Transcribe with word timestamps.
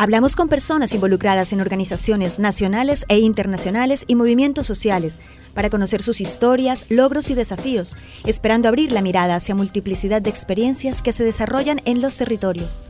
Hablamos 0.00 0.34
con 0.34 0.48
personas 0.48 0.94
involucradas 0.94 1.52
en 1.52 1.60
organizaciones 1.60 2.38
nacionales 2.38 3.04
e 3.08 3.18
internacionales 3.18 4.06
y 4.08 4.14
movimientos 4.14 4.66
sociales 4.66 5.18
para 5.52 5.68
conocer 5.68 6.00
sus 6.00 6.22
historias, 6.22 6.86
logros 6.88 7.28
y 7.28 7.34
desafíos, 7.34 7.96
esperando 8.24 8.66
abrir 8.66 8.92
la 8.92 9.02
mirada 9.02 9.34
hacia 9.34 9.54
multiplicidad 9.54 10.22
de 10.22 10.30
experiencias 10.30 11.02
que 11.02 11.12
se 11.12 11.22
desarrollan 11.22 11.82
en 11.84 12.00
los 12.00 12.16
territorios. 12.16 12.80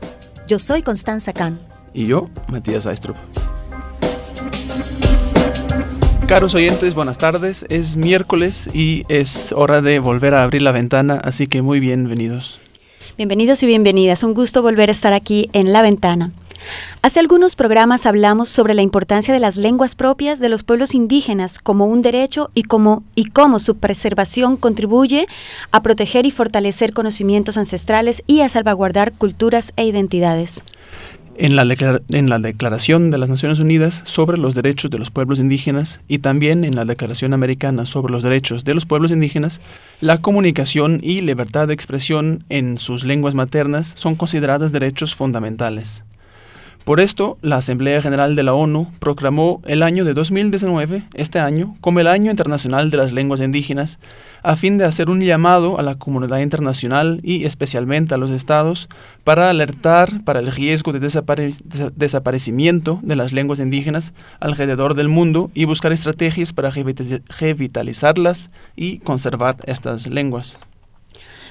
Yo 0.47 0.57
soy 0.57 0.83
Constanza 0.83 1.33
Kahn. 1.33 1.59
Y 1.93 2.07
yo, 2.07 2.29
Matías 2.47 2.85
Aistrup. 2.85 3.17
Caros 6.27 6.55
oyentes, 6.55 6.95
buenas 6.95 7.17
tardes. 7.17 7.65
Es 7.67 7.97
miércoles 7.97 8.69
y 8.73 9.03
es 9.09 9.51
hora 9.51 9.81
de 9.81 9.99
volver 9.99 10.33
a 10.33 10.43
abrir 10.43 10.61
la 10.61 10.71
ventana, 10.71 11.19
así 11.21 11.47
que 11.47 11.61
muy 11.61 11.81
bienvenidos. 11.81 12.61
Bienvenidos 13.17 13.61
y 13.63 13.65
bienvenidas. 13.65 14.23
Un 14.23 14.33
gusto 14.33 14.61
volver 14.61 14.87
a 14.87 14.93
estar 14.93 15.11
aquí 15.11 15.49
en 15.51 15.73
La 15.73 15.81
Ventana. 15.81 16.31
Hace 17.01 17.19
algunos 17.19 17.55
programas 17.55 18.05
hablamos 18.05 18.49
sobre 18.49 18.73
la 18.73 18.81
importancia 18.81 19.33
de 19.33 19.39
las 19.39 19.57
lenguas 19.57 19.95
propias 19.95 20.39
de 20.39 20.49
los 20.49 20.63
pueblos 20.63 20.93
indígenas 20.93 21.59
como 21.59 21.87
un 21.87 22.01
derecho 22.01 22.51
y 22.53 22.63
cómo, 22.63 23.03
y 23.15 23.25
cómo 23.25 23.59
su 23.59 23.77
preservación 23.77 24.57
contribuye 24.57 25.27
a 25.71 25.81
proteger 25.81 26.25
y 26.25 26.31
fortalecer 26.31 26.93
conocimientos 26.93 27.57
ancestrales 27.57 28.23
y 28.27 28.41
a 28.41 28.49
salvaguardar 28.49 29.13
culturas 29.13 29.73
e 29.75 29.85
identidades. 29.85 30.63
En 31.37 31.55
la, 31.55 31.63
en 32.09 32.29
la, 32.29 32.39
Declaración 32.39 33.09
de 33.09 33.17
las 33.17 33.29
Naciones 33.29 33.59
Unidas 33.59 34.03
sobre 34.05 34.37
los 34.37 34.53
Derechos 34.53 34.91
de 34.91 34.99
los 34.99 35.09
Pueblos 35.09 35.39
Indígenas 35.39 36.01
y 36.07 36.19
también 36.19 36.65
en 36.65 36.75
la 36.75 36.85
Declaración 36.85 37.33
Americana 37.33 37.85
sobre 37.85 38.11
los 38.11 38.21
Derechos 38.21 38.63
de 38.63 38.75
los 38.75 38.85
Pueblos 38.85 39.11
Indígenas, 39.11 39.61
la 40.01 40.21
comunicación 40.21 40.99
y 41.01 41.21
libertad 41.21 41.67
de 41.67 41.73
expresión 41.73 42.43
en 42.49 42.77
sus 42.77 43.05
lenguas 43.05 43.33
maternas 43.33 43.93
son 43.95 44.15
consideradas 44.15 44.71
derechos 44.71 45.15
fundamentales. 45.15 46.03
Por 46.83 46.99
esto, 46.99 47.37
la 47.43 47.57
Asamblea 47.57 48.01
General 48.01 48.35
de 48.35 48.41
la 48.41 48.55
ONU 48.55 48.91
proclamó 48.97 49.61
el 49.65 49.83
año 49.83 50.03
de 50.03 50.15
2019, 50.15 51.03
este 51.13 51.39
año, 51.39 51.75
como 51.79 51.99
el 51.99 52.07
Año 52.07 52.31
Internacional 52.31 52.89
de 52.89 52.97
las 52.97 53.11
Lenguas 53.13 53.39
Indígenas, 53.39 53.99
a 54.41 54.55
fin 54.55 54.79
de 54.79 54.85
hacer 54.85 55.07
un 55.09 55.21
llamado 55.21 55.79
a 55.79 55.83
la 55.83 55.95
comunidad 55.95 56.39
internacional 56.39 57.19
y 57.21 57.45
especialmente 57.45 58.15
a 58.15 58.17
los 58.17 58.31
estados 58.31 58.89
para 59.23 59.51
alertar 59.51 60.23
para 60.23 60.39
el 60.39 60.51
riesgo 60.51 60.91
de 60.91 61.07
desaparecimiento 61.95 62.99
de 63.03 63.15
las 63.15 63.31
lenguas 63.31 63.59
indígenas 63.59 64.13
alrededor 64.39 64.95
del 64.95 65.07
mundo 65.07 65.51
y 65.53 65.65
buscar 65.65 65.91
estrategias 65.91 66.51
para 66.51 66.71
revitalizarlas 66.71 68.49
y 68.75 68.97
conservar 68.99 69.57
estas 69.67 70.07
lenguas. 70.07 70.57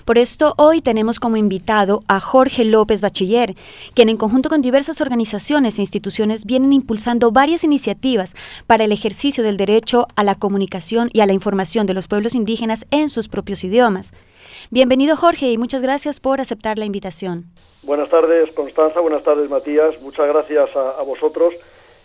Por 0.05 0.19
esto 0.19 0.55
hoy 0.57 0.81
tenemos 0.81 1.21
como 1.21 1.37
invitado 1.37 2.03
a 2.09 2.21
Jorge 2.21 2.65
López 2.65 3.01
Bachiller, 3.01 3.55
quien 3.95 4.09
en 4.09 4.17
conjunto 4.17 4.49
con 4.49 4.63
diversas 4.63 5.01
organizaciones 5.01 5.79
e 5.79 5.83
instituciones 5.83 6.45
vienen 6.45 6.73
impulsando 6.73 7.31
varias 7.33 7.65
iniciativas 7.65 8.35
para 8.67 8.85
el 8.85 8.93
ejercicio 8.93 9.45
del 9.45 9.57
derecho 9.57 10.07
a 10.17 10.25
la 10.25 10.35
comunicación 10.35 11.11
y 11.13 11.21
a 11.21 11.27
la 11.27 11.33
información 11.33 11.87
de 11.87 11.95
los 11.95 12.09
pueblos 12.09 12.35
indígenas 12.35 12.87
en 12.91 13.09
sus 13.09 13.29
propios 13.29 13.65
idiomas. 13.65 14.13
Bienvenido 14.71 15.17
Jorge 15.17 15.51
y 15.51 15.59
muchas 15.59 15.83
gracias 15.83 16.21
por 16.21 16.41
aceptar 16.41 16.79
la 16.79 16.85
invitación. 16.85 17.47
Buenas 17.83 18.09
tardes 18.09 18.53
Constanza, 18.53 19.01
buenas 19.01 19.23
tardes 19.23 19.49
Matías, 19.51 20.01
muchas 20.03 20.29
gracias 20.29 20.75
a, 20.77 21.01
a 21.01 21.03
vosotros 21.03 21.55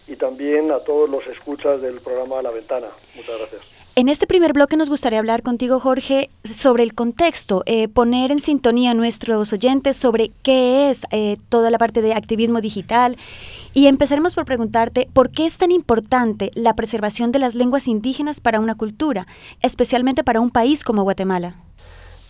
y 0.08 0.16
también 0.16 0.72
a 0.72 0.80
todos 0.80 1.10
los 1.10 1.26
escuchas 1.28 1.82
del 1.82 2.00
programa 2.00 2.42
La 2.42 2.52
Ventana. 2.52 2.88
Muchas 3.16 3.38
gracias. 3.40 3.75
En 3.98 4.10
este 4.10 4.28
primer 4.28 4.52
bloque 4.52 4.76
nos 4.76 4.90
gustaría 4.90 5.20
hablar 5.20 5.42
contigo, 5.42 5.80
Jorge, 5.80 6.30
sobre 6.44 6.84
el 6.84 6.94
contexto, 6.94 7.64
eh, 7.66 7.88
poner 7.88 8.30
en 8.30 8.42
sintonía 8.42 8.92
a 8.92 8.94
nuestros 8.94 9.54
oyentes 9.54 9.96
sobre 9.96 10.34
qué 10.44 10.90
es 10.90 11.04
eh, 11.12 11.38
toda 11.48 11.70
la 11.70 11.78
parte 11.78 12.02
de 12.02 12.14
activismo 12.14 12.60
digital 12.60 13.16
y 13.74 13.88
empezaremos 13.88 14.36
por 14.36 14.44
preguntarte 14.44 15.08
por 15.14 15.32
qué 15.32 15.46
es 15.46 15.58
tan 15.58 15.72
importante 15.72 16.52
la 16.56 16.74
preservación 16.74 17.32
de 17.32 17.40
las 17.40 17.56
lenguas 17.56 17.88
indígenas 17.88 18.42
para 18.42 18.60
una 18.60 18.76
cultura, 18.76 19.28
especialmente 19.62 20.26
para 20.26 20.42
un 20.42 20.50
país 20.50 20.84
como 20.84 21.04
Guatemala. 21.04 21.56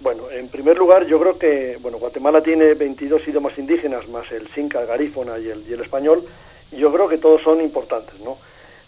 Bueno, 0.01 0.21
en 0.29 0.47
primer 0.49 0.77
lugar, 0.77 1.07
yo 1.07 1.19
creo 1.19 1.39
que 1.39 1.79
bueno, 1.81 1.97
Guatemala 1.97 2.41
tiene 2.41 2.75
22 2.75 3.27
idiomas 3.27 3.57
indígenas, 3.57 4.07
más 4.09 4.31
el 4.31 4.47
Cinca, 4.49 4.81
el 4.81 4.85
garífona 4.85 5.39
y 5.39 5.49
el, 5.49 5.63
y 5.67 5.73
el 5.73 5.81
español, 5.81 6.23
y 6.71 6.75
yo 6.75 6.93
creo 6.93 7.07
que 7.07 7.17
todos 7.17 7.41
son 7.41 7.59
importantes, 7.59 8.21
¿no? 8.21 8.37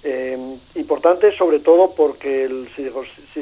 Eh, 0.10 0.38
importante 0.76 1.36
sobre 1.36 1.60
todo 1.60 1.92
porque 1.92 2.48
si, 2.74 2.90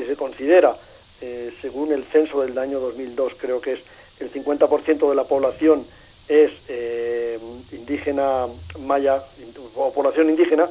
se 0.03 0.15
considera, 0.15 0.75
eh, 1.21 1.53
según 1.61 1.91
el 1.91 2.03
censo 2.03 2.41
del 2.41 2.57
año 2.57 2.79
2002, 2.79 3.33
creo 3.39 3.61
que 3.61 3.73
es 3.73 3.81
el 4.19 4.31
50% 4.31 5.07
de 5.07 5.15
la 5.15 5.25
población 5.25 5.85
es 6.27 6.51
eh, 6.69 7.37
indígena 7.71 8.47
maya 8.79 9.21
o 9.75 9.93
población 9.93 10.31
indígena, 10.31 10.67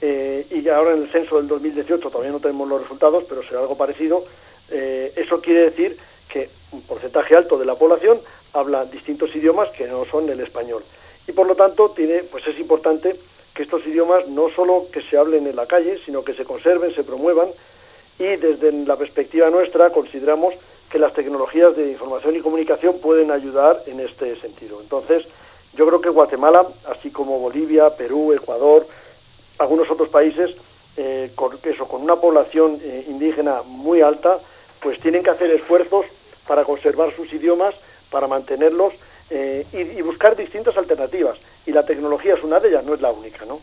y 0.00 0.68
ahora 0.68 0.94
en 0.94 1.02
el 1.02 1.08
censo 1.10 1.36
del 1.36 1.46
2018 1.48 2.08
todavía 2.08 2.32
no 2.32 2.40
tenemos 2.40 2.66
los 2.66 2.80
resultados, 2.80 3.24
pero 3.28 3.42
será 3.42 3.60
algo 3.60 3.76
parecido, 3.76 4.24
eso 4.70 5.40
quiere 5.42 5.60
decir 5.60 5.96
que 6.28 6.48
un 6.72 6.80
porcentaje 6.82 7.36
alto 7.36 7.58
de 7.58 7.66
la 7.66 7.74
población 7.74 8.18
habla 8.54 8.84
distintos 8.86 9.34
idiomas 9.36 9.68
que 9.70 9.86
no 9.88 10.04
son 10.06 10.28
el 10.28 10.40
español. 10.40 10.82
Y 11.26 11.32
por 11.32 11.46
lo 11.46 11.54
tanto 11.54 11.90
tiene, 11.90 12.22
pues 12.24 12.46
es 12.46 12.58
importante 12.58 13.14
que 13.54 13.62
estos 13.62 13.86
idiomas 13.86 14.28
no 14.28 14.50
solo 14.50 14.86
que 14.92 15.00
se 15.00 15.16
hablen 15.16 15.46
en 15.46 15.56
la 15.56 15.66
calle, 15.66 15.98
sino 16.04 16.24
que 16.24 16.34
se 16.34 16.44
conserven, 16.44 16.94
se 16.94 17.04
promuevan 17.04 17.48
y 18.18 18.36
desde 18.36 18.72
la 18.72 18.96
perspectiva 18.96 19.50
nuestra 19.50 19.90
consideramos 19.90 20.54
que 20.90 20.98
las 20.98 21.12
tecnologías 21.12 21.76
de 21.76 21.92
información 21.92 22.36
y 22.36 22.40
comunicación 22.40 22.98
pueden 23.00 23.30
ayudar 23.30 23.80
en 23.86 24.00
este 24.00 24.36
sentido. 24.36 24.80
Entonces, 24.80 25.26
yo 25.74 25.86
creo 25.86 26.00
que 26.00 26.08
Guatemala, 26.08 26.64
así 26.88 27.10
como 27.10 27.38
Bolivia, 27.38 27.90
Perú, 27.90 28.32
Ecuador, 28.32 28.86
algunos 29.58 29.90
otros 29.90 30.08
países, 30.08 30.56
eh, 30.96 31.32
con, 31.34 31.50
eso, 31.64 31.88
con 31.88 32.02
una 32.02 32.16
población 32.16 32.78
eh, 32.80 33.06
indígena 33.08 33.62
muy 33.66 34.00
alta, 34.00 34.38
pues 34.80 35.00
tienen 35.00 35.24
que 35.24 35.30
hacer 35.30 35.50
esfuerzos 35.50 36.06
para 36.46 36.64
conservar 36.64 37.12
sus 37.12 37.32
idiomas, 37.32 37.74
para 38.10 38.28
mantenerlos 38.28 38.92
eh, 39.30 39.66
y, 39.72 40.02
buscar 40.02 40.36
distintas 40.36 40.76
alternativas. 40.76 41.38
Y 41.66 41.72
la 41.72 41.84
tecnología 41.84 42.34
es 42.34 42.44
una 42.44 42.60
de 42.60 42.68
ellas, 42.68 42.84
no 42.84 42.94
es 42.94 43.00
la 43.00 43.10
única, 43.10 43.44
¿no? 43.46 43.58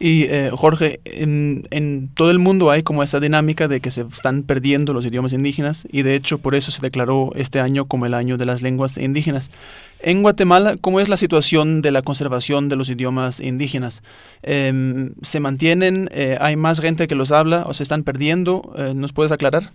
Y 0.00 0.26
eh, 0.30 0.50
Jorge, 0.56 1.00
en, 1.04 1.66
en, 1.72 2.14
todo 2.14 2.30
el 2.30 2.38
mundo 2.38 2.70
hay 2.70 2.84
como 2.84 3.02
esa 3.02 3.18
dinámica 3.18 3.66
de 3.66 3.80
que 3.80 3.90
se 3.90 4.02
están 4.02 4.44
perdiendo 4.44 4.94
los 4.94 5.04
idiomas 5.04 5.32
indígenas 5.32 5.88
y 5.90 6.02
de 6.02 6.14
hecho 6.14 6.38
por 6.38 6.54
eso 6.54 6.70
se 6.70 6.80
declaró 6.80 7.32
este 7.34 7.58
año 7.58 7.88
como 7.88 8.06
el 8.06 8.14
año 8.14 8.36
de 8.36 8.44
las 8.44 8.62
lenguas 8.62 8.96
indígenas. 8.96 9.50
En 9.98 10.22
Guatemala, 10.22 10.76
¿cómo 10.80 11.00
es 11.00 11.08
la 11.08 11.16
situación 11.16 11.82
de 11.82 11.90
la 11.90 12.02
conservación 12.02 12.68
de 12.68 12.76
los 12.76 12.88
idiomas 12.90 13.40
indígenas? 13.40 14.02
Em, 14.44 15.14
¿Se 15.22 15.40
mantienen? 15.40 16.08
Eh, 16.12 16.38
¿Hay 16.40 16.54
más 16.54 16.80
gente 16.80 17.08
que 17.08 17.16
los 17.16 17.32
habla 17.32 17.64
o 17.66 17.74
se 17.74 17.82
están 17.82 18.04
perdiendo? 18.04 18.72
¿Nos 18.94 19.12
puedes 19.12 19.32
aclarar? 19.32 19.72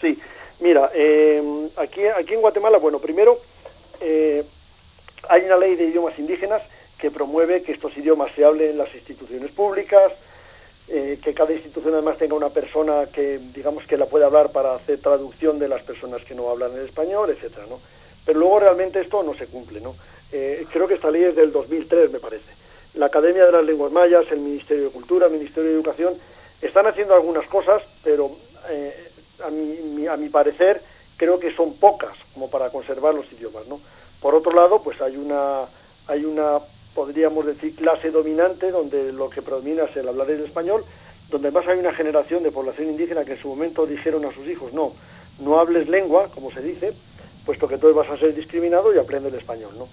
Sí, 0.00 0.18
mira, 0.62 0.88
em, 0.94 1.68
aquí, 1.76 2.00
aquí 2.18 2.32
en 2.32 2.40
Guatemala, 2.40 2.78
bueno, 2.78 2.98
primero 2.98 3.36
hay 5.28 5.42
una 5.44 5.58
ley 5.58 5.74
de 5.74 5.84
idiomas 5.84 6.18
indígenas 6.18 6.62
que 6.98 7.10
promueve 7.10 7.62
que 7.62 7.72
estos 7.72 7.96
idiomas 7.96 8.32
se 8.32 8.44
hablen 8.44 8.70
en 8.70 8.78
las 8.78 8.94
instituciones 8.94 9.50
públicas, 9.50 10.12
eh, 10.88 11.18
que 11.22 11.34
cada 11.34 11.52
institución 11.52 11.94
además 11.94 12.16
tenga 12.16 12.34
una 12.34 12.50
persona 12.50 13.06
que 13.12 13.38
digamos 13.54 13.84
que 13.86 13.96
la 13.96 14.06
puede 14.06 14.24
hablar 14.24 14.50
para 14.50 14.74
hacer 14.74 15.00
traducción 15.00 15.58
de 15.58 15.68
las 15.68 15.82
personas 15.82 16.22
que 16.22 16.34
no 16.34 16.48
hablan 16.48 16.72
el 16.72 16.84
español, 16.84 17.28
etcétera, 17.30 17.66
¿no? 17.68 17.80
Pero 18.24 18.38
luego 18.38 18.60
realmente 18.60 19.00
esto 19.00 19.22
no 19.22 19.34
se 19.34 19.46
cumple, 19.46 19.80
¿no? 19.80 19.94
Eh, 20.32 20.66
creo 20.72 20.86
que 20.86 20.94
esta 20.94 21.10
ley 21.10 21.24
es 21.24 21.36
del 21.36 21.52
2003, 21.52 22.12
me 22.12 22.20
parece. 22.20 22.52
La 22.94 23.06
Academia 23.06 23.46
de 23.46 23.52
las 23.52 23.64
Lenguas 23.64 23.92
Mayas, 23.92 24.26
el 24.30 24.40
Ministerio 24.40 24.84
de 24.84 24.90
Cultura, 24.90 25.26
el 25.26 25.32
Ministerio 25.32 25.70
de 25.70 25.76
Educación, 25.76 26.14
están 26.62 26.86
haciendo 26.86 27.14
algunas 27.14 27.46
cosas, 27.46 27.82
pero 28.02 28.30
eh, 28.70 28.94
a, 29.44 29.50
mi, 29.50 30.06
a 30.06 30.16
mi 30.16 30.28
parecer 30.28 30.80
creo 31.16 31.38
que 31.38 31.52
son 31.52 31.74
pocas 31.74 32.16
como 32.32 32.48
para 32.50 32.70
conservar 32.70 33.14
los 33.14 33.30
idiomas, 33.32 33.66
¿no? 33.66 33.80
Por 34.20 34.34
otro 34.34 34.52
lado, 34.52 34.82
pues 34.82 35.00
hay 35.00 35.16
una, 35.16 35.64
hay 36.08 36.24
una, 36.24 36.58
podríamos 36.96 37.44
decir, 37.44 37.76
clase 37.76 38.10
dominante 38.10 38.70
donde 38.70 39.12
lo 39.12 39.28
que 39.28 39.42
predomina 39.42 39.84
es 39.84 39.96
el 39.96 40.08
hablar 40.08 40.30
el 40.30 40.42
español, 40.42 40.82
donde 41.28 41.48
además 41.48 41.68
hay 41.68 41.78
una 41.78 41.92
generación 41.92 42.42
de 42.42 42.50
población 42.50 42.88
indígena 42.88 43.22
que 43.22 43.32
en 43.32 43.38
su 43.38 43.48
momento 43.48 43.86
dijeron 43.86 44.24
a 44.24 44.32
sus 44.32 44.48
hijos, 44.48 44.72
no, 44.72 44.92
no 45.40 45.60
hables 45.60 45.88
lengua, 45.88 46.28
como 46.34 46.50
se 46.50 46.62
dice, 46.62 46.94
puesto 47.44 47.68
que 47.68 47.74
entonces 47.74 47.94
vas 47.94 48.08
a 48.08 48.18
ser 48.18 48.34
discriminado 48.34 48.94
y 48.94 48.98
aprende 48.98 49.28
el 49.28 49.34
español, 49.34 49.72
¿no? 49.76 49.86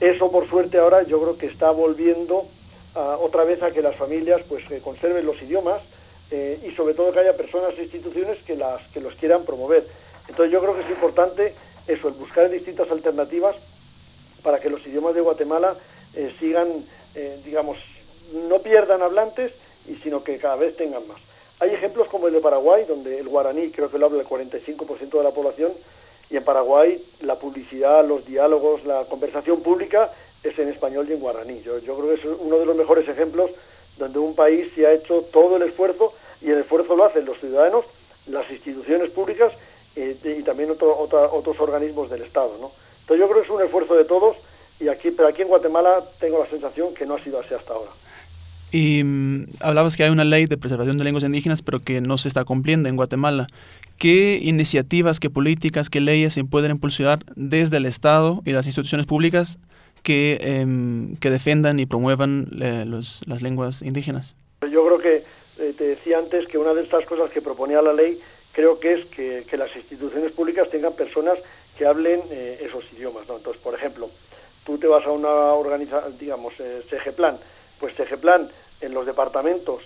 Eso, 0.00 0.32
por 0.32 0.48
suerte, 0.48 0.78
ahora 0.78 1.02
yo 1.02 1.20
creo 1.20 1.36
que 1.36 1.44
está 1.44 1.70
volviendo 1.72 2.42
otra 2.94 3.44
vez 3.44 3.62
a 3.62 3.70
que 3.70 3.82
las 3.82 3.94
familias 3.94 4.40
pues 4.48 4.64
conserven 4.82 5.26
los 5.26 5.40
idiomas 5.42 5.82
eh, 6.30 6.58
y 6.66 6.70
sobre 6.70 6.94
todo 6.94 7.12
que 7.12 7.20
haya 7.20 7.36
personas 7.36 7.74
e 7.76 7.82
instituciones 7.82 8.38
que, 8.46 8.56
las, 8.56 8.88
que 8.88 9.00
los 9.00 9.14
quieran 9.14 9.44
promover. 9.44 9.84
Entonces 10.26 10.50
yo 10.50 10.60
creo 10.60 10.74
que 10.74 10.82
es 10.82 10.90
importante 10.90 11.54
eso, 11.86 12.08
el 12.08 12.14
buscar 12.14 12.48
distintas 12.48 12.90
alternativas 12.90 13.56
para 14.42 14.58
que 14.58 14.70
los 14.70 14.84
idiomas 14.86 15.14
de 15.14 15.20
Guatemala 15.20 15.76
eh, 16.14 16.32
sigan, 16.38 16.68
eh, 17.14 17.40
digamos, 17.44 17.78
no 18.48 18.60
pierdan 18.60 19.02
hablantes, 19.02 19.52
y 19.88 19.94
sino 19.96 20.22
que 20.22 20.38
cada 20.38 20.56
vez 20.56 20.76
tengan 20.76 21.06
más. 21.08 21.18
Hay 21.60 21.70
ejemplos 21.70 22.08
como 22.08 22.28
el 22.28 22.32
de 22.32 22.40
Paraguay, 22.40 22.84
donde 22.86 23.18
el 23.18 23.28
guaraní 23.28 23.70
creo 23.70 23.90
que 23.90 23.98
lo 23.98 24.06
habla 24.06 24.20
el 24.20 24.26
45% 24.26 25.18
de 25.18 25.24
la 25.24 25.30
población, 25.30 25.72
y 26.30 26.36
en 26.36 26.44
Paraguay 26.44 27.02
la 27.22 27.34
publicidad, 27.36 28.06
los 28.06 28.24
diálogos, 28.26 28.84
la 28.84 29.04
conversación 29.04 29.60
pública 29.62 30.10
es 30.44 30.58
en 30.58 30.68
español 30.68 31.06
y 31.08 31.12
en 31.12 31.20
guaraní. 31.20 31.60
Yo, 31.62 31.78
yo 31.78 31.96
creo 31.96 32.08
que 32.08 32.14
es 32.14 32.24
uno 32.40 32.58
de 32.58 32.66
los 32.66 32.76
mejores 32.76 33.08
ejemplos 33.08 33.50
donde 33.98 34.18
un 34.18 34.34
país 34.34 34.72
se 34.74 34.86
ha 34.86 34.92
hecho 34.92 35.22
todo 35.32 35.56
el 35.56 35.62
esfuerzo, 35.62 36.12
y 36.40 36.50
el 36.50 36.58
esfuerzo 36.58 36.96
lo 36.96 37.04
hacen 37.04 37.24
los 37.26 37.38
ciudadanos, 37.38 37.84
las 38.26 38.50
instituciones 38.50 39.10
públicas 39.10 39.52
eh, 39.96 40.16
y 40.38 40.42
también 40.42 40.70
otros 40.70 41.60
organismos 41.60 42.10
del 42.10 42.22
Estado. 42.22 42.52
¿no? 42.60 42.70
Entonces 43.00 43.18
yo 43.18 43.28
creo 43.28 43.42
que 43.42 43.48
es 43.48 43.50
un 43.50 43.62
esfuerzo 43.62 43.96
de 43.96 44.04
todos, 44.04 44.36
y 44.80 44.88
aquí, 44.88 45.10
pero 45.10 45.28
aquí 45.28 45.42
en 45.42 45.48
Guatemala 45.48 45.98
tengo 46.18 46.38
la 46.38 46.46
sensación 46.46 46.94
que 46.94 47.06
no 47.06 47.14
ha 47.14 47.20
sido 47.20 47.38
así 47.38 47.54
hasta 47.54 47.74
ahora. 47.74 47.90
Y 48.72 49.02
mm, 49.04 49.46
hablabas 49.60 49.96
que 49.96 50.04
hay 50.04 50.10
una 50.10 50.24
ley 50.24 50.46
de 50.46 50.56
preservación 50.56 50.96
de 50.96 51.04
lenguas 51.04 51.24
indígenas, 51.24 51.62
pero 51.62 51.80
que 51.80 52.00
no 52.00 52.18
se 52.18 52.28
está 52.28 52.44
cumpliendo 52.44 52.88
en 52.88 52.96
Guatemala. 52.96 53.46
¿Qué 53.98 54.38
iniciativas, 54.42 55.20
qué 55.20 55.28
políticas, 55.28 55.90
qué 55.90 56.00
leyes 56.00 56.32
se 56.34 56.44
pueden 56.44 56.70
impulsar 56.70 57.24
desde 57.36 57.76
el 57.76 57.86
Estado 57.86 58.42
y 58.46 58.52
las 58.52 58.66
instituciones 58.66 59.06
públicas 59.06 59.58
que, 60.02 60.38
em, 60.40 61.16
que 61.16 61.30
defendan 61.30 61.78
y 61.78 61.86
promuevan 61.86 62.48
eh, 62.62 62.84
las 62.86 63.42
lenguas 63.42 63.82
indígenas? 63.82 64.36
Yo 64.70 64.86
creo 64.86 64.98
que 64.98 65.16
eh, 65.16 65.74
te 65.76 65.84
decía 65.84 66.18
antes 66.18 66.46
que 66.46 66.56
una 66.56 66.72
de 66.72 66.82
estas 66.82 67.04
cosas 67.04 67.30
que 67.30 67.42
proponía 67.42 67.82
la 67.82 67.92
ley 67.92 68.18
creo 68.52 68.80
que 68.80 68.94
es 68.94 69.06
que, 69.06 69.44
que 69.48 69.56
las 69.56 69.74
instituciones 69.76 70.32
públicas 70.32 70.70
tengan 70.70 70.94
personas 70.94 71.38
que 71.76 71.86
hablen 71.86 72.20
eh, 72.30 72.58
esos 72.62 72.84
idiomas. 72.92 73.28
¿no? 73.28 73.36
Entonces, 73.36 73.62
por 73.62 73.74
ejemplo, 73.74 74.08
tú 74.64 74.78
te 74.78 74.86
vas 74.86 75.06
a 75.06 75.10
una 75.10 75.28
organización, 75.28 76.16
digamos, 76.18 76.54
CGPlan, 76.54 77.38
pues 77.78 77.94
CGPlan 77.94 78.48
en 78.80 78.94
los 78.94 79.06
departamentos 79.06 79.82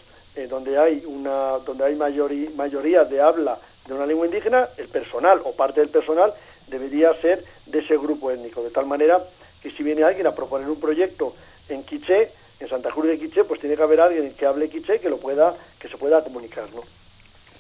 donde 0.49 0.77
hay 0.79 1.03
una 1.07 1.59
donde 1.65 1.85
hay 1.85 1.95
mayoría 1.95 3.05
de 3.05 3.21
habla 3.21 3.57
de 3.87 3.95
una 3.95 4.07
lengua 4.07 4.27
indígena, 4.27 4.69
el 4.79 4.89
personal 4.89 5.41
o 5.45 5.53
parte 5.53 5.81
del 5.81 5.91
personal 5.91 6.33
debería 6.69 7.13
ser 7.15 7.43
de 7.67 7.79
ese 7.81 7.97
grupo 7.97 8.31
étnico, 8.31 8.63
de 8.63 8.71
tal 8.71 8.87
manera 8.87 9.23
que 9.63 9.71
si 9.71 9.83
viene 9.83 10.03
alguien 10.03 10.27
a 10.27 10.35
proponer 10.35 10.69
un 10.69 10.81
proyecto 10.81 11.35
en 11.69 11.83
quiché, 11.85 12.31
en 12.61 12.69
Santa 12.69 12.91
Cruz 12.91 13.07
de 13.07 13.19
Quiché, 13.19 13.45
pues 13.45 13.61
tiene 13.61 13.77
que 13.77 13.83
haber 13.83 14.01
alguien 14.01 14.33
que 14.35 14.47
hable 14.47 14.69
quiché 14.69 15.01
que 15.01 15.11
lo 15.11 15.19
pueda 15.19 15.55
que 15.79 15.89
se 15.89 15.97
pueda 15.97 16.23
comunicar, 16.23 16.65
¿no? 16.75 16.83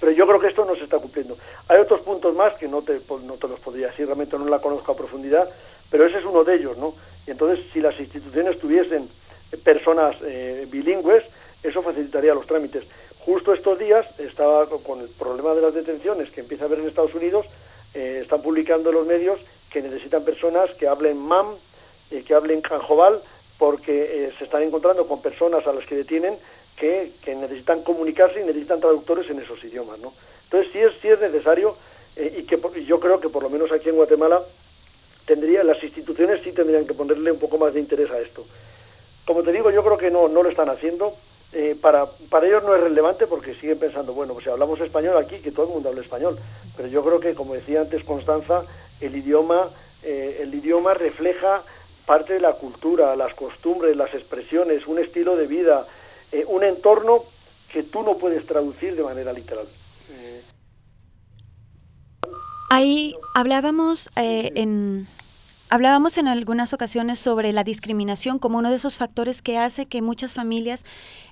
Pero 0.00 0.12
yo 0.12 0.26
creo 0.26 0.40
que 0.40 0.48
esto 0.48 0.64
no 0.64 0.74
se 0.74 0.84
está 0.84 0.98
cumpliendo. 0.98 1.36
Hay 1.68 1.78
otros 1.78 2.00
puntos 2.00 2.34
más 2.34 2.54
que 2.54 2.68
no 2.68 2.82
te, 2.82 3.00
no 3.24 3.34
te 3.34 3.48
los 3.48 3.60
podría 3.60 3.88
decir, 3.88 4.06
realmente 4.06 4.38
no 4.38 4.46
la 4.46 4.58
conozco 4.58 4.92
a 4.92 4.96
profundidad, 4.96 5.48
pero 5.90 6.06
ese 6.06 6.18
es 6.18 6.24
uno 6.24 6.44
de 6.44 6.56
ellos, 6.56 6.76
¿no? 6.78 6.94
Y 7.26 7.30
entonces, 7.30 7.64
si 7.72 7.80
las 7.80 7.98
instituciones 7.98 8.58
tuviesen 8.58 9.08
personas 9.62 10.16
eh, 10.22 10.66
bilingües, 10.70 11.24
eso 11.62 11.82
facilitaría 11.82 12.34
los 12.34 12.46
trámites. 12.46 12.84
Justo 13.24 13.54
estos 13.54 13.78
días 13.78 14.20
estaba 14.20 14.66
con 14.66 15.00
el 15.00 15.08
problema 15.08 15.54
de 15.54 15.62
las 15.62 15.72
detenciones 15.72 16.30
que 16.30 16.42
empieza 16.42 16.64
a 16.64 16.66
haber 16.66 16.80
en 16.80 16.88
Estados 16.88 17.14
Unidos, 17.14 17.46
eh, 17.94 18.20
están 18.22 18.42
publicando 18.42 18.92
los 18.92 19.06
medios 19.06 19.40
que 19.70 19.80
necesitan 19.80 20.24
personas 20.24 20.70
que 20.72 20.86
hablen 20.86 21.16
MAM, 21.16 21.46
eh, 22.10 22.22
que 22.22 22.34
hablen 22.34 22.60
canjobal, 22.60 23.18
porque 23.56 24.26
eh, 24.26 24.32
se 24.36 24.44
están 24.44 24.62
encontrando 24.62 25.08
con 25.08 25.22
personas 25.22 25.66
a 25.66 25.72
las 25.72 25.86
que 25.86 25.96
detienen 25.96 26.36
que, 26.76 27.10
necesitan 27.26 27.82
comunicarse 27.82 28.42
y 28.42 28.44
necesitan 28.44 28.80
traductores 28.80 29.30
en 29.30 29.38
esos 29.38 29.62
idiomas. 29.64 29.98
¿no? 30.00 30.12
Entonces 30.44 30.70
sí 30.72 30.80
es, 30.80 30.92
sí 31.00 31.08
es 31.08 31.20
necesario 31.20 31.74
y 32.16 32.44
que 32.44 32.60
yo 32.84 33.00
creo 33.00 33.18
que 33.18 33.28
por 33.28 33.42
lo 33.42 33.50
menos 33.50 33.72
aquí 33.72 33.88
en 33.88 33.96
Guatemala 33.96 34.40
tendría, 35.26 35.64
las 35.64 35.82
instituciones 35.82 36.40
sí 36.42 36.52
tendrían 36.52 36.86
que 36.86 36.94
ponerle 36.94 37.32
un 37.32 37.38
poco 37.38 37.58
más 37.58 37.74
de 37.74 37.80
interés 37.80 38.10
a 38.10 38.20
esto. 38.20 38.44
Como 39.24 39.42
te 39.42 39.52
digo, 39.52 39.70
yo 39.70 39.82
creo 39.82 39.98
que 39.98 40.10
no, 40.10 40.28
no 40.28 40.42
lo 40.42 40.48
están 40.48 40.68
haciendo. 40.68 41.14
Eh, 41.52 41.76
para, 41.80 42.04
para 42.30 42.46
ellos 42.46 42.64
no 42.64 42.74
es 42.74 42.80
relevante 42.80 43.26
porque 43.28 43.54
siguen 43.54 43.78
pensando, 43.78 44.12
bueno, 44.12 44.32
pues 44.32 44.44
si 44.44 44.50
hablamos 44.50 44.80
español 44.80 45.16
aquí, 45.16 45.38
que 45.38 45.52
todo 45.52 45.66
el 45.66 45.72
mundo 45.72 45.88
hable 45.88 46.00
español. 46.00 46.36
Pero 46.76 46.88
yo 46.88 47.04
creo 47.04 47.20
que, 47.20 47.34
como 47.34 47.54
decía 47.54 47.80
antes 47.80 48.02
Constanza, 48.04 48.64
el 49.00 49.14
idioma, 49.16 49.68
eh, 50.02 50.40
el 50.42 50.52
idioma 50.52 50.94
refleja 50.94 51.62
parte 52.06 52.34
de 52.34 52.40
la 52.40 52.52
cultura, 52.52 53.16
las 53.16 53.34
costumbres, 53.34 53.96
las 53.96 54.12
expresiones, 54.14 54.86
un 54.86 54.98
estilo 54.98 55.36
de 55.36 55.46
vida, 55.46 55.86
eh, 56.32 56.44
un 56.48 56.64
entorno 56.64 57.22
que 57.72 57.82
tú 57.82 58.02
no 58.02 58.16
puedes 58.18 58.46
traducir 58.46 58.94
de 58.96 59.02
manera 59.02 59.32
literal. 59.32 59.66
Ahí 62.70 63.14
hablábamos 63.34 64.10
en 64.16 65.06
Hablábamos 65.74 66.18
en 66.18 66.28
algunas 66.28 66.72
ocasiones 66.72 67.18
sobre 67.18 67.52
la 67.52 67.64
discriminación 67.64 68.38
como 68.38 68.58
uno 68.58 68.70
de 68.70 68.76
esos 68.76 68.96
factores 68.96 69.42
que 69.42 69.58
hace 69.58 69.86
que 69.86 70.02
muchas 70.02 70.32
familias 70.32 70.84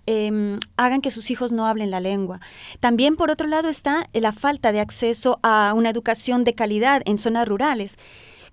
em, 0.06 0.58
hagan 0.76 1.00
que 1.02 1.12
sus 1.12 1.30
hijos 1.30 1.52
no 1.52 1.66
hablen 1.66 1.92
la 1.92 2.00
lengua. 2.00 2.40
También, 2.80 3.14
por 3.14 3.30
otro 3.30 3.46
lado, 3.46 3.68
está 3.68 4.06
la 4.12 4.32
falta 4.32 4.72
de 4.72 4.80
acceso 4.80 5.38
a 5.42 5.74
una 5.76 5.90
educación 5.90 6.44
de 6.44 6.54
calidad 6.54 7.02
en 7.04 7.18
zonas 7.18 7.46
rurales. 7.46 7.98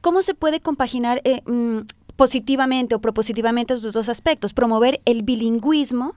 ¿Cómo 0.01 0.21
se 0.21 0.35
puede 0.35 0.59
compaginar 0.59 1.21
eh, 1.23 1.41
mm, 1.45 1.87
positivamente 2.17 2.93
o 2.93 2.99
propositivamente 2.99 3.73
esos 3.73 3.93
dos 3.93 4.09
aspectos? 4.09 4.53
Promover 4.53 5.01
el 5.05 5.23
bilingüismo 5.23 6.15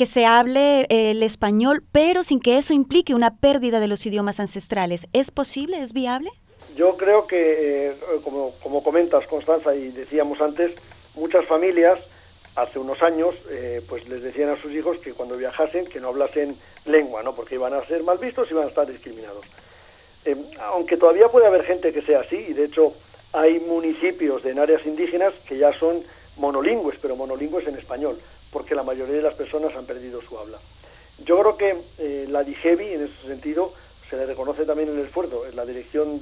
que 0.00 0.06
se 0.06 0.24
hable 0.24 0.86
eh, 0.88 1.10
el 1.10 1.22
español, 1.22 1.84
pero 1.92 2.24
sin 2.24 2.40
que 2.40 2.56
eso 2.56 2.72
implique 2.72 3.14
una 3.14 3.36
pérdida 3.36 3.80
de 3.80 3.86
los 3.86 4.06
idiomas 4.06 4.40
ancestrales. 4.40 5.06
¿Es 5.12 5.30
posible? 5.30 5.82
¿Es 5.82 5.92
viable? 5.92 6.30
Yo 6.74 6.96
creo 6.96 7.26
que, 7.26 7.88
eh, 7.88 7.92
como, 8.24 8.50
como, 8.62 8.82
comentas, 8.82 9.26
Constanza, 9.26 9.74
y 9.74 9.90
decíamos 9.90 10.40
antes, 10.40 10.72
muchas 11.16 11.44
familias 11.44 11.98
hace 12.56 12.78
unos 12.78 13.02
años 13.02 13.34
eh, 13.50 13.82
pues 13.90 14.08
les 14.08 14.22
decían 14.22 14.48
a 14.48 14.56
sus 14.56 14.72
hijos 14.72 14.96
que 15.00 15.12
cuando 15.12 15.36
viajasen 15.36 15.84
que 15.84 16.00
no 16.00 16.08
hablasen 16.08 16.56
lengua, 16.86 17.22
¿no? 17.22 17.34
porque 17.34 17.56
iban 17.56 17.74
a 17.74 17.84
ser 17.84 18.02
mal 18.02 18.16
vistos 18.16 18.48
y 18.48 18.54
iban 18.54 18.64
a 18.64 18.68
estar 18.68 18.86
discriminados. 18.86 19.44
Aunque 20.72 20.96
todavía 20.96 21.28
puede 21.28 21.46
haber 21.46 21.62
gente 21.62 21.92
que 21.92 22.00
sea 22.00 22.20
así, 22.20 22.36
y 22.48 22.54
de 22.54 22.64
hecho 22.64 22.90
hay 23.34 23.60
municipios 23.60 24.46
en 24.46 24.60
áreas 24.60 24.86
indígenas 24.86 25.34
que 25.46 25.58
ya 25.58 25.74
son 25.74 26.02
monolingües, 26.38 26.98
pero 27.02 27.16
monolingües 27.16 27.66
en 27.66 27.74
español, 27.74 28.18
porque 28.50 28.74
la 28.74 28.82
mayoría 28.82 29.16
de 29.16 29.22
las 29.22 29.34
personas 29.34 29.74
han 29.76 29.86
perdido 29.86 30.20
su 30.20 30.38
habla. 30.38 30.58
Yo 31.24 31.38
creo 31.38 31.56
que 31.56 32.26
la 32.28 32.44
DIGEBI, 32.44 32.94
en 32.94 33.02
ese 33.04 33.26
sentido, 33.26 33.72
se 34.08 34.16
le 34.16 34.26
reconoce 34.26 34.64
también 34.64 34.88
el 34.88 34.98
esfuerzo 34.98 35.46
en 35.46 35.54
la 35.54 35.64
Dirección, 35.64 36.20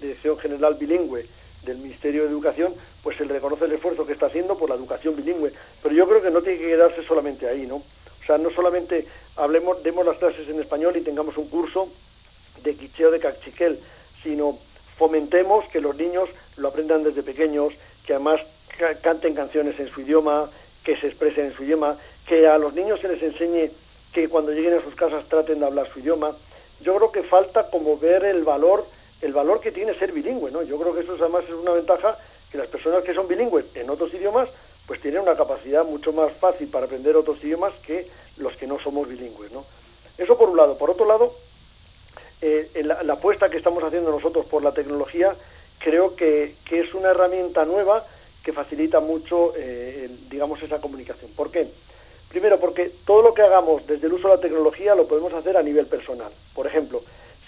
Dirección 0.00 0.38
General 0.38 0.74
Bilingüe 0.74 1.26
del 1.64 1.78
Ministerio 1.78 2.22
de 2.22 2.30
Educación, 2.30 2.72
pues 3.02 3.16
se 3.16 3.26
le 3.26 3.34
reconoce 3.34 3.64
el 3.64 3.72
esfuerzo 3.72 4.06
que 4.06 4.12
está 4.12 4.26
haciendo 4.26 4.56
por 4.56 4.68
la 4.68 4.76
educación 4.76 5.16
bilingüe. 5.16 5.52
Pero 5.82 5.94
yo 5.94 6.08
creo 6.08 6.22
que 6.22 6.30
no 6.30 6.40
tiene 6.40 6.58
que 6.58 6.68
quedarse 6.68 7.02
solamente 7.02 7.48
ahí, 7.48 7.66
¿no? 7.66 7.76
O 7.76 8.24
sea, 8.24 8.38
no 8.38 8.50
solamente 8.50 9.04
hablemos, 9.36 9.82
demos 9.82 10.06
las 10.06 10.18
clases 10.18 10.48
en 10.48 10.60
español 10.60 10.96
y 10.96 11.00
tengamos 11.00 11.36
un 11.36 11.48
curso 11.48 11.88
de 12.62 12.74
quicheo 12.74 13.10
de 13.10 13.18
cachiquel, 13.18 13.78
sino 14.22 14.56
fomentemos 14.96 15.66
que 15.68 15.80
los 15.80 15.96
niños 15.96 16.28
lo 16.56 16.68
aprendan 16.68 17.02
desde 17.02 17.22
pequeños, 17.22 17.72
que 18.06 18.14
además 18.14 18.40
canten 19.02 19.34
canciones 19.34 19.80
en 19.80 19.88
su 19.88 20.00
idioma, 20.02 20.48
que 20.88 20.96
se 20.96 21.08
expresen 21.08 21.44
en 21.44 21.52
su 21.52 21.64
idioma, 21.64 21.94
que 22.26 22.48
a 22.48 22.56
los 22.56 22.72
niños 22.72 22.98
se 22.98 23.08
les 23.08 23.22
enseñe 23.22 23.70
que 24.10 24.26
cuando 24.26 24.52
lleguen 24.52 24.72
a 24.72 24.80
sus 24.80 24.94
casas 24.94 25.28
traten 25.28 25.60
de 25.60 25.66
hablar 25.66 25.86
su 25.86 25.98
idioma, 25.98 26.34
yo 26.80 26.96
creo 26.96 27.12
que 27.12 27.22
falta 27.22 27.68
como 27.68 27.98
ver 27.98 28.24
el 28.24 28.42
valor, 28.42 28.86
el 29.20 29.34
valor 29.34 29.60
que 29.60 29.70
tiene 29.70 29.92
ser 29.92 30.12
bilingüe, 30.12 30.50
¿no? 30.50 30.62
Yo 30.62 30.78
creo 30.78 30.94
que 30.94 31.00
eso 31.00 31.14
además 31.20 31.44
es 31.44 31.52
una 31.52 31.72
ventaja 31.72 32.16
que 32.50 32.56
las 32.56 32.68
personas 32.68 33.02
que 33.02 33.12
son 33.12 33.28
bilingües 33.28 33.66
en 33.74 33.90
otros 33.90 34.14
idiomas, 34.14 34.48
pues 34.86 35.02
tienen 35.02 35.20
una 35.20 35.36
capacidad 35.36 35.84
mucho 35.84 36.14
más 36.14 36.32
fácil 36.32 36.68
para 36.68 36.86
aprender 36.86 37.14
otros 37.16 37.44
idiomas 37.44 37.74
que 37.86 38.06
los 38.38 38.56
que 38.56 38.66
no 38.66 38.78
somos 38.78 39.10
bilingües, 39.10 39.52
¿no? 39.52 39.62
Eso 40.16 40.38
por 40.38 40.48
un 40.48 40.56
lado. 40.56 40.78
Por 40.78 40.88
otro 40.88 41.04
lado, 41.04 41.30
eh, 42.40 42.66
la, 42.82 43.12
apuesta 43.12 43.50
que 43.50 43.58
estamos 43.58 43.84
haciendo 43.84 44.10
nosotros 44.10 44.46
por 44.46 44.62
la 44.62 44.72
tecnología 44.72 45.34
creo 45.80 46.16
que, 46.16 46.54
es 46.70 46.94
una 46.94 47.10
herramienta 47.10 47.66
nueva 47.66 48.02
que 48.42 48.52
facilita 48.52 49.00
mucho, 49.00 49.52
eh, 49.56 50.08
digamos, 50.30 50.62
esa 50.62 50.80
comunicación. 50.80 51.30
¿Por 51.36 51.50
qué? 51.50 51.66
Primero, 52.28 52.58
porque 52.60 52.90
todo 53.06 53.22
lo 53.22 53.34
que 53.34 53.42
hagamos 53.42 53.86
desde 53.86 54.06
el 54.06 54.12
uso 54.12 54.28
de 54.28 54.36
la 54.36 54.40
tecnología 54.40 54.94
lo 54.94 55.06
podemos 55.06 55.32
hacer 55.32 55.56
a 55.56 55.62
nivel 55.62 55.86
personal. 55.86 56.30
Por 56.54 56.66
ejemplo, 56.66 57.00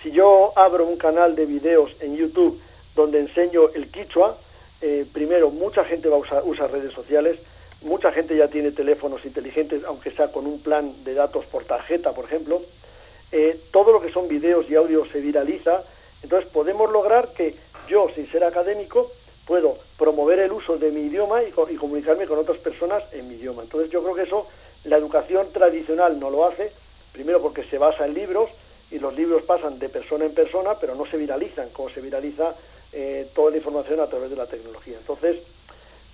si 0.03 0.11
yo 0.11 0.53
abro 0.57 0.87
un 0.87 0.97
canal 0.97 1.37
de 1.37 1.45
videos 1.45 2.01
en 2.01 2.17
YouTube 2.17 2.59
donde 2.95 3.21
enseño 3.21 3.69
el 3.75 3.91
quichua, 3.91 4.37
eh, 4.81 5.05
primero, 5.13 5.51
mucha 5.51 5.85
gente 5.85 6.09
va 6.09 6.17
a 6.17 6.21
usar 6.21 6.43
usa 6.47 6.67
redes 6.67 6.93
sociales, 6.93 7.41
mucha 7.83 8.11
gente 8.13 8.37
ya 8.37 8.49
tiene 8.49 8.73
teléfonos 8.73 9.25
inteligentes, 9.27 9.85
aunque 9.85 10.11
sea 10.11 10.29
con 10.29 10.47
un 10.47 10.61
plan 10.63 10.91
de 11.05 11.15
datos 11.15 11.45
por 11.47 11.65
tarjeta, 11.65 12.13
por 12.13 12.25
ejemplo. 12.25 12.61
Eh, 13.33 13.59
todo 13.71 13.93
lo 13.93 14.01
que 14.01 14.11
son 14.11 14.29
videos 14.29 14.71
y 14.71 14.75
audios 14.75 15.09
se 15.11 15.21
viraliza, 15.21 15.83
entonces 16.23 16.51
podemos 16.51 16.91
lograr 16.91 17.29
que 17.29 17.55
yo, 17.89 18.09
sin 18.15 18.27
ser 18.27 18.45
académico, 18.45 19.11
puedo 19.51 19.77
promover 19.99 20.39
el 20.39 20.53
uso 20.53 20.79
de 20.79 20.93
mi 20.93 21.01
idioma 21.01 21.43
y, 21.43 21.49
y 21.49 21.77
comunicarme 21.77 22.25
con 22.29 22.39
otras 22.39 22.59
personas 22.59 23.03
en 23.15 23.27
mi 23.29 23.35
idioma. 23.35 23.65
Entonces 23.65 23.91
yo 23.91 24.01
creo 24.01 24.15
que 24.15 24.23
eso 24.23 24.47
la 24.85 24.97
educación 24.97 25.45
tradicional 25.53 26.21
no 26.21 26.31
lo 26.31 26.47
hace, 26.47 26.71
primero 27.13 27.43
porque 27.43 27.65
se 27.65 27.77
basa 27.77 28.07
en 28.07 28.15
libros 28.15 28.49
y 28.93 29.01
los 29.01 29.13
libros 29.17 29.43
pasan 29.43 29.77
de 29.81 29.89
persona 29.89 30.25
en 30.25 30.35
persona, 30.35 30.77
pero 30.81 30.95
no 30.95 31.05
se 31.05 31.17
viralizan, 31.17 31.69
como 31.71 31.91
se 31.91 32.01
viraliza 32.01 32.55
eh, 32.93 33.27
toda 33.35 33.51
la 33.51 33.57
información 33.57 33.99
a 33.99 34.07
través 34.07 34.31
de 34.31 34.37
la 34.37 34.47
tecnología. 34.47 34.97
Entonces, 34.97 35.39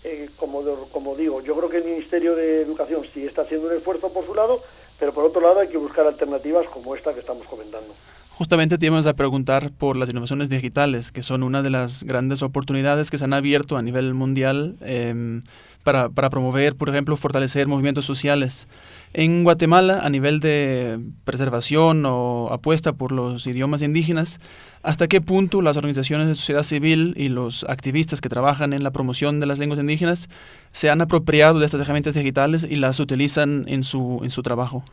eh, 0.04 0.30
como, 0.38 0.62
como 0.90 1.14
digo, 1.14 1.42
yo 1.42 1.54
creo 1.56 1.68
que 1.68 1.76
el 1.76 1.84
Ministerio 1.84 2.34
de 2.34 2.62
Educación 2.62 3.04
sí 3.04 3.26
está 3.26 3.42
haciendo 3.42 3.66
un 3.66 3.76
esfuerzo 3.76 4.10
por 4.14 4.24
su 4.24 4.34
lado, 4.34 4.58
pero 4.98 5.12
por 5.12 5.24
otro 5.24 5.42
lado 5.42 5.60
hay 5.60 5.68
que 5.68 5.76
buscar 5.76 6.06
alternativas 6.06 6.66
como 6.68 6.96
esta 6.96 7.12
que 7.12 7.20
estamos 7.20 7.46
comentando. 7.46 7.92
Justamente 8.36 8.76
te 8.76 8.84
íbamos 8.84 9.06
a 9.06 9.14
preguntar 9.14 9.72
por 9.72 9.96
las 9.96 10.10
innovaciones 10.10 10.50
digitales, 10.50 11.10
que 11.10 11.22
son 11.22 11.42
una 11.42 11.62
de 11.62 11.70
las 11.70 12.04
grandes 12.04 12.42
oportunidades 12.42 13.10
que 13.10 13.16
se 13.16 13.24
han 13.24 13.32
abierto 13.32 13.78
a 13.78 13.82
nivel 13.82 14.12
mundial 14.12 14.76
em, 14.82 15.40
para, 15.84 16.10
para, 16.10 16.28
promover, 16.28 16.76
por 16.76 16.90
ejemplo, 16.90 17.16
fortalecer 17.16 17.66
movimientos 17.66 18.04
sociales. 18.04 18.68
En 19.14 19.42
Guatemala, 19.42 20.00
a 20.02 20.10
nivel 20.10 20.40
de 20.40 21.00
preservación 21.24 22.04
o 22.04 22.50
apuesta 22.52 22.92
por 22.92 23.10
los 23.10 23.46
idiomas 23.46 23.80
indígenas, 23.80 24.38
¿hasta 24.82 25.06
qué 25.06 25.22
punto 25.22 25.62
las 25.62 25.78
organizaciones 25.78 26.28
de 26.28 26.34
sociedad 26.34 26.62
civil 26.62 27.14
y 27.16 27.30
los 27.30 27.64
activistas 27.70 28.20
que 28.20 28.28
trabajan 28.28 28.74
en 28.74 28.84
la 28.84 28.90
promoción 28.90 29.40
de 29.40 29.46
las 29.46 29.58
lenguas 29.58 29.80
indígenas 29.80 30.28
se 30.72 30.90
han 30.90 31.00
apropiado 31.00 31.58
de 31.58 31.64
estas 31.64 31.80
herramientas 31.80 32.12
digitales 32.12 32.66
y 32.68 32.76
las 32.76 33.00
utilizan 33.00 33.64
en 33.66 33.82
su, 33.82 34.20
en 34.22 34.30
su 34.30 34.42
trabajo? 34.42 34.84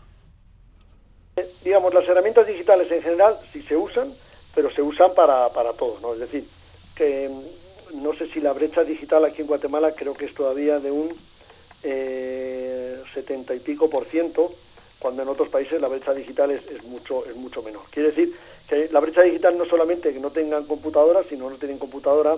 Digamos, 1.64 1.94
las 1.94 2.08
herramientas 2.08 2.48
digitales 2.48 2.92
en 2.92 3.02
general 3.02 3.38
sí 3.52 3.62
se 3.62 3.76
usan, 3.76 4.12
pero 4.54 4.70
se 4.70 4.82
usan 4.82 5.14
para, 5.14 5.50
para 5.50 5.74
todo, 5.74 5.98
¿no? 6.02 6.14
Es 6.14 6.20
decir, 6.20 6.46
que 6.96 7.30
mm, 7.30 8.04
no 8.04 8.14
sé 8.14 8.28
si 8.28 8.42
la 8.42 8.54
brecha 8.54 8.84
digital 8.84 9.26
aquí 9.26 9.42
en 9.42 9.48
Guatemala 9.48 9.92
creo 9.94 10.14
que 10.14 10.26
es 10.26 10.34
todavía 10.34 10.80
de 10.80 10.92
un 10.92 11.10
eh, 11.84 13.02
setenta 13.14 13.56
y 13.56 13.60
pico 13.60 13.90
por 13.90 14.06
ciento, 14.06 14.54
cuando 15.00 15.24
en 15.24 15.28
otros 15.28 15.50
países 15.50 15.82
la 15.82 15.88
brecha 15.88 16.14
digital 16.14 16.52
es, 16.52 16.66
es, 16.68 16.84
mucho, 16.84 17.26
es 17.26 17.36
mucho 17.36 17.62
menor. 17.62 17.82
Quiere 17.90 18.10
decir 18.10 18.34
que 18.70 18.90
la 18.92 19.00
brecha 19.00 19.22
digital 19.22 19.58
no 19.58 19.66
solamente 19.66 20.14
que 20.14 20.20
no 20.20 20.32
tengan 20.32 20.66
computadora, 20.66 21.24
sino 21.28 21.50
no 21.50 21.58
tienen 21.58 21.80
computadora, 21.80 22.36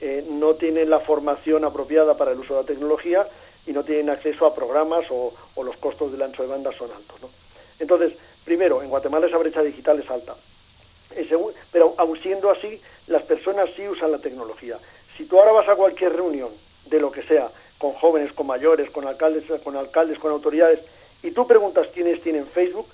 eh, 0.00 0.24
no 0.30 0.54
tienen 0.54 0.90
la 0.90 0.98
formación 0.98 1.64
apropiada 1.64 2.16
para 2.16 2.32
el 2.32 2.38
uso 2.38 2.54
de 2.54 2.62
la 2.62 2.66
tecnología 2.66 3.26
y 3.66 3.72
no 3.72 3.84
tienen 3.84 4.10
acceso 4.10 4.46
a 4.46 4.54
programas 4.54 5.04
o, 5.10 5.32
o 5.54 5.62
los 5.62 5.76
costos 5.76 6.10
del 6.10 6.22
ancho 6.22 6.42
de 6.42 6.48
banda 6.48 6.72
son 6.72 6.90
altos. 6.90 7.20
¿no? 7.20 7.28
Entonces, 7.78 8.14
primero, 8.44 8.82
en 8.82 8.88
Guatemala 8.88 9.26
esa 9.26 9.38
brecha 9.38 9.62
digital 9.62 9.98
es 9.98 10.10
alta. 10.10 10.34
Pero 11.72 11.94
aun 11.98 12.18
siendo 12.20 12.50
así, 12.50 12.80
las 13.08 13.22
personas 13.22 13.70
sí 13.74 13.86
usan 13.88 14.12
la 14.12 14.18
tecnología. 14.18 14.78
Si 15.16 15.24
tú 15.26 15.38
ahora 15.38 15.52
vas 15.52 15.68
a 15.68 15.76
cualquier 15.76 16.14
reunión, 16.14 16.50
de 16.86 17.00
lo 17.00 17.10
que 17.10 17.22
sea, 17.22 17.48
con 17.78 17.92
jóvenes, 17.92 18.32
con 18.32 18.46
mayores, 18.46 18.90
con 18.90 19.06
alcaldes, 19.06 19.44
con 19.62 19.76
alcaldes, 19.76 20.18
con 20.18 20.32
autoridades, 20.32 20.80
y 21.22 21.30
tú 21.30 21.46
preguntas 21.46 21.88
quiénes 21.92 22.22
tienen 22.22 22.46
Facebook, 22.46 22.86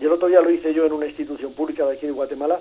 y 0.00 0.04
el 0.04 0.12
otro 0.12 0.28
día 0.28 0.40
lo 0.40 0.50
hice 0.50 0.74
yo 0.74 0.84
en 0.84 0.92
una 0.92 1.06
institución 1.06 1.52
pública 1.52 1.86
de 1.86 1.94
aquí 1.96 2.06
de 2.06 2.12
Guatemala, 2.12 2.58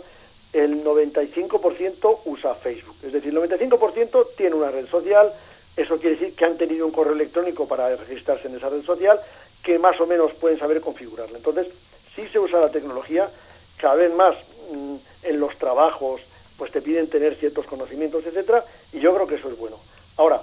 el 0.54 0.84
95% 0.84 2.20
usa 2.26 2.56
Facebook. 2.56 2.96
Es 3.04 3.12
decir, 3.12 3.36
el 3.36 3.42
95% 3.42 4.28
tiene 4.38 4.56
una 4.56 4.72
red 4.72 4.88
social, 4.88 5.32
eso 5.76 5.98
quiere 5.98 6.16
decir 6.16 6.36
que 6.36 6.46
han 6.46 6.58
tenido 6.58 6.86
un 6.86 6.92
correo 6.92 7.14
electrónico 7.14 7.68
para 7.68 7.94
registrarse 7.96 8.48
en 8.48 8.56
esa 8.56 8.70
red 8.70 8.82
social, 8.82 9.20
que 9.64 9.80
más 9.80 10.00
o 10.00 10.08
menos 10.08 10.34
pueden 10.34 10.58
saber 10.58 10.80
configurarla. 10.80 11.38
Entonces, 11.38 11.68
sí 12.16 12.28
se 12.28 12.40
usa 12.40 12.60
la 12.60 12.70
tecnología, 12.70 13.30
cada 13.78 13.96
vez 13.96 14.14
más 14.14 14.36
mm, 14.72 14.96
en 15.24 15.40
los 15.40 15.58
trabajos, 15.58 16.22
pues 16.58 16.72
te 16.72 16.82
piden 16.82 17.10
tener 17.10 17.36
ciertos 17.36 17.66
conocimientos, 17.66 18.26
etcétera, 18.26 18.64
y 18.94 19.00
yo 19.00 19.14
creo 19.14 19.28
que 19.28 19.36
eso 19.36 19.50
es 19.50 19.58
bueno. 19.58 19.78
Ahora, 20.18 20.42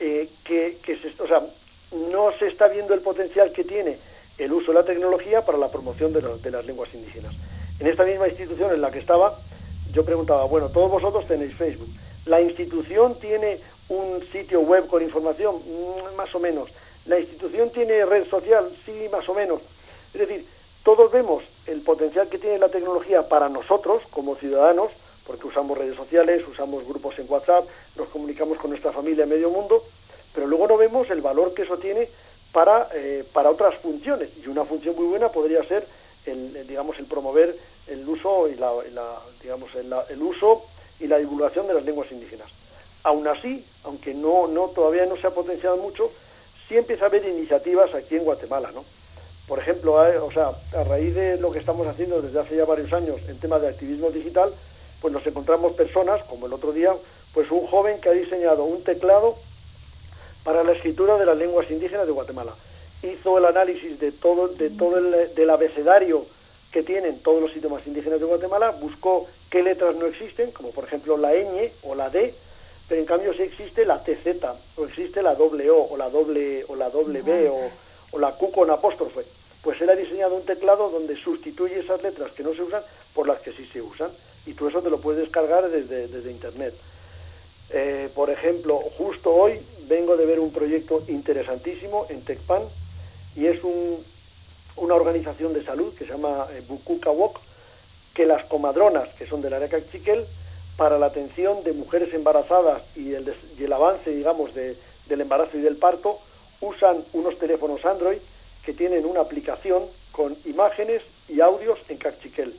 eh, 0.00 0.28
que, 0.44 0.78
se, 0.84 1.22
o 1.22 1.26
sea, 1.26 1.42
no 2.10 2.30
se 2.38 2.46
está 2.46 2.68
viendo 2.68 2.94
el 2.94 3.00
potencial 3.00 3.52
que 3.52 3.64
tiene 3.64 3.98
el 4.38 4.52
uso 4.52 4.68
de 4.68 4.78
la 4.78 4.84
tecnología 4.84 5.44
para 5.44 5.58
la 5.58 5.68
promoción 5.68 6.12
de, 6.12 6.20
de 6.20 6.50
las 6.50 6.64
lenguas 6.64 6.94
indígenas. 6.94 7.34
En 7.80 7.86
esta 7.88 8.04
misma 8.04 8.28
institución 8.28 8.72
en 8.72 8.80
la 8.80 8.90
que 8.90 9.00
estaba, 9.00 9.36
yo 9.92 10.04
preguntaba, 10.04 10.44
bueno, 10.44 10.68
todos 10.68 10.90
vosotros 10.90 11.26
tenéis 11.26 11.54
Facebook. 11.54 11.88
¿La 12.26 12.40
institución 12.40 13.18
tiene 13.18 13.58
un 13.88 14.22
sitio 14.30 14.60
web 14.60 14.86
con 14.86 15.02
información? 15.02 15.56
Mm, 15.56 16.16
más 16.16 16.32
o 16.34 16.38
menos. 16.38 16.68
¿La 17.06 17.18
institución 17.18 17.70
tiene 17.70 18.04
red 18.04 18.28
social? 18.28 18.64
Sí, 18.84 19.08
más 19.10 19.28
o 19.28 19.34
menos. 19.34 19.60
Es 20.12 20.20
decir, 20.20 20.44
todos 20.88 21.12
vemos 21.12 21.44
el 21.66 21.82
potencial 21.82 22.30
que 22.30 22.38
tiene 22.38 22.56
la 22.56 22.70
tecnología 22.70 23.28
para 23.28 23.50
nosotros 23.50 24.04
como 24.10 24.36
ciudadanos, 24.36 24.90
porque 25.26 25.46
usamos 25.46 25.76
redes 25.76 25.94
sociales, 25.94 26.48
usamos 26.48 26.88
grupos 26.88 27.18
en 27.18 27.26
WhatsApp, 27.28 27.62
nos 27.96 28.08
comunicamos 28.08 28.56
con 28.56 28.70
nuestra 28.70 28.90
familia 28.90 29.24
en 29.24 29.28
medio 29.28 29.50
mundo, 29.50 29.84
pero 30.34 30.46
luego 30.46 30.66
no 30.66 30.78
vemos 30.78 31.10
el 31.10 31.20
valor 31.20 31.52
que 31.52 31.64
eso 31.64 31.76
tiene 31.76 32.08
para, 32.52 32.88
eh, 32.94 33.22
para 33.34 33.50
otras 33.50 33.74
funciones. 33.74 34.30
Y 34.42 34.48
una 34.48 34.64
función 34.64 34.96
muy 34.96 35.04
buena 35.08 35.28
podría 35.28 35.62
ser 35.62 35.86
el, 36.24 36.66
digamos, 36.66 36.98
el 36.98 37.04
promover 37.04 37.54
el 37.88 38.08
uso 38.08 38.48
y 38.48 38.54
la, 38.54 38.72
digamos, 39.42 39.68
el, 39.74 40.22
uso 40.22 40.62
y 41.00 41.06
la 41.06 41.18
divulgación 41.18 41.66
de 41.66 41.74
las 41.74 41.84
lenguas 41.84 42.10
indígenas. 42.12 42.48
Aún 43.02 43.28
así, 43.28 43.62
aunque 43.84 44.14
no, 44.14 44.46
no 44.46 44.68
todavía 44.68 45.04
no 45.04 45.18
se 45.18 45.26
ha 45.26 45.32
potenciado 45.32 45.76
mucho, 45.76 46.10
sí 46.66 46.78
empieza 46.78 47.04
a 47.04 47.08
haber 47.08 47.28
iniciativas 47.28 47.94
aquí 47.94 48.16
en 48.16 48.24
Guatemala, 48.24 48.70
¿no? 48.72 48.82
Por 49.48 49.58
ejemplo, 49.58 49.94
o 49.94 50.30
sea, 50.30 50.52
a 50.78 50.84
raíz 50.84 51.14
de 51.14 51.38
lo 51.38 51.50
que 51.50 51.58
estamos 51.58 51.86
haciendo 51.86 52.20
desde 52.20 52.38
hace 52.38 52.54
ya 52.54 52.66
varios 52.66 52.92
años 52.92 53.16
en 53.28 53.40
tema 53.40 53.58
de 53.58 53.68
activismo 53.68 54.10
digital, 54.10 54.52
pues 55.00 55.12
nos 55.12 55.26
encontramos 55.26 55.72
personas, 55.72 56.22
como 56.24 56.46
el 56.46 56.52
otro 56.52 56.72
día, 56.72 56.92
pues 57.32 57.50
un 57.50 57.66
joven 57.66 57.98
que 58.00 58.10
ha 58.10 58.12
diseñado 58.12 58.64
un 58.64 58.84
teclado 58.84 59.34
para 60.44 60.62
la 60.64 60.72
escritura 60.72 61.16
de 61.16 61.24
las 61.24 61.38
lenguas 61.38 61.70
indígenas 61.70 62.06
de 62.06 62.12
Guatemala. 62.12 62.52
Hizo 63.02 63.38
el 63.38 63.46
análisis 63.46 63.98
de 63.98 64.12
todo, 64.12 64.48
de 64.48 64.68
todo 64.68 64.98
el 64.98 65.34
del 65.34 65.50
abecedario 65.50 66.24
que 66.70 66.82
tienen 66.82 67.18
todos 67.20 67.40
los 67.40 67.56
idiomas 67.56 67.86
indígenas 67.86 68.20
de 68.20 68.26
Guatemala, 68.26 68.70
buscó 68.80 69.26
qué 69.50 69.62
letras 69.62 69.96
no 69.96 70.06
existen, 70.06 70.50
como 70.50 70.72
por 70.72 70.84
ejemplo 70.84 71.16
la 71.16 71.32
ñ 71.32 71.70
o 71.84 71.94
la 71.94 72.10
d, 72.10 72.34
pero 72.88 73.00
en 73.00 73.06
cambio 73.06 73.32
sí 73.32 73.42
existe 73.42 73.86
la 73.86 74.02
TZ, 74.02 74.44
o 74.76 74.84
existe 74.84 75.22
la 75.22 75.34
doble 75.34 75.70
O, 75.70 75.88
o 75.90 75.96
la 75.96 76.10
doble, 76.10 76.64
o 76.68 76.76
la 76.76 76.90
doble 76.90 77.22
B, 77.22 77.48
o, 77.48 77.70
o 78.12 78.18
la 78.18 78.32
Q 78.32 78.50
con 78.50 78.70
apóstrofe. 78.70 79.37
Pues 79.68 79.82
él 79.82 79.90
ha 79.90 79.96
diseñado 79.96 80.34
un 80.34 80.46
teclado 80.46 80.88
donde 80.88 81.14
sustituye 81.14 81.80
esas 81.80 82.02
letras 82.02 82.30
que 82.30 82.42
no 82.42 82.54
se 82.54 82.62
usan 82.62 82.80
por 83.12 83.28
las 83.28 83.40
que 83.40 83.52
sí 83.52 83.68
se 83.70 83.82
usan. 83.82 84.10
Y 84.46 84.54
tú 84.54 84.66
eso 84.66 84.80
te 84.80 84.88
lo 84.88 84.98
puedes 84.98 85.20
descargar 85.20 85.68
desde, 85.68 86.30
Internet. 86.30 86.72
Eh, 87.68 88.08
por 88.14 88.30
ejemplo, 88.30 88.78
justo 88.96 89.30
hoy 89.30 89.60
vengo 89.86 90.16
de 90.16 90.24
ver 90.24 90.40
un 90.40 90.52
proyecto 90.52 91.04
interesantísimo 91.08 92.06
en 92.08 92.24
TecPan 92.24 92.62
y 93.36 93.44
es 93.44 93.62
un, 93.62 94.02
una 94.76 94.94
organización 94.94 95.52
de 95.52 95.62
salud 95.62 95.94
que 95.94 96.06
se 96.06 96.12
llama 96.12 96.46
eh, 96.54 96.62
Bukukawok, 96.66 97.38
que 98.14 98.24
las 98.24 98.46
comadronas, 98.46 99.10
que 99.16 99.26
son 99.26 99.42
del 99.42 99.52
área 99.52 99.68
Cachiquel, 99.68 100.24
para 100.78 100.98
la 100.98 101.06
atención 101.08 101.62
de 101.62 101.74
mujeres 101.74 102.14
embarazadas 102.14 102.84
y 102.96 103.12
el, 103.12 103.30
y 103.58 103.64
el 103.64 103.72
avance, 103.74 104.12
digamos, 104.12 104.54
de, 104.54 104.74
del 105.08 105.20
embarazo 105.20 105.58
y 105.58 105.60
del 105.60 105.76
parto, 105.76 106.18
usan 106.62 106.96
unos 107.12 107.38
teléfonos 107.38 107.84
Android 107.84 108.16
que 108.64 108.72
tienen 108.72 109.04
una 109.04 109.20
aplicación 109.20 109.82
con 110.12 110.36
imágenes 110.46 111.02
y 111.28 111.40
audios 111.40 111.78
en 111.88 111.96
Cachiquel. 111.96 112.54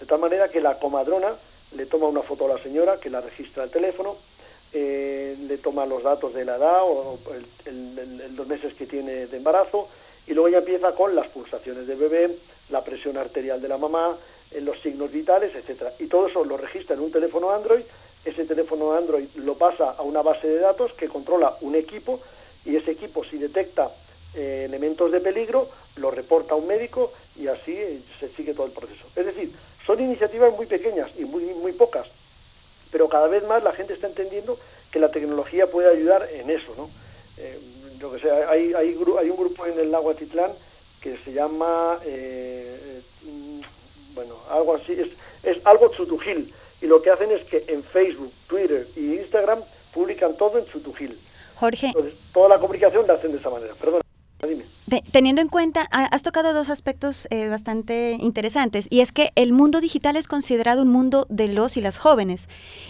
De 0.00 0.06
tal 0.06 0.20
manera 0.20 0.48
que 0.48 0.60
la 0.60 0.78
comadrona 0.78 1.34
le 1.72 1.86
toma 1.86 2.06
una 2.06 2.22
foto 2.22 2.46
a 2.46 2.56
la 2.56 2.62
señora, 2.62 2.98
que 2.98 3.10
la 3.10 3.20
registra 3.20 3.64
el 3.64 3.70
teléfono, 3.70 4.16
eh, 4.72 5.36
le 5.40 5.58
toma 5.58 5.86
los 5.86 6.02
datos 6.02 6.34
de 6.34 6.44
la 6.44 6.56
edad 6.56 6.82
o 6.82 7.18
los 8.36 8.46
meses 8.46 8.74
que 8.74 8.86
tiene 8.86 9.26
de 9.26 9.36
embarazo, 9.36 9.88
y 10.26 10.34
luego 10.34 10.48
ya 10.48 10.58
empieza 10.58 10.92
con 10.92 11.14
las 11.14 11.28
pulsaciones 11.28 11.86
del 11.86 11.98
bebé, 11.98 12.30
la 12.70 12.84
presión 12.84 13.16
arterial 13.16 13.60
de 13.60 13.68
la 13.68 13.78
mamá, 13.78 14.14
en 14.52 14.64
los 14.64 14.80
signos 14.80 15.10
vitales, 15.10 15.54
etcétera. 15.54 15.92
Y 15.98 16.06
todo 16.06 16.26
eso 16.26 16.44
lo 16.44 16.56
registra 16.56 16.94
en 16.94 17.02
un 17.02 17.10
teléfono 17.10 17.50
Android, 17.50 17.82
ese 18.24 18.44
teléfono 18.44 18.92
Android 18.92 19.26
lo 19.36 19.54
pasa 19.54 19.90
a 19.92 20.02
una 20.02 20.22
base 20.22 20.48
de 20.48 20.58
datos 20.58 20.92
que 20.92 21.08
controla 21.08 21.54
un 21.62 21.74
equipo 21.74 22.20
y 22.64 22.76
ese 22.76 22.90
equipo 22.90 23.24
si 23.24 23.38
detecta 23.38 23.90
eh, 24.34 24.64
elementos 24.66 25.10
de 25.10 25.20
peligro 25.20 25.68
lo 25.96 26.10
reporta 26.10 26.54
un 26.54 26.66
médico 26.66 27.12
y 27.36 27.48
así 27.48 27.72
eh, 27.72 28.00
se 28.20 28.28
sigue 28.28 28.54
todo 28.54 28.66
el 28.66 28.72
proceso. 28.72 29.06
Es 29.16 29.26
decir, 29.26 29.52
son 29.84 30.00
iniciativas 30.00 30.54
muy 30.54 30.66
pequeñas 30.66 31.10
y 31.18 31.24
muy, 31.24 31.44
muy 31.44 31.72
pocas, 31.72 32.06
pero 32.90 33.08
cada 33.08 33.28
vez 33.28 33.44
más 33.46 33.62
la 33.62 33.72
gente 33.72 33.94
está 33.94 34.06
entendiendo 34.06 34.58
que 34.90 34.98
la 34.98 35.10
tecnología 35.10 35.66
puede 35.66 35.90
ayudar 35.90 36.28
en 36.32 36.50
eso, 36.50 36.74
¿no? 36.76 36.88
Eh, 37.38 37.58
yo 37.98 38.12
que 38.12 38.20
sé, 38.20 38.30
hay, 38.30 38.72
hay, 38.74 38.96
hay, 39.18 39.30
un 39.30 39.36
grupo 39.36 39.66
en 39.66 39.78
el 39.78 39.90
lago 39.90 40.10
Atitlán 40.10 40.52
que 41.00 41.16
se 41.16 41.32
llama 41.32 41.98
bueno, 44.18 44.34
algo 44.50 44.74
así, 44.74 44.92
es, 44.92 45.10
es 45.44 45.64
algo 45.64 45.88
Tsutujil. 45.90 46.52
Y 46.80 46.86
lo 46.86 47.00
que 47.00 47.10
hacen 47.10 47.30
es 47.30 47.44
que 47.44 47.64
en 47.68 47.82
Facebook, 47.82 48.32
Twitter 48.48 48.86
y 48.96 49.14
Instagram 49.14 49.60
publican 49.92 50.36
todo 50.36 50.58
en 50.58 50.64
Tsutujil. 50.64 51.16
Jorge. 51.56 51.86
Entonces, 51.86 52.14
toda 52.32 52.48
la 52.48 52.58
comunicación 52.58 53.06
la 53.06 53.14
hacen 53.14 53.32
de 53.32 53.38
esa 53.38 53.50
manera. 53.50 53.74
Perdón. 53.80 54.00
Teniendo 55.12 55.42
en 55.42 55.48
cuenta, 55.48 55.82
has 55.90 56.22
tocado 56.22 56.52
dos 56.52 56.70
aspectos 56.70 57.26
eh, 57.30 57.48
bastante 57.48 58.16
interesantes, 58.20 58.86
y 58.90 59.00
es 59.00 59.12
que 59.12 59.32
el 59.34 59.52
mundo 59.52 59.80
digital 59.80 60.16
es 60.16 60.28
considerado 60.28 60.82
un 60.82 60.88
mundo 60.88 61.26
de 61.28 61.48
los 61.48 61.76
y 61.76 61.80
las 61.80 61.98
jóvenes. 61.98 62.48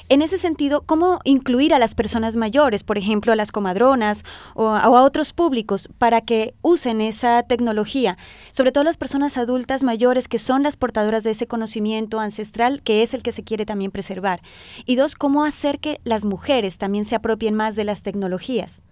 En 0.09 0.23
ese 0.23 0.39
sentido, 0.39 0.83
¿cómo 0.83 1.21
incluir 1.25 1.75
a 1.75 1.79
las 1.79 1.95
personas 1.95 2.37
mayores, 2.37 2.83
por 2.83 2.99
ejemplo, 2.99 3.33
a 3.33 3.37
las 3.37 3.53
comadronas 3.53 4.25
o, 4.55 4.69
a 4.69 4.89
otros 4.89 5.33
públicos, 5.33 5.89
para 5.99 6.21
que 6.21 6.55
usen 6.63 7.01
esa 7.01 7.43
tecnología? 7.43 8.19
Sobre 8.53 8.73
todo 8.73 8.85
las 8.85 8.97
personas 8.97 9.37
adultas 9.37 9.83
mayores 9.83 10.29
que 10.29 10.39
son 10.39 10.63
las 10.63 10.77
portadoras 10.77 11.25
de 11.25 11.31
ese 11.31 11.47
conocimiento 11.47 12.21
ancestral, 12.21 12.83
que 12.83 13.03
es 13.03 13.15
el 13.15 13.23
que 13.23 13.33
se 13.33 13.45
quiere 13.45 13.67
también 13.67 13.91
preservar. 13.91 14.41
Y 14.85 14.97
dos, 14.97 15.15
¿cómo 15.15 15.45
hacer 15.45 15.79
que 15.79 16.01
las 16.05 16.25
mujeres 16.25 16.79
también 16.79 17.05
se 17.05 17.15
apropien 17.15 17.55
más 17.55 17.77
de 17.77 17.85
las 17.85 18.03
tecnologías? 18.03 18.83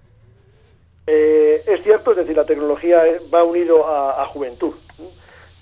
Eh, 1.06 1.62
es 1.66 1.82
cierto, 1.82 2.10
es 2.10 2.16
decir, 2.16 2.36
la 2.36 2.44
tecnología 2.44 3.04
va 3.32 3.44
unido 3.44 3.86
a, 3.86 4.26
juventud, 4.26 4.74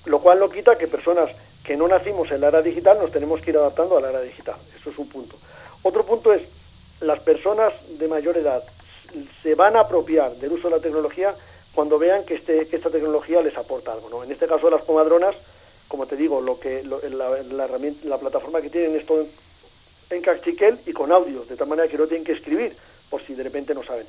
lo 0.06 0.20
cual 0.20 0.38
no 0.40 0.48
quita 0.48 0.78
que 0.78 0.88
personas 0.88 1.30
que 1.62 1.76
no 1.76 1.86
nacimos 1.86 2.30
en 2.30 2.40
la 2.40 2.48
era 2.48 2.62
digital 2.62 2.98
nos 2.98 3.10
tenemos 3.10 3.40
que 3.40 3.50
ir 3.50 3.56
adaptando 3.58 3.96
a 3.96 4.00
la 4.00 4.10
era 4.10 4.20
digital. 4.20 4.56
Eso 4.74 4.90
es 4.90 4.98
un 4.98 5.08
punto. 5.08 5.36
Otro 5.82 6.04
punto 6.04 6.32
es, 6.32 6.42
las 7.00 7.20
personas 7.20 7.72
de 7.98 8.08
mayor 8.08 8.38
edad 8.38 8.62
se 9.42 9.54
van 9.54 9.76
a 9.76 9.80
apropiar 9.80 10.32
del 10.36 10.52
uso 10.52 10.68
de 10.68 10.76
la 10.76 10.82
tecnología 10.82 11.34
cuando 11.74 11.98
vean 11.98 12.24
que, 12.24 12.34
este, 12.34 12.62
esta 12.74 12.90
tecnología 12.90 13.42
les 13.42 13.56
aporta 13.58 13.92
algo. 13.92 14.08
¿no? 14.08 14.24
En 14.24 14.30
este 14.30 14.46
caso, 14.46 14.70
las 14.70 14.84
comadronas, 14.84 15.34
como 15.88 16.06
te 16.06 16.16
digo, 16.16 16.40
lo 16.40 16.58
que 16.58 16.82
la, 16.84 17.64
herramienta, 17.64 18.08
la 18.08 18.18
plataforma 18.18 18.62
que 18.62 18.70
tienen 18.70 18.96
es 18.96 19.04
todo 19.04 19.20
en, 19.20 19.28
en 20.10 20.22
cachiquel 20.22 20.78
y 20.86 20.92
con 20.92 21.12
audio, 21.12 21.44
de 21.44 21.56
tal 21.56 21.68
manera 21.68 21.88
que 21.88 21.98
no 21.98 22.06
tienen 22.06 22.24
que 22.24 22.32
escribir 22.32 22.74
por 23.10 23.22
si 23.22 23.34
de 23.34 23.42
repente 23.42 23.74
no 23.74 23.82
saben. 23.82 24.06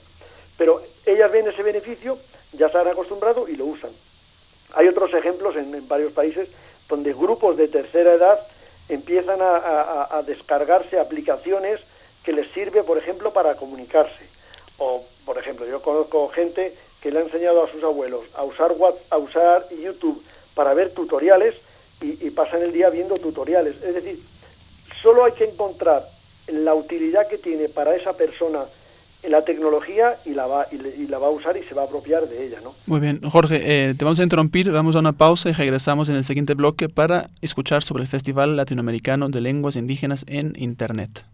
Pero 0.57 0.81
ellas 1.05 1.31
ven 1.31 1.47
ese 1.47 1.63
beneficio, 1.63 2.17
ya 2.53 2.69
se 2.69 2.77
han 2.77 2.87
acostumbrado 2.87 3.47
y 3.47 3.55
lo 3.55 3.65
usan. 3.65 3.91
Hay 4.75 4.87
otros 4.87 5.13
ejemplos 5.13 5.55
en, 5.55 5.87
varios 5.87 6.13
países 6.13 6.49
donde 6.89 7.13
grupos 7.13 7.57
de 7.57 7.67
tercera 7.67 8.13
edad 8.13 8.39
empiezan 8.89 9.39
a, 9.41 10.21
descargarse 10.25 10.99
aplicaciones 10.99 11.81
que 12.23 12.33
les 12.33 12.51
sirve, 12.51 12.83
por 12.83 12.97
ejemplo, 12.97 13.31
para 13.31 13.55
comunicarse. 13.55 14.25
O, 14.77 15.03
por 15.25 15.37
ejemplo, 15.37 15.65
yo 15.65 15.81
conozco 15.81 16.27
gente 16.29 16.73
que 17.01 17.11
le 17.11 17.19
ha 17.19 17.23
enseñado 17.23 17.63
a 17.63 17.71
sus 17.71 17.83
abuelos 17.83 18.25
a 18.35 18.43
usar, 18.43 18.71
WhatsApp, 18.73 19.13
a 19.13 19.17
usar 19.17 19.69
YouTube 19.69 20.21
para 20.53 20.73
ver 20.73 20.93
tutoriales 20.93 21.55
y, 22.01 22.27
y 22.27 22.31
pasan 22.31 22.61
el 22.61 22.71
día 22.71 22.89
viendo 22.89 23.15
tutoriales. 23.15 23.81
Es 23.83 23.95
decir, 23.95 24.19
solo 25.01 25.23
hay 25.23 25.33
que 25.33 25.45
encontrar 25.45 26.03
la 26.47 26.73
utilidad 26.73 27.27
que 27.27 27.37
tiene 27.37 27.69
para 27.69 27.95
esa 27.95 28.13
persona 28.13 28.65
la 29.29 29.43
tecnología 29.43 30.13
y 30.25 30.33
la, 30.33 30.47
va, 30.47 30.65
y, 30.71 31.07
la 31.07 31.17
va 31.17 31.27
a 31.27 31.29
usar 31.29 31.57
y 31.57 31.63
se 31.63 31.73
va 31.75 31.83
a 31.83 31.85
apropiar 31.85 32.23
de 32.23 32.45
ella. 32.45 32.57
¿no? 32.63 32.73
Muy 32.87 32.99
bien, 32.99 33.21
Jorge, 33.29 33.61
eh, 33.63 33.93
te 33.97 34.05
vamos 34.05 34.19
a 34.19 34.23
interrumpir, 34.23 34.71
vamos 34.71 34.95
a 34.95 34.99
una 34.99 35.13
pausa 35.13 35.49
y 35.49 35.53
regresamos 35.53 36.09
en 36.09 36.15
el 36.15 36.23
siguiente 36.23 36.53
bloque 36.53 36.89
para 36.89 37.29
escuchar 37.41 37.83
sobre 37.83 38.03
el 38.03 38.07
Festival 38.07 38.55
Latinoamericano 38.55 39.29
de 39.29 39.41
Lenguas 39.41 39.75
Indígenas 39.75 40.25
en 40.27 40.53
Internet. 40.57 41.25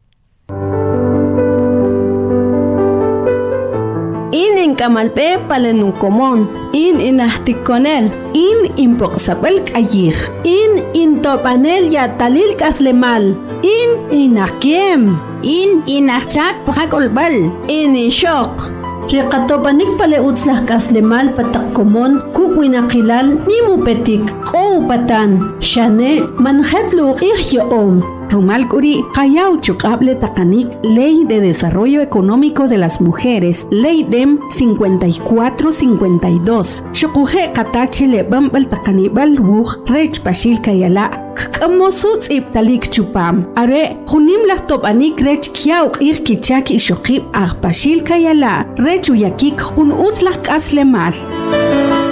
in 4.31 4.57
en 4.57 4.75
camalpe 4.75 5.39
palenuncomón, 5.47 6.49
in 6.73 6.99
en 6.99 7.19
ahticonel, 7.19 8.09
in 8.33 8.71
in 8.75 8.95
poxapel 8.95 9.61
cayij, 9.63 10.15
in 10.43 10.83
in 10.93 11.21
topanel 11.21 11.91
yatalil 11.91 12.55
caslemal, 12.55 13.35
in 13.61 13.91
in 14.09 14.37
akiem, 14.37 15.19
in 15.41 15.81
in 15.85 16.09
achat 16.09 16.55
pajacolbal, 16.65 17.35
in 17.67 17.95
in 17.95 18.09
shock. 18.09 18.69
Chekatopanik 19.07 19.97
pale 19.97 20.21
utzlah 20.23 20.63
kaslemal 20.63 21.33
patakomon 21.35 22.21
kukwinakilal 22.33 23.27
ni 23.47 23.57
mupetik 23.67 24.23
kou 24.45 24.87
patan, 24.87 25.59
shane 25.59 26.23
manhetlu 26.39 27.15
ihyom. 27.19 28.20
Rumal 28.31 28.67
Kayau 29.13 29.59
Chukable 29.59 30.15
Takanik, 30.15 30.69
Ley 30.83 31.25
de 31.25 31.41
Desarrollo 31.41 32.01
Económico 32.01 32.69
de 32.69 32.77
las 32.77 33.01
Mujeres, 33.01 33.67
Ley 33.71 34.03
DEM 34.03 34.39
5452. 34.49 36.85
Shukuje 36.93 37.51
Katachile 37.51 38.23
Bambal 38.23 38.69
Takanibal 38.69 39.37
Wuj, 39.37 39.83
Rech 39.89 40.21
Pashil 40.21 40.61
Kayala, 40.61 41.09
Kamosuts 41.35 42.29
Iptalik 42.29 42.89
Chupam. 42.89 43.51
Are, 43.57 43.97
Hunim 44.07 44.45
Lachtopanik 44.47 45.19
Rech 45.19 45.51
Kiauk 45.51 46.01
Ir 46.01 46.23
Kichak 46.23 46.71
Ishukib 46.71 47.29
Pashil 47.61 48.01
Kayala, 48.01 48.65
Rech 48.77 49.09
Uyakik 49.09 49.59
Hun 49.59 49.91
Utzlak 49.91 50.47
Aslemal. 50.47 51.13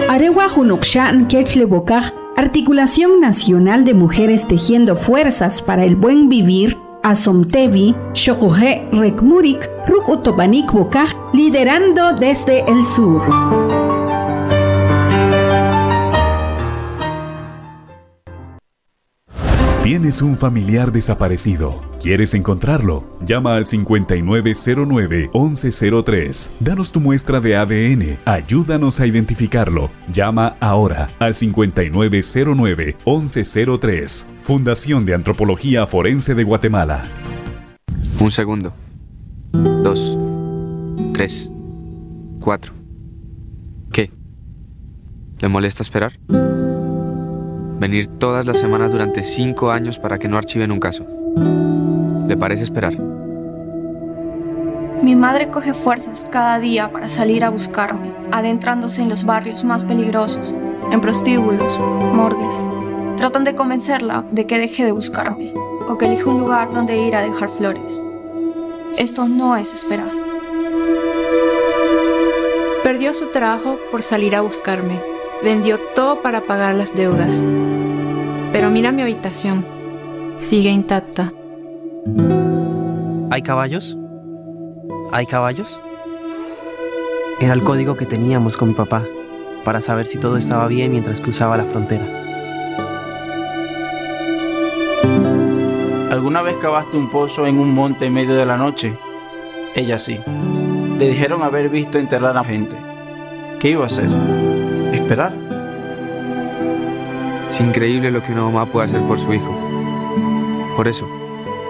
Arewa 0.10 0.50
Hunukshan 0.50 1.30
Kechle 1.30 1.66
Bokaj, 1.66 2.12
Articulación 2.40 3.20
Nacional 3.20 3.84
de 3.84 3.94
Mujeres 3.94 4.48
Tejiendo 4.48 4.96
Fuerzas 4.96 5.62
para 5.62 5.84
el 5.84 5.98
Buen 5.98 6.30
Vivir, 6.30 6.78
Asomtevi, 7.04 7.94
Shokuhe 8.14 8.88
Rekmurik, 8.94 9.70
Rukutobanik 9.86 10.72
Bokaj, 10.72 11.10
liderando 11.34 12.14
desde 12.14 12.62
el 12.62 12.86
sur. 12.86 13.89
Tienes 19.90 20.22
un 20.22 20.38
familiar 20.38 20.92
desaparecido. 20.92 21.82
¿Quieres 22.00 22.36
encontrarlo? 22.36 23.18
Llama 23.26 23.56
al 23.56 23.66
5909-1103. 23.66 26.52
Danos 26.60 26.92
tu 26.92 27.00
muestra 27.00 27.42
de 27.42 27.58
ADN. 27.58 28.20
Ayúdanos 28.24 29.00
a 29.00 29.08
identificarlo. 29.08 29.90
Llama 30.12 30.58
ahora 30.60 31.10
al 31.18 31.34
5909-1103. 31.34 34.28
Fundación 34.44 35.06
de 35.06 35.16
Antropología 35.16 35.88
Forense 35.88 36.36
de 36.36 36.44
Guatemala. 36.44 37.06
Un 38.20 38.30
segundo. 38.30 38.72
Dos. 39.82 40.20
Tres. 41.16 41.52
Cuatro. 42.40 42.76
¿Qué? 43.92 44.12
¿Le 45.40 45.48
molesta 45.48 45.82
esperar? 45.82 46.14
Venir 47.80 48.08
todas 48.08 48.46
las 48.46 48.60
semanas 48.60 48.92
durante 48.92 49.24
cinco 49.24 49.72
años 49.72 49.98
para 49.98 50.20
que 50.20 50.28
no 50.28 50.38
archiven 50.38 50.72
un 50.72 50.80
caso. 50.80 51.06
¿Le 52.28 52.36
parece 52.38 52.64
esperar? 52.64 52.96
Mi 55.02 55.16
madre 55.16 55.50
coge 55.50 55.74
fuerzas 55.74 56.28
cada 56.30 56.60
día 56.60 56.92
para 56.92 57.08
salir 57.08 57.46
a 57.46 57.50
buscarme, 57.50 58.12
adentrándose 58.32 59.02
en 59.02 59.08
los 59.10 59.24
barrios 59.24 59.64
más 59.64 59.86
peligrosos, 59.86 60.54
en 60.92 61.00
prostíbulos, 61.00 61.80
morgues. 62.14 62.54
Tratan 63.16 63.46
de 63.46 63.56
convencerla 63.56 64.26
de 64.30 64.46
que 64.46 64.60
deje 64.60 64.84
de 64.84 64.92
buscarme 64.92 65.54
o 65.88 65.98
que 65.98 66.06
elija 66.06 66.30
un 66.30 66.42
lugar 66.42 66.74
donde 66.74 66.98
ir 66.98 67.16
a 67.16 67.22
dejar 67.22 67.50
flores. 67.50 68.06
Esto 68.98 69.28
no 69.28 69.56
es 69.56 69.74
esperar. 69.74 70.12
Perdió 72.84 73.14
su 73.14 73.28
trabajo 73.28 73.78
por 73.92 74.04
salir 74.04 74.36
a 74.36 74.42
buscarme 74.42 75.09
Vendió 75.44 75.80
todo 75.96 76.22
para 76.22 76.42
pagar 76.42 76.76
las 76.76 76.94
deudas. 76.94 77.44
Pero 78.52 78.70
mira 78.70 78.92
mi 78.92 79.02
habitación. 79.02 79.66
Sigue 80.38 80.70
intacta. 80.70 81.32
¿Hay 83.32 83.42
caballos? 83.42 83.98
¿Hay 85.14 85.26
caballos? 85.26 85.80
Era 87.40 87.54
el 87.54 87.64
código 87.64 87.96
que 87.96 88.06
teníamos 88.06 88.58
con 88.58 88.70
mi 88.70 88.74
papá 88.74 89.04
para 89.64 89.80
saber 89.80 90.08
si 90.08 90.18
todo 90.18 90.36
estaba 90.36 90.68
bien 90.68 90.92
mientras 90.92 91.22
cruzaba 91.22 91.56
la 91.56 91.66
frontera. 91.66 92.06
¿Alguna 96.12 96.42
vez 96.42 96.58
cavaste 96.58 96.98
un 96.98 97.10
pozo 97.10 97.48
en 97.48 97.60
un 97.60 97.74
monte 97.74 98.08
en 98.08 98.14
medio 98.14 98.36
de 98.36 98.46
la 98.46 98.58
noche? 98.58 98.94
Ella 99.74 100.00
sí. 100.00 100.20
Le 100.98 101.08
dijeron 101.08 101.44
haber 101.44 101.70
visto 101.70 101.98
enterrar 101.98 102.38
a 102.38 102.44
gente. 102.44 102.76
¿Qué 103.60 103.70
iba 103.70 103.84
a 103.84 103.88
hacer? 103.88 104.10
Esperar. 105.10 105.34
Es 107.50 107.60
increíble 107.60 108.12
lo 108.12 108.22
que 108.22 108.32
una 108.32 108.44
mamá 108.44 108.68
puede 108.68 108.86
hacer 108.86 109.02
por 109.02 109.20
su 109.20 109.34
hijo. 109.34 109.52
Por 110.76 110.88
eso, 110.88 111.10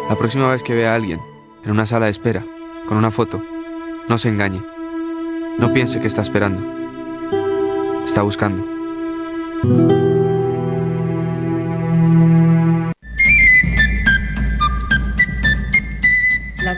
la 0.10 0.16
próxima 0.18 0.50
vez 0.50 0.62
que 0.62 0.76
vea 0.76 0.92
a 0.92 0.96
alguien 0.96 1.22
en 1.64 1.72
una 1.72 1.86
sala 1.86 2.06
de 2.06 2.12
espera, 2.12 2.44
con 2.86 2.98
una 2.98 3.12
foto, 3.12 3.42
no 4.10 4.18
se 4.18 4.28
engañe. 4.28 4.62
No 5.58 5.72
piense 5.72 6.02
que 6.02 6.08
está 6.08 6.22
esperando. 6.22 6.62
Está 8.04 8.24
buscando. 8.24 8.66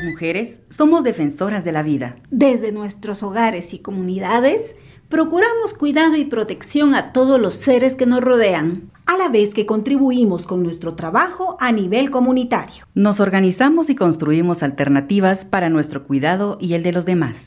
Las 0.01 0.09
mujeres 0.09 0.61
somos 0.69 1.03
defensoras 1.03 1.63
de 1.63 1.71
la 1.71 1.83
vida. 1.83 2.15
Desde 2.31 2.71
nuestros 2.71 3.21
hogares 3.21 3.71
y 3.75 3.79
comunidades, 3.79 4.75
procuramos 5.09 5.75
cuidado 5.75 6.15
y 6.15 6.25
protección 6.25 6.95
a 6.95 7.13
todos 7.13 7.39
los 7.39 7.53
seres 7.53 7.95
que 7.95 8.07
nos 8.07 8.21
rodean, 8.21 8.89
a 9.05 9.15
la 9.15 9.29
vez 9.29 9.53
que 9.53 9.67
contribuimos 9.67 10.47
con 10.47 10.63
nuestro 10.63 10.95
trabajo 10.95 11.55
a 11.59 11.71
nivel 11.71 12.09
comunitario. 12.09 12.87
Nos 12.95 13.19
organizamos 13.19 13.91
y 13.91 13.95
construimos 13.95 14.63
alternativas 14.63 15.45
para 15.45 15.69
nuestro 15.69 16.03
cuidado 16.07 16.57
y 16.59 16.73
el 16.73 16.81
de 16.81 16.93
los 16.93 17.05
demás. 17.05 17.37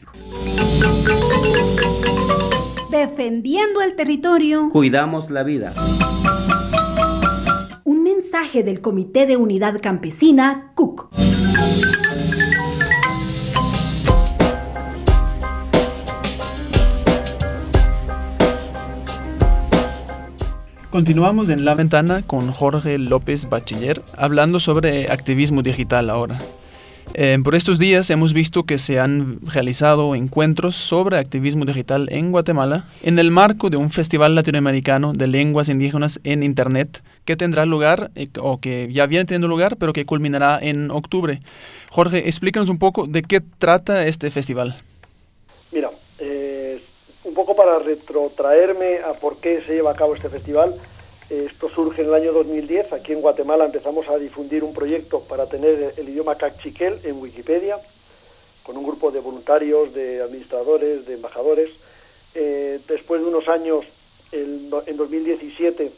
Defendiendo 2.88 3.82
el 3.82 3.96
territorio. 3.96 4.68
Cuidamos 4.68 5.32
la 5.32 5.42
vida. 5.42 5.74
Un 7.82 8.04
mensaje 8.04 8.62
del 8.62 8.80
Comité 8.80 9.26
de 9.26 9.36
Unidad 9.36 9.80
Campesina, 9.82 10.70
CUC. 10.76 11.23
Continuamos 20.94 21.48
en 21.48 21.64
la 21.64 21.74
ventana 21.74 22.22
con 22.22 22.52
Jorge 22.52 22.98
López 22.98 23.48
Bachiller 23.48 24.00
hablando 24.16 24.60
sobre 24.60 25.10
activismo 25.10 25.60
digital 25.60 26.08
ahora. 26.08 26.38
Eh, 27.14 27.36
por 27.42 27.56
estos 27.56 27.80
días 27.80 28.10
hemos 28.10 28.32
visto 28.32 28.62
que 28.62 28.78
se 28.78 29.00
han 29.00 29.40
realizado 29.40 30.14
encuentros 30.14 30.76
sobre 30.76 31.18
activismo 31.18 31.64
digital 31.64 32.06
en 32.12 32.30
Guatemala 32.30 32.84
en 33.02 33.18
el 33.18 33.32
marco 33.32 33.70
de 33.70 33.76
un 33.76 33.90
festival 33.90 34.36
latinoamericano 34.36 35.12
de 35.12 35.26
lenguas 35.26 35.68
indígenas 35.68 36.20
en 36.22 36.44
Internet 36.44 37.02
que 37.24 37.34
tendrá 37.34 37.66
lugar, 37.66 38.12
eh, 38.14 38.28
o 38.38 38.58
que 38.58 38.88
ya 38.92 39.06
viene 39.06 39.24
teniendo 39.24 39.48
lugar, 39.48 39.76
pero 39.78 39.92
que 39.92 40.06
culminará 40.06 40.60
en 40.62 40.92
octubre. 40.92 41.42
Jorge, 41.90 42.28
explícanos 42.28 42.68
un 42.68 42.78
poco 42.78 43.08
de 43.08 43.22
qué 43.22 43.40
trata 43.40 44.06
este 44.06 44.30
festival. 44.30 44.80
Un 47.34 47.44
poco 47.44 47.56
para 47.56 47.80
retrotraerme 47.80 49.00
a 49.00 49.12
por 49.12 49.38
qué 49.38 49.60
se 49.60 49.74
lleva 49.74 49.90
a 49.90 49.96
cabo 49.96 50.14
este 50.14 50.28
festival, 50.28 50.72
esto 51.28 51.68
surge 51.68 52.02
en 52.02 52.06
el 52.06 52.14
año 52.14 52.32
2010. 52.32 52.92
Aquí 52.92 53.12
en 53.12 53.22
Guatemala 53.22 53.64
empezamos 53.64 54.08
a 54.08 54.18
difundir 54.18 54.62
un 54.62 54.72
proyecto 54.72 55.18
para 55.18 55.46
tener 55.46 55.94
el 55.96 56.08
idioma 56.08 56.36
cachiquel 56.36 56.96
en 57.02 57.20
Wikipedia, 57.20 57.76
con 58.62 58.76
un 58.76 58.84
grupo 58.84 59.10
de 59.10 59.18
voluntarios, 59.18 59.92
de 59.94 60.22
administradores, 60.22 61.06
de 61.06 61.14
embajadores. 61.14 61.70
Eh, 62.36 62.78
después 62.86 63.20
de 63.20 63.26
unos 63.26 63.48
años, 63.48 63.84
en 64.30 64.96
2017, 64.96 65.90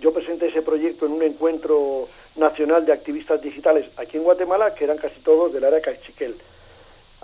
yo 0.00 0.12
presenté 0.12 0.46
ese 0.46 0.62
proyecto 0.62 1.06
en 1.06 1.12
un 1.12 1.24
encuentro 1.24 2.06
nacional 2.36 2.86
de 2.86 2.92
activistas 2.92 3.42
digitales 3.42 3.86
aquí 3.96 4.16
en 4.16 4.22
Guatemala, 4.22 4.72
que 4.72 4.84
eran 4.84 4.96
casi 4.96 5.20
todos 5.22 5.52
del 5.52 5.64
área 5.64 5.80
cachiquel. 5.80 6.36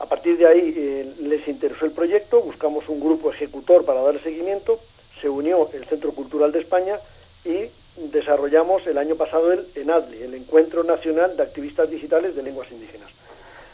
A 0.01 0.07
partir 0.07 0.39
de 0.39 0.47
ahí 0.47 0.75
eh, 0.77 1.13
les 1.23 1.49
interesó 1.49 1.85
el 1.85 1.93
proyecto, 1.93 2.41
buscamos 2.41 2.89
un 2.89 3.01
grupo 3.01 3.33
ejecutor 3.33 3.85
para 3.85 4.03
dar 4.03 4.21
seguimiento, 4.21 4.79
se 5.21 5.29
unió 5.29 5.69
el 5.73 5.85
Centro 5.87 6.13
Cultural 6.13 6.53
de 6.53 6.61
España 6.61 6.97
y 7.45 7.69
desarrollamos 8.13 8.87
el 8.87 8.97
año 8.97 9.17
pasado 9.17 9.53
el 9.53 9.67
ENADLI, 9.75 10.23
el 10.23 10.35
Encuentro 10.35 10.85
Nacional 10.85 11.37
de 11.37 11.43
Activistas 11.43 11.91
Digitales 11.91 12.37
de 12.37 12.45
Lenguas 12.45 12.71
Indígenas. 12.71 13.11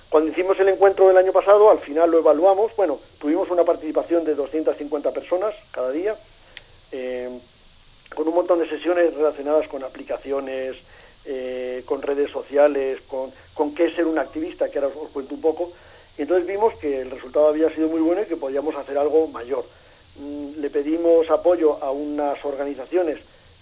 Cuando 0.09 0.31
hicimos 0.31 0.59
el 0.61 0.69
encuentro 0.69 1.09
del 1.09 1.17
año 1.19 1.33
pasado, 1.33 1.71
al 1.71 1.79
final 1.79 2.11
lo 2.11 2.21
evaluamos, 2.21 2.75
bueno, 2.77 2.99
tuvimos 3.19 3.51
una 3.51 3.65
participación 3.65 4.25
de 4.25 4.35
250 4.35 5.11
personas 5.11 5.55
cada 5.73 5.91
día, 5.91 6.15
eh, 6.93 7.29
con 8.15 8.29
un 8.29 8.35
montón 8.35 8.61
de 8.61 8.69
sesiones 8.69 9.13
relacionadas 9.15 9.69
con 9.69 9.83
aplicaciones, 9.83 10.77
eh, 11.27 11.83
con 11.85 12.01
redes 12.01 12.31
sociales, 12.31 13.01
con, 13.09 13.31
con 13.55 13.75
qué 13.75 13.91
ser 13.91 14.07
un 14.07 14.19
activista, 14.19 14.71
que 14.71 14.79
ahora 14.79 14.95
os 14.95 15.11
cuento 15.11 15.35
un 15.35 15.41
poco, 15.41 15.71
y 16.17 16.23
entonces 16.23 16.47
vimos 16.47 16.75
que 16.75 17.01
el 17.01 17.11
resultado 17.11 17.49
había 17.49 17.71
sido 17.71 17.89
muy 17.89 18.01
bueno 18.01 18.23
y 18.23 18.27
que 18.27 18.37
podíamos 18.37 18.75
hacer 18.77 18.97
algo 18.99 19.27
mayor. 19.29 19.65
Mm, 20.17 20.61
le 20.61 20.71
pedimos 20.71 21.31
apoyo 21.31 21.83
a 21.83 21.91
unas 21.91 22.45
organizaciones 22.45 23.19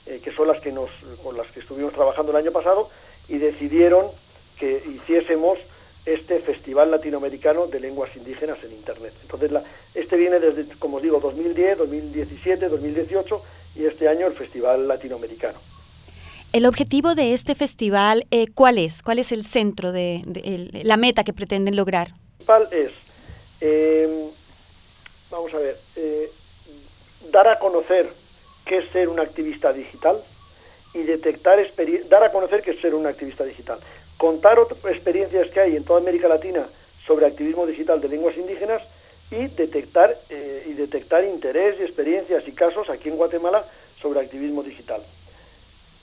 eh, 0.06 0.20
que 0.22 0.32
son 0.32 0.48
las 0.48 0.60
que 0.60 0.72
nos, 0.72 0.90
con 1.22 1.36
las 1.36 1.46
que 1.48 1.60
estuvimos 1.60 1.92
trabajando 1.92 2.32
el 2.32 2.38
año 2.38 2.52
pasado 2.52 2.88
y 3.28 3.38
decidieron 3.38 4.06
que 4.58 4.82
hiciésemos 4.94 5.58
este 6.04 6.40
Festival 6.40 6.90
Latinoamericano 6.90 7.68
de 7.68 7.80
Lenguas 7.80 8.16
Indígenas 8.16 8.58
en 8.64 8.72
Internet. 8.72 9.12
Entonces, 9.22 9.52
este 9.94 10.16
viene 10.16 10.40
desde, 10.40 10.66
como 10.78 10.96
os 10.96 11.02
digo, 11.02 11.20
2010, 11.20 11.78
2017, 11.78 12.68
2018 12.68 13.42
y 13.76 13.84
este 13.84 14.08
año 14.08 14.26
el 14.26 14.32
Festival 14.32 14.88
Latinoamericano. 14.88 15.58
El 16.52 16.66
objetivo 16.66 17.14
de 17.14 17.32
este 17.32 17.54
festival, 17.54 18.26
eh, 18.30 18.46
¿cuál 18.52 18.76
es? 18.76 19.02
¿Cuál 19.02 19.18
es 19.18 19.32
el 19.32 19.44
centro 19.44 19.90
de, 19.90 20.22
la 20.84 20.98
meta 20.98 21.24
que 21.24 21.32
pretenden 21.32 21.76
lograr? 21.76 22.12
Es, 22.70 22.92
eh, 23.60 24.30
vamos 25.30 25.54
a 25.54 25.58
ver, 25.58 25.76
dar 27.30 27.48
a 27.48 27.58
conocer 27.58 28.08
qué 28.64 28.78
es 28.78 28.90
ser 28.90 29.08
un 29.08 29.20
activista 29.20 29.72
digital 29.72 30.20
y 30.94 31.02
detectar 31.04 31.58
dar 32.08 32.24
a 32.24 32.32
conocer 32.32 32.62
qué 32.62 32.72
es 32.72 32.80
ser 32.80 32.94
un 32.94 33.06
activista 33.06 33.44
digital. 33.44 33.78
Contar 34.16 34.58
experiencias 34.88 35.50
que 35.50 35.60
hay 35.60 35.76
en 35.76 35.84
toda 35.84 36.00
América 36.00 36.28
Latina 36.28 36.66
sobre 37.06 37.26
activismo 37.26 37.66
digital 37.66 38.00
de 38.00 38.08
lenguas 38.08 38.36
indígenas 38.36 38.82
y 39.30 39.46
detectar, 39.46 40.14
eh, 40.30 40.64
y 40.68 40.72
detectar 40.74 41.24
interés 41.24 41.76
y 41.80 41.84
experiencias 41.84 42.46
y 42.46 42.52
casos 42.52 42.90
aquí 42.90 43.08
en 43.08 43.16
Guatemala 43.16 43.64
sobre 44.00 44.20
activismo 44.20 44.62
digital. 44.62 45.00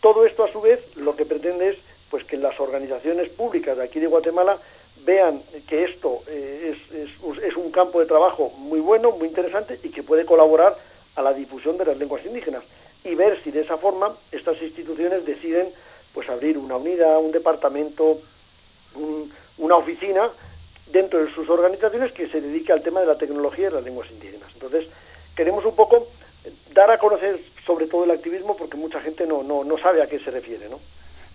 Todo 0.01 0.25
esto 0.25 0.43
a 0.43 0.51
su 0.51 0.61
vez 0.61 0.95
lo 0.97 1.15
que 1.15 1.25
pretende 1.25 1.69
es 1.69 1.77
pues, 2.09 2.23
que 2.23 2.37
las 2.37 2.59
organizaciones 2.59 3.29
públicas 3.29 3.77
de 3.77 3.83
aquí 3.83 3.99
de 3.99 4.07
Guatemala 4.07 4.57
vean 5.05 5.41
que 5.67 5.83
esto 5.83 6.21
eh, 6.27 6.75
es, 6.93 7.55
un 7.55 7.71
campo 7.71 7.99
de 7.99 8.05
trabajo 8.05 8.51
muy 8.57 8.79
bueno, 8.79 9.11
muy 9.11 9.27
interesante 9.27 9.79
y 9.83 9.89
que 9.89 10.03
puede 10.03 10.25
colaborar 10.25 10.75
a 11.15 11.21
la 11.21 11.33
difusión 11.33 11.77
de 11.77 11.85
las 11.85 11.97
lenguas 11.97 12.25
indígenas 12.25 12.63
y 13.03 13.15
ver 13.15 13.39
si 13.41 13.51
de 13.51 13.61
esa 13.61 13.77
forma 13.77 14.13
estas 14.31 14.61
instituciones 14.61 15.25
deciden 15.25 15.67
pues 16.13 16.29
abrir 16.29 16.57
una 16.57 16.77
unidad, 16.77 17.19
un 17.19 17.31
departamento, 17.31 18.19
una 19.57 19.75
oficina 19.75 20.29
dentro 20.91 21.23
de 21.23 21.31
sus 21.31 21.49
organizaciones 21.49 22.11
que 22.11 22.27
se 22.27 22.41
dedique 22.41 22.73
al 22.73 22.81
tema 22.81 22.99
de 22.99 23.05
la 23.05 23.17
tecnología 23.17 23.69
y 23.69 23.73
las 23.73 23.83
lenguas 23.83 24.09
indígenas. 24.11 24.49
Entonces, 24.53 24.87
queremos 25.35 25.63
un 25.65 25.75
poco 25.75 26.07
dar 26.73 26.89
a 26.89 26.97
conocer 26.97 27.39
sobre 27.65 27.87
todo 27.87 28.03
el 28.03 28.11
activismo 28.11 28.55
porque 28.57 28.77
mucha 28.77 28.99
gente 28.99 29.27
no, 29.27 29.43
no, 29.43 29.63
no 29.63 29.77
sabe 29.77 30.01
a 30.01 30.07
qué 30.07 30.19
se 30.19 30.31
refiere, 30.31 30.67
¿no? 30.69 30.79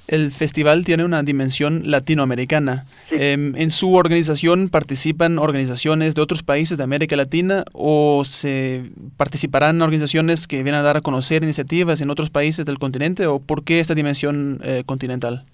El 0.08 0.30
festival 0.30 0.84
tiene 0.84 1.04
una 1.04 1.22
dimensión 1.22 1.82
latinoamericana. 1.84 2.84
Em, 3.10 3.56
¿En 3.56 3.70
su 3.70 3.94
organización 3.94 4.68
participan 4.68 5.38
organizaciones 5.38 6.14
de 6.14 6.20
otros 6.20 6.42
países 6.42 6.76
de 6.76 6.84
América 6.84 7.16
Latina 7.16 7.64
o 7.72 8.24
se 8.24 8.82
participarán 9.16 9.80
organizaciones 9.80 10.46
que 10.46 10.62
vienen 10.62 10.80
a 10.80 10.82
dar 10.82 10.98
a 10.98 11.00
conocer 11.00 11.42
iniciativas 11.42 12.00
en 12.00 12.10
otros 12.10 12.30
países 12.30 12.66
del 12.66 12.78
continente 12.78 13.26
o 13.26 13.38
por 13.38 13.64
qué 13.64 13.80
esta 13.80 13.94
dimensión 13.94 14.60
eh, 14.62 14.82
continental? 14.84 15.44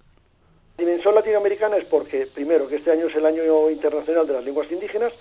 La 0.78 0.84
dimensión 0.84 1.14
latinoamericana 1.14 1.76
es 1.76 1.84
porque, 1.84 2.26
primero, 2.34 2.66
que 2.66 2.76
este 2.76 2.90
año 2.90 3.06
es 3.06 3.14
el 3.14 3.26
año 3.26 3.70
internacional 3.70 4.26
de 4.26 4.32
las 4.32 4.44
lenguas 4.44 4.72
indígenas. 4.72 5.12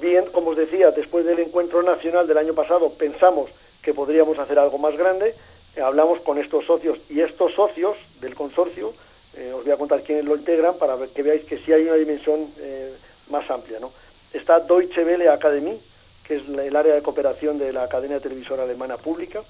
Bien, 0.00 0.24
como 0.32 0.50
os 0.50 0.56
decía, 0.56 0.90
después 0.92 1.24
del 1.24 1.40
encuentro 1.40 1.82
nacional 1.82 2.26
del 2.26 2.38
año 2.38 2.54
pasado 2.54 2.92
pensamos 2.98 3.50
que 3.82 3.92
podríamos 3.92 4.38
hacer 4.38 4.58
algo 4.58 4.78
más 4.78 4.96
grande 4.96 5.34
eh, 5.76 5.80
hablamos 5.80 6.20
con 6.20 6.38
estos 6.38 6.64
socios 6.64 6.98
y 7.10 7.20
estos 7.20 7.54
socios 7.54 7.96
del 8.20 8.34
consorcio, 8.34 8.92
eh, 9.38 9.52
os 9.52 9.62
voy 9.64 9.72
a 9.72 9.76
contar 9.76 10.02
quiénes 10.02 10.24
lo 10.24 10.36
integran 10.36 10.76
para 10.78 10.96
que 11.14 11.22
veáis 11.22 11.44
que 11.44 11.58
sí 11.58 11.72
hay 11.72 11.84
una 11.84 11.94
dimensión 11.94 12.40
eh, 12.58 12.92
más 13.30 13.48
amplia. 13.50 13.78
¿no? 13.78 13.90
Está 14.32 14.60
Deutsche 14.60 15.04
Welle 15.04 15.28
Academy, 15.28 15.78
que 16.24 16.36
es 16.36 16.48
el 16.48 16.74
área 16.74 16.94
de 16.94 17.02
cooperación 17.02 17.58
de 17.58 17.72
la 17.72 17.88
cadena 17.88 18.18
televisora 18.20 18.64
alemana 18.64 18.96
pública, 18.96 19.40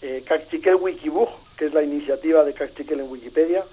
eh, 0.00 0.24
Wikibook, 0.80 1.28
que 1.56 1.66
es 1.66 1.74
la 1.74 1.82
iniciativa 1.82 2.44
de 2.44 2.54
Cachiquel 2.54 3.00
en 3.00 3.10
Wikipedia, 3.10 3.64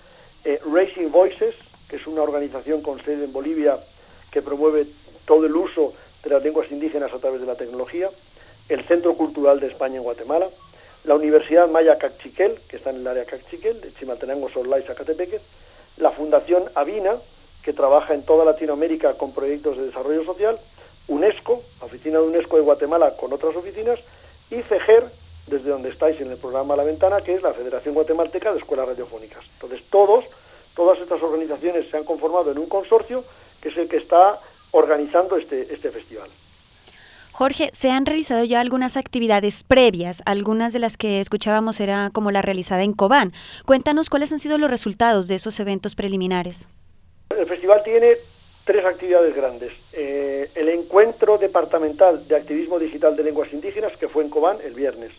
Racing 0.71 1.09
Voices, 1.09 1.55
que 1.89 1.95
es 1.95 2.07
una 2.07 2.21
organización 2.21 2.81
con 2.81 3.01
sede 3.01 3.25
en 3.25 3.33
Bolivia 3.33 3.77
que 4.31 4.41
promueve 4.41 4.85
todo 5.25 5.45
el 5.45 5.55
uso 5.55 5.93
de 6.23 6.29
las 6.31 6.43
lenguas 6.43 6.71
indígenas 6.71 7.13
a 7.13 7.19
través 7.19 7.41
de 7.41 7.47
la 7.47 7.55
tecnología, 7.55 8.09
el 8.69 8.83
Centro 8.83 9.13
Cultural 9.13 9.59
de 9.59 9.67
España 9.67 9.97
en 9.97 10.03
Guatemala, 10.03 10.47
la 11.05 11.15
Universidad 11.15 11.67
Maya 11.69 11.97
Cachiquel, 11.97 12.55
que 12.67 12.77
está 12.77 12.89
en 12.89 12.97
el 12.97 13.07
área 13.07 13.25
Cachiquel, 13.25 13.79
de 13.79 13.93
Chimaltenango, 13.93 14.49
Solá 14.49 14.79
y 14.79 14.83
Zacatepeque, 14.83 15.39
la 15.97 16.11
Fundación 16.11 16.63
Avina, 16.75 17.15
que 17.63 17.73
trabaja 17.73 18.13
en 18.13 18.23
toda 18.23 18.45
Latinoamérica 18.45 19.13
con 19.13 19.33
proyectos 19.33 19.77
de 19.77 19.85
desarrollo 19.85 20.23
social, 20.23 20.57
UNESCO, 21.07 21.61
oficina 21.81 22.19
de 22.19 22.25
UNESCO 22.25 22.57
de 22.57 22.63
Guatemala 22.63 23.15
con 23.17 23.31
otras 23.31 23.55
oficinas, 23.55 23.99
y 24.49 24.61
FEGER, 24.61 25.03
desde 25.47 25.69
donde 25.69 25.89
estáis 25.89 26.19
en 26.21 26.31
el 26.31 26.37
programa 26.37 26.75
La 26.75 26.83
Ventana, 26.83 27.21
que 27.21 27.35
es 27.35 27.43
la 27.43 27.53
Federación 27.53 27.93
Guatemalteca 27.93 28.51
de 28.51 28.59
Escuelas 28.59 28.87
Radiofónicas. 28.87 29.43
Entonces, 29.53 29.83
todos, 29.89 30.25
todas 30.75 30.99
estas 30.99 31.21
organizaciones 31.21 31.89
se 31.89 31.97
han 31.97 32.03
conformado 32.03 32.51
en 32.51 32.57
un 32.57 32.67
consorcio 32.67 33.23
que 33.61 33.69
es 33.69 33.77
el 33.77 33.87
que 33.87 33.97
está 33.97 34.39
organizando 34.71 35.37
este, 35.37 35.61
este 35.73 35.91
festival. 35.91 36.29
Jorge, 37.37 37.69
se 37.73 37.89
han 37.89 38.05
realizado 38.05 38.45
ya 38.45 38.61
algunas 38.61 38.95
actividades 38.95 39.65
previas, 39.65 40.21
algunas 40.25 40.71
de 40.71 40.79
las 40.79 40.95
que 40.95 41.19
escuchábamos 41.19 41.81
era 41.81 42.09
como 42.13 42.31
la 42.31 42.41
realizada 42.41 42.83
en 42.83 42.93
Cobán. 42.93 43.33
Cuéntanos 43.65 44.09
cuáles 44.09 44.31
han 44.31 44.39
sido 44.39 44.57
los 44.57 44.69
resultados 44.69 45.27
de 45.27 45.35
esos 45.35 45.59
eventos 45.59 45.95
preliminares. 45.95 46.69
El 47.37 47.45
festival 47.45 47.81
tiene 47.83 48.13
tres 48.63 48.85
actividades 48.85 49.35
grandes. 49.35 49.73
Eh, 49.91 50.49
el 50.55 50.69
encuentro 50.69 51.37
departamental 51.37 52.25
de 52.25 52.37
activismo 52.37 52.79
digital 52.79 53.17
de 53.17 53.23
lenguas 53.23 53.51
indígenas, 53.51 53.97
que 53.97 54.07
fue 54.07 54.23
en 54.23 54.29
Cobán 54.29 54.55
el 54.63 54.73
viernes. 54.73 55.11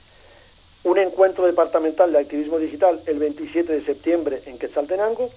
Un 0.85 0.97
encuentro 0.97 1.45
departamental 1.45 2.13
de 2.13 2.19
activismo 2.19 2.59
digital 2.59 2.99
el 3.05 3.19
27 3.19 3.75
de 3.75 3.83
septiembre 3.83 4.41
en 4.47 4.59
Quetzaltenango. 4.59 5.29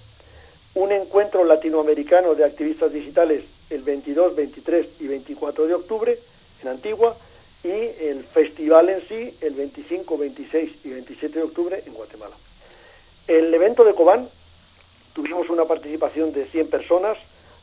Un 0.75 0.93
encuentro 0.93 1.43
latinoamericano 1.43 2.35
de 2.35 2.45
activistas 2.45 2.93
digitales 2.93 3.43
el 3.69 3.81
22, 3.81 4.33
23 4.37 5.01
y 5.01 5.07
24 5.07 5.67
de 5.67 5.73
octubre 5.73 6.17
en 6.63 6.69
Antigua 6.69 7.15
y 7.63 7.69
el 7.69 8.23
festival 8.23 8.89
en 8.89 9.01
sí 9.01 9.37
el 9.41 9.53
25, 9.53 10.17
26 10.17 10.85
y 10.85 10.89
27 10.91 11.39
de 11.39 11.43
octubre 11.43 11.83
en 11.85 11.93
Guatemala. 11.93 12.35
El 13.27 13.53
evento 13.53 13.83
de 13.83 13.93
Cobán 13.93 14.27
tuvimos 15.13 15.49
una 15.49 15.65
participación 15.65 16.31
de 16.31 16.45
100 16.45 16.69
personas, 16.69 17.17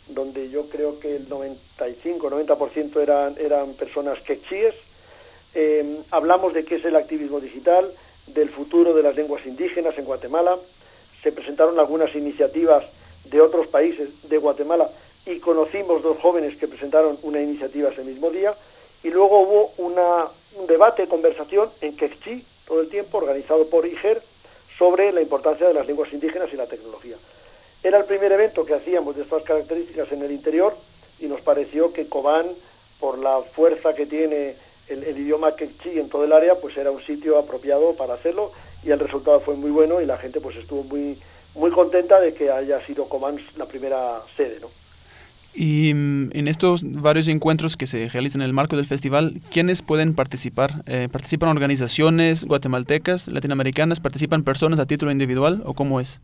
donde 0.09 0.51
yo 0.51 0.69
creo 0.69 1.01
que 1.01 1.17
el 1.17 1.29
95-90% 1.29 3.01
eran, 3.03 3.35
eran 3.39 3.73
personas 3.75 4.21
quechíes. 4.21 4.75
Eh, 5.55 6.01
hablamos 6.11 6.53
de 6.55 6.65
qué 6.65 6.77
es 6.77 6.85
el 6.85 6.97
activismo 6.97 7.41
digital, 7.41 7.91
del 8.29 8.51
futuro 8.51 8.93
de 8.95 9.03
las 9.03 9.17
lenguas 9.17 9.47
indígenas 9.47 9.97
en 9.99 10.05
Guatemala. 10.05 10.57
Se 11.23 11.33
presentaron 11.33 11.79
algunas 11.79 12.15
iniciativas 12.15 12.85
de 13.25 13.41
otros 13.41 13.67
países 13.69 14.29
de 14.29 14.39
Guatemala 14.39 14.89
y 15.27 15.41
conocimos 15.41 16.03
dos 16.03 16.19
jóvenes 16.19 16.57
que 16.57 16.69
presentaron 16.69 17.19
una 17.23 17.41
iniciativa 17.41 17.91
ese 17.91 18.05
mismo 18.05 18.31
día. 18.31 18.55
Y 19.07 19.11
luego 19.11 19.39
hubo 19.39 19.73
una, 19.79 20.27
un 20.57 20.67
debate, 20.67 21.07
conversación 21.07 21.71
en 21.81 21.97
quechí 21.97 22.45
todo 22.67 22.81
el 22.81 22.89
tiempo, 22.89 23.19
organizado 23.19 23.65
por 23.69 23.87
IGER, 23.87 24.21
sobre 24.77 25.13
la 25.13 25.23
importancia 25.23 25.69
de 25.69 25.75
las 25.75 25.87
lenguas 25.87 26.13
indígenas 26.13 26.53
y 26.53 26.57
la 26.57 26.67
tecnología. 26.67 27.15
Era 27.85 27.99
el 27.99 28.05
primer 28.05 28.33
evento 28.33 28.67
que 28.67 28.75
hacíamos 28.75 29.15
de 29.15 29.23
estas 29.23 29.45
características 29.45 30.11
en 30.11 30.23
el 30.25 30.33
interior 30.33 30.77
y 31.21 31.27
nos 31.27 31.41
pareció 31.41 31.93
que 31.93 32.09
Cobán, 32.09 32.47
por 32.99 33.19
la 33.19 33.41
fuerza 33.43 33.95
que 33.95 34.07
tiene 34.07 34.57
el, 34.89 35.17
idioma 35.17 35.55
quechí 35.55 36.01
en 36.01 36.09
todo 36.09 36.25
el 36.25 36.33
área, 36.33 36.57
pues 36.57 36.77
era 36.77 36.91
un 36.91 37.01
sitio 37.01 37.39
apropiado 37.39 37.95
para 37.95 38.15
hacerlo 38.15 38.51
y 38.83 38.91
el 38.91 38.99
resultado 38.99 39.39
fue 39.39 39.55
muy 39.55 39.71
bueno 39.71 40.01
y 40.01 40.07
la 40.07 40.19
gente 40.19 40.41
pues 40.41 40.57
estuvo 40.57 40.83
muy, 40.83 41.17
muy 41.55 41.71
contenta 41.71 42.19
de 42.19 42.35
que 42.35 42.51
haya 42.51 42.85
sido 42.85 43.09
Cobán 43.09 43.39
la 43.57 43.67
primera 43.67 44.21
sede, 44.37 44.59
¿no? 44.59 44.69
Y 45.59 45.95
mm, 45.95 46.31
en 46.35 46.49
estos 46.49 46.83
varios 46.85 47.29
encuentros 47.29 47.79
que 47.79 47.87
se 47.87 48.09
realizan 48.09 48.43
en 48.43 48.47
el 48.47 48.53
marco 48.53 48.77
del 48.77 48.85
festival, 48.85 49.41
¿quiénes 49.51 49.81
pueden 49.81 50.15
participar? 50.15 50.83
Eh, 50.87 51.09
¿Participan 51.11 51.49
organizaciones 51.49 52.45
guatemaltecas, 52.45 53.29
latinoamericanas? 53.29 54.01
¿Participan 54.01 54.45
personas 54.45 54.79
a 54.81 54.87
título 54.87 55.11
individual 55.11 55.63
o 55.65 55.73
cómo 55.73 55.99
es? 55.99 56.21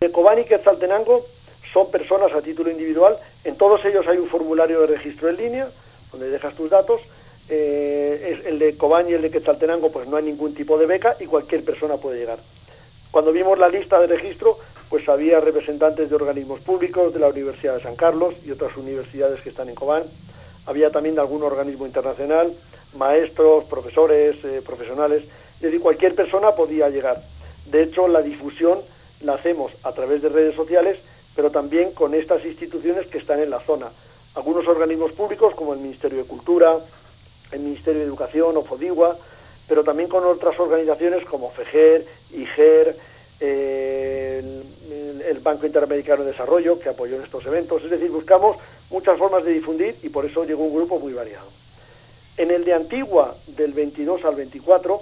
De 0.00 0.12
Cobán 0.12 0.38
y 0.38 0.44
Quetzaltenango 0.44 1.24
son 1.72 1.90
personas 1.90 2.32
a 2.34 2.42
título 2.42 2.70
individual. 2.70 3.16
En 3.44 3.56
todos 3.56 3.82
ellos 3.86 4.06
hay 4.06 4.18
un 4.18 4.28
formulario 4.28 4.82
de 4.82 4.88
registro 4.88 5.30
en 5.30 5.38
línea, 5.38 5.66
donde 6.12 6.28
dejas 6.28 6.54
tus 6.54 6.68
datos. 6.68 7.00
Eh, 7.48 8.42
el 8.44 8.58
de 8.58 8.76
Cobán 8.76 9.08
y 9.08 9.14
el 9.14 9.22
de 9.22 9.30
Quetzaltenango, 9.30 9.90
pues 9.90 10.06
no 10.06 10.18
hay 10.18 10.24
ningún 10.24 10.52
tipo 10.52 10.76
de 10.76 10.84
beca 10.84 11.16
y 11.18 11.24
cualquier 11.24 11.64
persona 11.64 11.96
puede 11.96 12.20
llegar. 12.20 12.38
Cuando 13.10 13.32
vimos 13.32 13.58
la 13.58 13.70
lista 13.70 13.98
de 13.98 14.06
registro, 14.06 14.58
pues 14.88 15.08
había 15.08 15.40
representantes 15.40 16.08
de 16.08 16.16
organismos 16.16 16.60
públicos, 16.60 17.12
de 17.12 17.20
la 17.20 17.28
Universidad 17.28 17.74
de 17.74 17.82
San 17.82 17.96
Carlos 17.96 18.34
y 18.44 18.50
otras 18.50 18.76
universidades 18.76 19.40
que 19.40 19.50
están 19.50 19.68
en 19.68 19.74
Cobán. 19.74 20.02
Había 20.66 20.90
también 20.90 21.14
de 21.14 21.20
algún 21.20 21.42
organismo 21.42 21.86
internacional, 21.86 22.52
maestros, 22.96 23.64
profesores, 23.64 24.36
eh, 24.44 24.62
profesionales. 24.64 25.24
Es 25.56 25.60
decir, 25.60 25.80
cualquier 25.80 26.14
persona 26.14 26.52
podía 26.52 26.88
llegar. 26.88 27.20
De 27.66 27.82
hecho, 27.82 28.08
la 28.08 28.22
difusión 28.22 28.78
la 29.22 29.34
hacemos 29.34 29.72
a 29.82 29.92
través 29.92 30.22
de 30.22 30.28
redes 30.28 30.54
sociales, 30.54 30.98
pero 31.36 31.50
también 31.50 31.92
con 31.92 32.14
estas 32.14 32.44
instituciones 32.44 33.06
que 33.06 33.18
están 33.18 33.40
en 33.40 33.50
la 33.50 33.60
zona. 33.60 33.86
Algunos 34.34 34.66
organismos 34.68 35.12
públicos 35.12 35.54
como 35.54 35.74
el 35.74 35.80
Ministerio 35.80 36.18
de 36.18 36.24
Cultura, 36.24 36.76
el 37.52 37.60
Ministerio 37.60 38.00
de 38.00 38.06
Educación 38.06 38.56
o 38.56 38.62
FODIGUA, 38.62 39.16
pero 39.68 39.84
también 39.84 40.08
con 40.08 40.24
otras 40.24 40.58
organizaciones 40.58 41.24
como 41.26 41.50
FEGER, 41.50 42.04
IGER, 42.32 42.96
el, 43.40 45.38
Banco 45.42 45.66
Interamericano 45.66 46.24
de 46.24 46.32
Desarrollo, 46.32 46.78
que 46.78 46.90
apoyó 46.90 47.16
en 47.16 47.22
estos 47.22 47.46
eventos. 47.46 47.82
Es 47.82 47.90
decir, 47.90 48.10
buscamos 48.10 48.56
muchas 48.90 49.16
formas 49.18 49.44
de 49.44 49.52
difundir 49.52 49.96
y 50.02 50.10
por 50.10 50.26
eso 50.26 50.44
llegó 50.44 50.64
un 50.64 50.74
grupo 50.74 50.98
muy 50.98 51.14
variado. 51.14 51.46
En 52.36 52.50
el 52.50 52.64
de 52.64 52.74
Antigua, 52.74 53.34
del 53.56 53.72
22 53.72 54.24
al 54.26 54.34
24, 54.34 55.00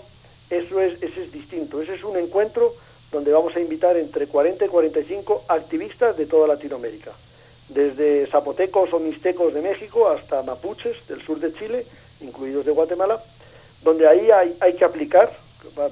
eso 0.51 0.81
es, 0.81 1.03
ese 1.03 1.25
es 1.25 1.33
distinto. 1.33 1.83
Ese 1.83 1.94
es 1.94 2.05
un 2.05 2.16
encuentro 2.16 2.72
donde 3.11 3.33
vamos 3.33 3.57
a 3.57 3.61
invitar 3.61 3.96
entre 3.96 4.27
40 4.27 4.66
y 4.66 4.68
45 4.68 5.44
activistas 5.49 6.16
de 6.16 6.27
toda 6.27 6.46
Latinoamérica, 6.46 7.12
desde 7.70 8.27
zapotecos 8.27 8.92
o 8.92 9.01
mixtecos 9.01 9.55
de 9.55 9.62
México 9.62 10.09
hasta 10.09 10.42
mapuches 10.42 11.09
del 11.09 11.22
sur 11.22 11.40
de 11.40 11.53
Chile, 11.53 11.85
incluidos 12.20 12.66
de 12.66 12.72
Guatemala, 12.72 13.20
donde 13.83 14.07
ahí 14.07 14.31
hay, 14.31 14.57
hay 14.61 14.75
que 14.75 14.85
aplicar 14.85 15.31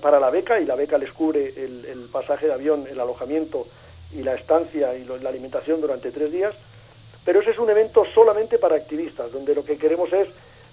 para 0.00 0.20
la 0.20 0.30
beca 0.30 0.60
y 0.60 0.66
la 0.66 0.74
beca 0.74 0.98
les 0.98 1.12
cubre 1.12 1.46
el, 1.46 2.03
pasaje 2.24 2.46
de 2.46 2.54
avión, 2.54 2.86
el 2.90 2.98
alojamiento 2.98 3.66
y 4.14 4.22
la 4.22 4.34
estancia 4.34 4.96
y 4.96 5.04
la 5.04 5.28
alimentación 5.28 5.80
durante 5.80 6.10
tres 6.10 6.32
días, 6.32 6.54
pero 7.24 7.40
ese 7.40 7.50
es 7.50 7.58
un 7.58 7.70
evento 7.70 8.04
solamente 8.04 8.58
para 8.58 8.76
activistas, 8.76 9.32
donde 9.32 9.54
lo 9.54 9.64
que 9.64 9.76
queremos 9.76 10.12
es 10.12 10.28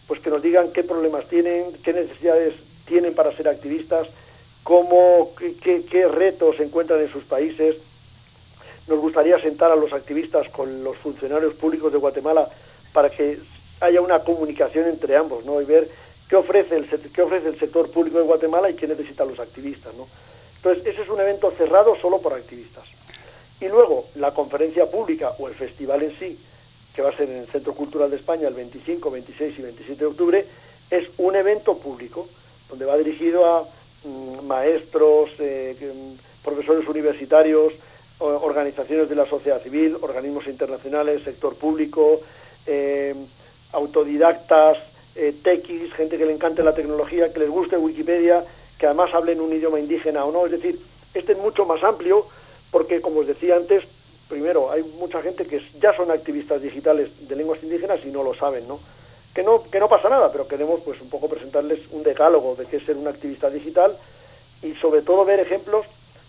pues 0.08 0.20
que 0.20 0.30
nos 0.30 0.42
digan 0.42 0.72
qué 0.72 0.84
problemas 0.84 1.28
tienen, 1.28 1.72
qué 1.84 1.94
necesidades 1.94 2.56
tienen 2.86 3.14
para 3.14 3.32
ser 3.32 3.48
activistas, 3.48 4.08
cómo, 4.64 5.34
qué, 5.62 6.08
retos 6.08 6.58
se 6.58 6.64
encuentran 6.64 7.00
en 7.00 7.12
sus 7.12 7.24
países. 7.24 7.78
Nos 8.88 9.00
gustaría 9.00 9.40
sentar 9.40 9.72
a 9.72 9.76
los 9.76 9.94
activistas 9.94 10.50
con 10.50 10.84
los 10.84 10.98
funcionarios 10.98 11.54
públicos 11.54 11.92
de 11.92 12.00
Guatemala 12.00 12.48
para 12.94 13.10
que 13.10 13.38
haya 13.80 14.02
una 14.02 14.20
comunicación 14.20 14.88
entre 14.88 15.16
ambos, 15.16 15.46
¿no? 15.46 15.62
Y 15.62 15.66
ver 15.66 15.88
qué 16.28 16.36
ofrece 16.36 16.78
el, 16.78 16.88
qué 16.88 17.22
ofrece 17.22 17.48
el 17.48 17.58
sector 17.58 17.90
público 17.90 18.18
de 18.18 18.26
Guatemala 18.26 18.70
y 18.70 18.76
qué 18.76 18.88
necesitan 18.88 19.28
los 19.28 19.40
activistas, 19.40 19.94
¿no? 19.96 20.08
Entonces, 20.64 20.86
ese 20.86 21.02
es 21.02 21.10
un 21.10 21.20
evento 21.20 21.52
cerrado 21.52 21.96
solo 21.96 22.20
por 22.20 22.34
activistas. 22.34 22.86
Y 23.60 23.68
luego, 23.68 24.06
la 24.16 24.32
conferencia 24.34 24.86
pública 24.86 25.34
o 25.40 25.48
el 25.48 25.54
festival 25.54 26.04
en 26.04 26.18
sí, 26.18 26.40
que 26.96 27.02
va 27.02 27.10
a 27.10 27.16
ser 27.16 27.30
en 27.30 27.38
el 27.38 27.48
Centro 27.48 27.74
Cultural 27.74 28.10
de 28.10 28.18
España 28.18 28.48
el 28.48 28.54
25, 28.54 29.12
26 29.12 29.60
y 29.60 29.62
27 29.62 30.00
de 30.00 30.06
octubre, 30.06 30.46
es 30.90 31.10
un 31.18 31.36
evento 31.36 31.78
público 31.78 32.28
donde 32.70 32.86
va 32.86 32.98
dirigido 32.98 33.46
a 33.46 33.66
Mm, 34.04 34.48
maestros, 34.48 35.30
eh, 35.38 35.76
mm, 35.80 36.44
profesores 36.44 36.88
universitarios, 36.88 37.74
organizaciones 38.20 39.10
de 39.10 39.16
la 39.16 39.26
sociedad 39.26 39.60
civil, 39.60 39.98
organismos 40.02 40.46
internacionales, 40.46 41.24
sector 41.24 41.56
público, 41.56 42.20
eh, 42.68 43.16
autodidactas, 43.74 44.78
eh, 45.16 45.34
tequis, 45.44 45.92
gente 45.94 46.20
que 46.20 46.28
le 46.28 46.34
encante 46.34 46.62
la 46.62 46.76
tecnología, 46.76 47.34
que 47.34 47.40
les 47.40 47.50
guste 47.50 47.78
Wikipedia, 47.78 48.44
que 48.82 48.88
además 48.88 49.14
hablen 49.14 49.40
un 49.40 49.54
idioma 49.54 49.80
indígena 49.80 50.26
o 50.26 50.32
no. 50.32 50.44
Es 50.44 50.54
decir, 50.54 50.76
este 51.14 51.34
es 51.34 51.38
mucho 51.38 51.68
más 51.68 51.84
amplio 51.84 52.26
porque, 52.72 53.00
como 53.00 53.20
os 53.20 53.28
decía 53.28 53.56
antes, 53.56 53.84
primero, 54.28 54.72
hay 54.72 54.82
mucha 54.98 55.22
gente 55.22 55.46
que 55.46 55.62
ya 55.80 55.94
son 55.96 56.10
activistas 56.10 56.64
digitales 56.64 57.28
de 57.28 57.36
lenguas 57.36 57.62
indígenas 57.62 58.00
y 58.06 58.10
no 58.10 58.24
lo 58.24 58.34
saben, 58.34 58.68
¿no? 58.68 58.80
que 59.36 59.44
no, 59.44 59.62
que 59.70 59.80
no 59.80 59.88
pasa 59.88 60.10
nada, 60.10 60.32
pero 60.32 60.48
queremos 60.48 60.82
pues 60.82 61.00
un 61.00 61.12
poco 61.12 61.30
presentarles 61.30 61.92
un 61.92 62.02
decálogo 62.02 62.56
de 62.56 62.66
qué 62.66 62.78
es 62.78 62.84
ser 62.84 62.98
un 62.98 63.08
activista 63.08 63.52
digital 63.52 63.96
y 64.64 64.74
sobre 64.74 65.04
todo 65.04 65.26
ver 65.26 65.40
ejemplos 65.40 65.86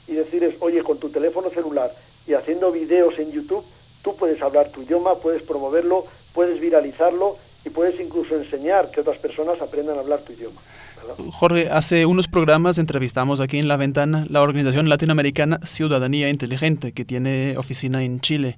y 0.07 0.13
decirles, 0.13 0.57
oye, 0.61 0.83
con 0.83 0.99
tu 0.99 1.09
teléfono 1.09 1.49
celular 1.49 1.91
y 2.27 2.35
haciendo 2.35 2.71
videos 2.71 3.19
en 3.19 3.33
YouTube, 3.33 3.65
tú 4.03 4.15
puedes 4.15 4.43
hablar 4.43 4.69
tu 4.69 4.83
idioma, 4.83 5.15
puedes 5.15 5.43
promoverlo, 5.43 6.05
puedes 6.35 6.61
viralizarlo 6.61 7.35
y 7.65 7.71
puedes 7.71 7.99
incluso 7.99 8.37
enseñar 8.37 8.91
que 8.91 9.01
otras 9.01 9.17
personas 9.17 9.63
aprendan 9.63 9.97
a 9.97 10.01
hablar 10.01 10.21
tu 10.21 10.35
idioma. 10.35 10.61
Jorge, 11.31 11.69
hace 11.71 12.07
unos 12.07 12.29
programas 12.29 12.79
entrevistamos 12.79 13.41
aquí 13.41 13.59
en 13.59 13.69
La 13.69 13.77
Ventana 13.77 14.27
la 14.29 14.43
organización 14.43 14.89
latinoamericana 14.89 15.61
Ciudadanía 15.65 16.29
Inteligente, 16.29 16.93
que 16.93 17.05
tiene 17.05 17.57
oficina 17.57 18.03
en 18.03 18.21
Chile. 18.21 18.57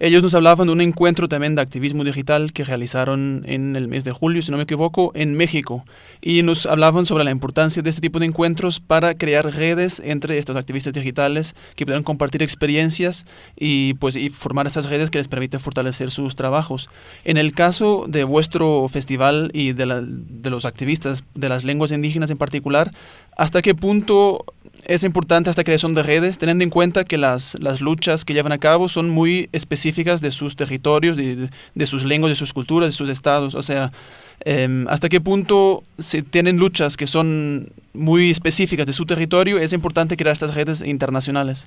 Ellos 0.00 0.22
nos 0.22 0.34
hablaban 0.34 0.68
de 0.68 0.72
un 0.72 0.80
encuentro 0.80 1.28
también 1.28 1.54
de 1.54 1.62
activismo 1.62 2.04
digital 2.04 2.52
que 2.52 2.64
realizaron 2.64 3.42
en 3.46 3.74
el 3.74 3.88
mes 3.88 4.04
de 4.04 4.12
julio, 4.12 4.42
si 4.42 4.50
no 4.50 4.56
me 4.56 4.62
equivoco, 4.62 5.12
en 5.14 5.34
México. 5.34 5.84
Y 6.20 6.42
nos 6.42 6.66
hablaban 6.66 7.06
sobre 7.06 7.24
la 7.24 7.30
importancia 7.30 7.82
de 7.82 7.90
este 7.90 8.02
tipo 8.02 8.18
de 8.18 8.26
encuentros 8.26 8.80
para 8.80 9.14
crear 9.14 9.46
redes 9.46 10.00
entre 10.04 10.38
estos 10.38 10.56
activistas 10.56 10.92
digitales 10.92 11.54
que 11.74 11.84
puedan 11.84 12.04
compartir 12.04 12.42
experiencias 12.42 13.26
y, 13.56 13.94
pues, 13.94 14.14
y 14.14 14.28
formar 14.28 14.66
esas 14.66 14.88
redes 14.88 15.10
que 15.10 15.18
les 15.18 15.28
permiten 15.28 15.60
fortalecer 15.60 16.10
sus 16.10 16.36
trabajos. 16.36 16.88
En 17.24 17.36
el 17.36 17.52
caso 17.52 18.06
de 18.08 18.24
vuestro 18.24 18.86
festival 18.88 19.50
y 19.52 19.72
de, 19.72 20.04
de 20.06 20.50
los 20.50 20.64
activistas 20.64 21.24
de 21.34 21.48
las 21.48 21.64
lenguas, 21.64 21.77
indígenas 21.86 22.30
en 22.30 22.38
particular, 22.38 22.92
¿hasta 23.36 23.62
qué 23.62 23.74
punto 23.74 24.44
es 24.84 25.04
importante 25.04 25.50
esta 25.50 25.64
creación 25.64 25.94
de 25.94 26.02
redes, 26.02 26.38
teniendo 26.38 26.64
en 26.64 26.70
cuenta 26.70 27.04
que 27.04 27.18
las, 27.18 27.56
las 27.60 27.80
luchas 27.80 28.24
que 28.24 28.34
llevan 28.34 28.52
a 28.52 28.58
cabo 28.58 28.88
son 28.88 29.10
muy 29.10 29.48
específicas 29.52 30.20
de 30.20 30.30
sus 30.30 30.56
territorios, 30.56 31.16
de, 31.16 31.50
de 31.74 31.86
sus 31.86 32.04
lenguas, 32.04 32.30
de 32.30 32.36
sus 32.36 32.52
culturas, 32.52 32.88
de 32.88 32.92
sus 32.92 33.10
estados? 33.10 33.54
O 33.54 33.62
sea, 33.62 33.92
em, 34.40 34.86
¿hasta 34.88 35.08
qué 35.08 35.20
punto 35.20 35.82
se 35.98 36.22
tienen 36.22 36.56
luchas 36.56 36.96
que 36.96 37.06
son 37.06 37.70
muy 37.92 38.30
específicas 38.30 38.86
de 38.86 38.92
su 38.92 39.04
territorio? 39.04 39.58
Es 39.58 39.72
importante 39.72 40.16
crear 40.16 40.32
estas 40.32 40.54
redes 40.54 40.82
internacionales. 40.82 41.66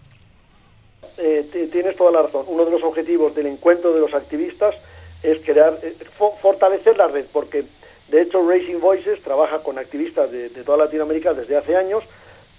Eh, 1.18 1.70
tienes 1.72 1.96
toda 1.96 2.12
la 2.12 2.22
razón. 2.24 2.46
Uno 2.48 2.66
de 2.66 2.72
los 2.72 2.84
objetivos 2.84 3.36
del 3.36 3.48
encuentro 3.48 3.94
de 3.94 4.00
los 4.00 4.14
activistas 4.14 4.76
es 5.22 5.40
crear, 5.46 5.74
eh, 5.84 5.94
fortalecer 6.42 6.98
la 6.98 7.08
red, 7.08 7.26
porque 7.32 7.64
de 8.12 8.22
hecho, 8.22 8.46
Racing 8.48 8.82
Voices 8.82 9.22
trabaja 9.22 9.60
con 9.64 9.80
activistas 9.80 10.32
de, 10.32 10.50
toda 10.50 10.78
Latinoamérica 10.78 11.34
desde 11.34 11.56
hace 11.56 11.78
años, 11.78 12.04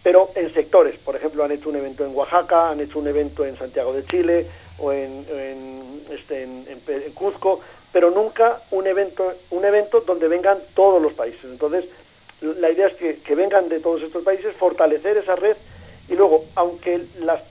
pero 0.02 0.30
en 0.34 0.52
sectores. 0.52 0.96
Por 0.96 1.14
ejemplo, 1.14 1.44
han 1.44 1.52
hecho 1.52 1.68
un 1.68 1.76
evento 1.76 2.06
en 2.06 2.16
Oaxaca, 2.16 2.70
han 2.70 2.80
hecho 2.80 2.98
un 2.98 3.06
evento 3.06 3.44
en 3.44 3.54
Santiago 3.54 3.92
de 3.92 4.02
Chile 4.06 4.46
o 4.78 4.92
en, 4.92 5.26
este, 6.10 6.48
Cuzco, 7.12 7.60
pero 7.92 8.10
nunca 8.10 8.58
un 8.70 8.86
evento, 8.86 9.30
un 9.50 9.62
evento 9.66 10.00
donde 10.00 10.26
vengan 10.26 10.56
todos 10.74 11.02
los 11.02 11.12
países. 11.12 11.44
Entonces, 11.44 11.84
la 12.40 12.70
idea 12.70 12.86
es 12.86 12.94
que, 12.94 13.16
que 13.18 13.34
vengan 13.34 13.68
de 13.68 13.80
todos 13.80 14.02
estos 14.02 14.24
países, 14.24 14.56
fortalecer 14.56 15.18
esa 15.18 15.36
red 15.36 15.56
y 16.08 16.14
luego, 16.14 16.42
aunque 16.54 16.98
las 17.20 17.42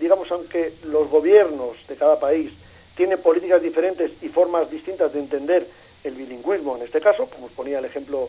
digamos, 0.00 0.32
aunque 0.32 0.72
los 0.86 1.10
gobiernos 1.10 1.86
de 1.88 1.96
cada 1.96 2.18
país 2.18 2.52
tienen 2.96 3.20
políticas 3.20 3.60
diferentes 3.60 4.22
y 4.22 4.28
formas 4.28 4.70
distintas 4.70 5.12
de 5.12 5.20
entender 5.20 5.66
el 6.04 6.14
bilingüismo, 6.14 6.76
en 6.76 6.82
este 6.82 7.00
caso, 7.00 7.26
como 7.26 7.46
os 7.46 7.52
ponía 7.52 7.78
el 7.78 7.84
ejemplo 7.84 8.28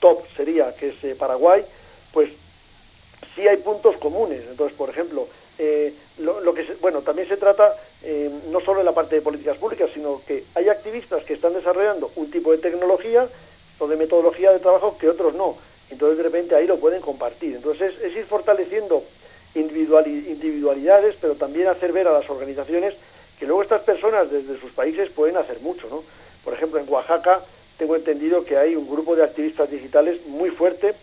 top 0.00 0.20
sería 0.36 0.74
que 0.74 0.88
es 0.88 1.04
eh, 1.04 1.14
Paraguay, 1.14 1.64
pues 2.12 2.30
sí 3.34 3.46
hay 3.46 3.56
puntos 3.58 3.96
comunes. 3.96 4.42
Entonces, 4.50 4.76
por 4.76 4.90
ejemplo, 4.90 5.26
eh, 5.58 5.94
lo, 6.18 6.52
que 6.52 6.66
bueno, 6.80 7.02
también 7.02 7.28
se 7.28 7.36
trata 7.36 7.74
eh, 8.02 8.30
no 8.50 8.60
solo 8.60 8.80
en 8.80 8.86
la 8.86 8.92
parte 8.92 9.16
de 9.16 9.22
políticas 9.22 9.56
públicas, 9.58 9.90
sino 9.94 10.20
que 10.26 10.42
hay 10.54 10.68
activistas 10.68 11.24
que 11.24 11.34
están 11.34 11.54
desarrollando 11.54 12.10
un 12.16 12.30
tipo 12.30 12.52
de 12.52 12.58
tecnología 12.58 13.26
o 13.78 13.86
de 13.86 13.96
metodología 13.96 14.52
de 14.52 14.58
trabajo 14.58 14.98
que 14.98 15.08
otros 15.08 15.34
no. 15.34 15.56
Entonces, 15.90 16.18
de 16.18 16.24
repente 16.24 16.54
ahí 16.56 16.66
lo 16.66 16.78
pueden 16.78 17.00
compartir. 17.00 17.54
Entonces, 17.54 17.94
es, 18.02 18.16
ir 18.16 18.24
fortaleciendo 18.24 19.02
individualidades, 19.54 21.16
pero 21.20 21.34
también 21.34 21.68
hacer 21.68 21.92
ver 21.92 22.08
a 22.08 22.12
las 22.12 22.28
organizaciones 22.30 22.94
que 23.38 23.46
luego 23.46 23.62
estas 23.62 23.82
personas 23.82 24.30
desde 24.30 24.58
sus 24.58 24.72
países 24.72 25.10
pueden 25.10 25.36
hacer 25.36 25.60
mucho, 25.60 25.88
¿no? 25.90 26.02
Por 26.44 26.54
ejemplo, 26.54 26.80
en 26.80 26.88
Oaxaca 26.88 27.40
tengo 27.78 27.96
entendido 27.96 28.44
que 28.44 28.56
hay 28.56 28.76
un 28.76 28.88
grupo 28.88 29.16
de 29.16 29.24
activistas 29.24 29.70
digitales 29.70 30.26
muy 30.26 30.50
fuerte, 30.50 30.94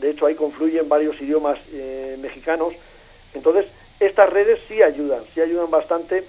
de 0.00 0.10
hecho 0.10 0.26
ahí 0.26 0.34
confluyen 0.34 0.88
varios 0.88 1.20
idiomas 1.20 1.58
eh, 1.72 2.16
mexicanos, 2.20 2.74
entonces 3.34 3.66
estas 4.00 4.30
redes 4.30 4.60
sí 4.68 4.82
ayudan, 4.82 5.22
sí 5.32 5.40
ayudan 5.40 5.70
bastante, 5.70 6.24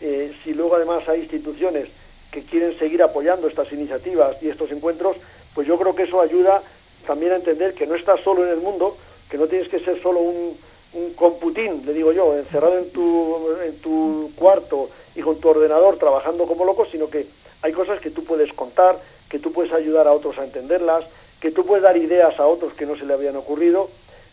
eh, 0.00 0.34
si 0.42 0.54
luego 0.54 0.76
además 0.76 1.08
hay 1.08 1.20
instituciones 1.20 1.88
que 2.32 2.42
quieren 2.42 2.76
seguir 2.76 3.02
apoyando 3.02 3.46
estas 3.46 3.70
iniciativas 3.72 4.42
y 4.42 4.48
estos 4.48 4.72
encuentros, 4.72 5.16
pues 5.54 5.68
yo 5.68 5.78
creo 5.78 5.94
que 5.94 6.04
eso 6.04 6.20
ayuda 6.20 6.62
también 7.06 7.32
a 7.32 7.36
entender 7.36 7.74
que 7.74 7.86
no 7.86 7.94
estás 7.94 8.20
solo 8.20 8.44
en 8.44 8.50
el 8.50 8.58
mundo, 8.58 8.96
que 9.30 9.38
no 9.38 9.46
tienes 9.46 9.68
que 9.68 9.78
ser 9.80 10.00
solo 10.00 10.20
un, 10.20 10.56
un 10.94 11.14
computín, 11.14 11.84
le 11.86 11.92
digo 11.92 12.12
yo, 12.12 12.36
encerrado 12.36 12.78
en 12.78 12.90
tu, 12.90 13.48
en 13.64 13.78
tu 13.80 14.30
cuarto 14.34 14.90
y 15.14 15.20
con 15.20 15.38
tu 15.40 15.48
ordenador 15.48 15.98
trabajando 15.98 16.46
como 16.46 16.64
loco, 16.64 16.86
sino 16.86 17.08
que 17.08 17.26
hay 17.62 17.72
cosas 17.72 18.00
que 18.00 18.10
tú 18.10 18.24
puedes 18.24 18.52
contar, 18.52 18.96
que 19.28 19.38
tú 19.38 19.52
puedes 19.52 19.72
ayudar 19.72 20.06
a 20.06 20.12
otros 20.12 20.38
a 20.38 20.44
entenderlas, 20.44 21.04
que 21.40 21.50
tú 21.50 21.64
puedes 21.64 21.82
dar 21.82 21.96
ideas 21.96 22.38
a 22.38 22.46
otros 22.46 22.74
que 22.74 22.86
no 22.86 22.96
se 22.96 23.04
le 23.06 23.14
habían 23.14 23.36
ocurrido 23.36 23.88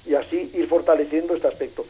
y 0.05 0.15
así 0.15 0.51
ir 0.53 0.67
fortaleciendo 0.67 1.35
este 1.35 1.47
aspecto. 1.47 1.85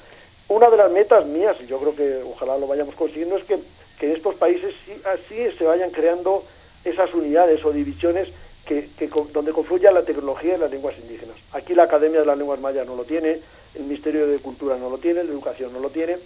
Una 0.50 0.70
de 0.70 0.78
las 0.78 0.92
metas 0.92 1.26
mías, 1.26 1.58
y 1.62 1.68
yo 1.68 1.78
creo 1.80 1.96
que 1.96 2.24
ojalá 2.24 2.58
lo 2.58 2.68
vayamos 2.68 2.96
consiguiendo, 2.96 3.38
es 3.38 3.44
que, 3.44 3.54
en 3.54 4.12
estos 4.12 4.36
países 4.36 4.74
sí, 4.86 4.94
así 5.06 5.58
se 5.58 5.66
vayan 5.66 5.92
creando 5.92 6.44
esas 6.86 7.14
unidades 7.14 7.64
o 7.66 7.72
divisiones 7.72 8.30
que, 8.66 8.88
donde 9.34 9.52
confluya 9.52 9.92
la 9.92 10.04
tecnología 10.04 10.56
y 10.56 10.58
las 10.58 10.72
lenguas 10.72 10.98
indígenas. 11.00 11.36
Aquí 11.54 11.76
la 11.76 11.84
Academia 11.84 12.22
de 12.22 12.26
las 12.26 12.38
Lenguas 12.38 12.60
Mayas 12.62 12.88
no 12.88 12.96
lo 12.96 13.04
tiene, 13.04 13.40
el 13.76 13.84
Ministerio 13.84 14.26
de 14.28 14.38
Cultura 14.40 14.78
no 14.78 14.90
lo 14.90 14.98
tiene, 14.98 15.24
la 15.24 15.32
Educación 15.32 15.74
no 15.74 15.80
lo 15.80 15.90
tiene. 15.90 16.18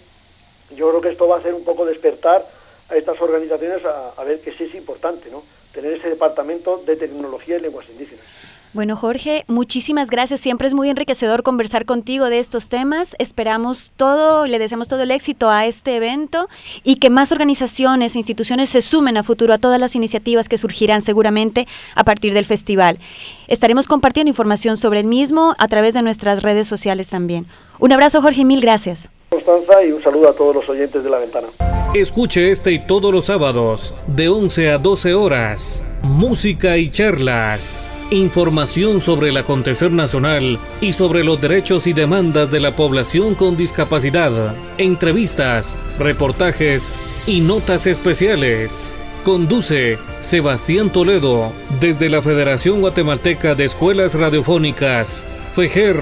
Yo 0.76 0.88
creo 0.88 1.00
que 1.00 1.10
esto 1.10 1.26
va 1.26 1.36
a 1.36 1.38
hacer 1.40 1.54
un 1.54 1.64
poco 1.64 1.84
despertar 1.84 2.46
a 2.88 2.96
estas 2.96 3.20
organizaciones 3.20 3.82
a, 3.84 4.24
ver 4.24 4.40
que 4.40 4.52
sí 4.52 4.64
es 4.64 4.74
importante, 4.74 5.30
¿no? 5.30 5.42
Tener 5.72 5.92
ese 5.92 6.10
departamento 6.10 6.78
de 6.78 6.96
tecnología 6.96 7.56
y 7.56 7.60
lenguas 7.60 7.88
indígenas. 7.90 8.24
Bueno, 8.74 8.96
Jorge, 8.96 9.44
muchísimas 9.46 10.10
gracias. 10.10 10.40
Siempre 10.40 10.66
es 10.66 10.74
muy 10.74 10.90
enriquecedor 10.90 11.44
conversar 11.44 11.84
contigo 11.84 12.24
de 12.24 12.40
estos 12.40 12.68
temas. 12.68 13.14
Esperamos 13.20 13.92
todo, 13.96 14.46
le 14.46 14.58
deseamos 14.58 14.88
todo 14.88 15.02
el 15.02 15.12
éxito 15.12 15.48
a 15.48 15.64
este 15.66 15.94
evento 15.94 16.48
y 16.82 16.96
que 16.96 17.08
más 17.08 17.30
organizaciones 17.30 18.14
e 18.14 18.18
instituciones 18.18 18.70
se 18.70 18.82
sumen 18.82 19.16
a 19.16 19.22
futuro 19.22 19.54
a 19.54 19.58
todas 19.58 19.78
las 19.78 19.94
iniciativas 19.94 20.48
que 20.48 20.58
surgirán 20.58 21.02
seguramente 21.02 21.68
a 21.94 22.02
partir 22.02 22.34
del 22.34 22.46
festival. 22.46 22.98
Estaremos 23.46 23.86
compartiendo 23.86 24.30
información 24.30 24.76
sobre 24.76 24.98
el 24.98 25.06
mismo 25.06 25.54
a 25.58 25.68
través 25.68 25.94
de 25.94 26.02
nuestras 26.02 26.42
redes 26.42 26.66
sociales 26.66 27.08
también. 27.08 27.46
Un 27.78 27.92
abrazo, 27.92 28.22
Jorge, 28.22 28.44
mil 28.44 28.60
gracias. 28.60 29.08
Constanza 29.28 29.84
y 29.84 29.92
un 29.92 30.02
saludo 30.02 30.28
a 30.28 30.32
todos 30.32 30.52
los 30.52 30.68
oyentes 30.68 31.04
de 31.04 31.10
la 31.10 31.18
ventana. 31.18 31.46
Escuche 31.94 32.50
este 32.50 32.72
y 32.72 32.80
todos 32.80 33.12
los 33.14 33.26
sábados 33.26 33.94
de 34.08 34.28
11 34.28 34.72
a 34.72 34.78
12 34.78 35.14
horas. 35.14 35.84
Música 36.02 36.76
y 36.76 36.90
charlas 36.90 37.93
información 38.10 39.00
sobre 39.00 39.30
el 39.30 39.36
acontecer 39.36 39.90
nacional 39.90 40.58
y 40.80 40.92
sobre 40.92 41.24
los 41.24 41.40
derechos 41.40 41.86
y 41.86 41.92
demandas 41.92 42.50
de 42.50 42.60
la 42.60 42.76
población 42.76 43.34
con 43.34 43.56
discapacidad, 43.56 44.54
entrevistas, 44.78 45.78
reportajes 45.98 46.92
y 47.26 47.40
notas 47.40 47.86
especiales. 47.86 48.94
Conduce 49.24 49.98
Sebastián 50.20 50.90
Toledo 50.90 51.52
desde 51.80 52.10
la 52.10 52.20
Federación 52.20 52.80
Guatemalteca 52.80 53.54
de 53.54 53.64
Escuelas 53.64 54.14
Radiofónicas, 54.14 55.26
FEJER 55.54 55.96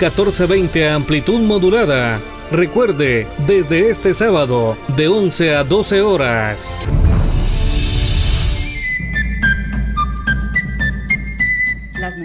1420 0.00 0.88
amplitud 0.88 1.40
modulada. 1.40 2.20
Recuerde, 2.50 3.26
desde 3.46 3.90
este 3.90 4.12
sábado 4.12 4.76
de 4.96 5.08
11 5.08 5.56
a 5.56 5.64
12 5.64 6.02
horas. 6.02 6.88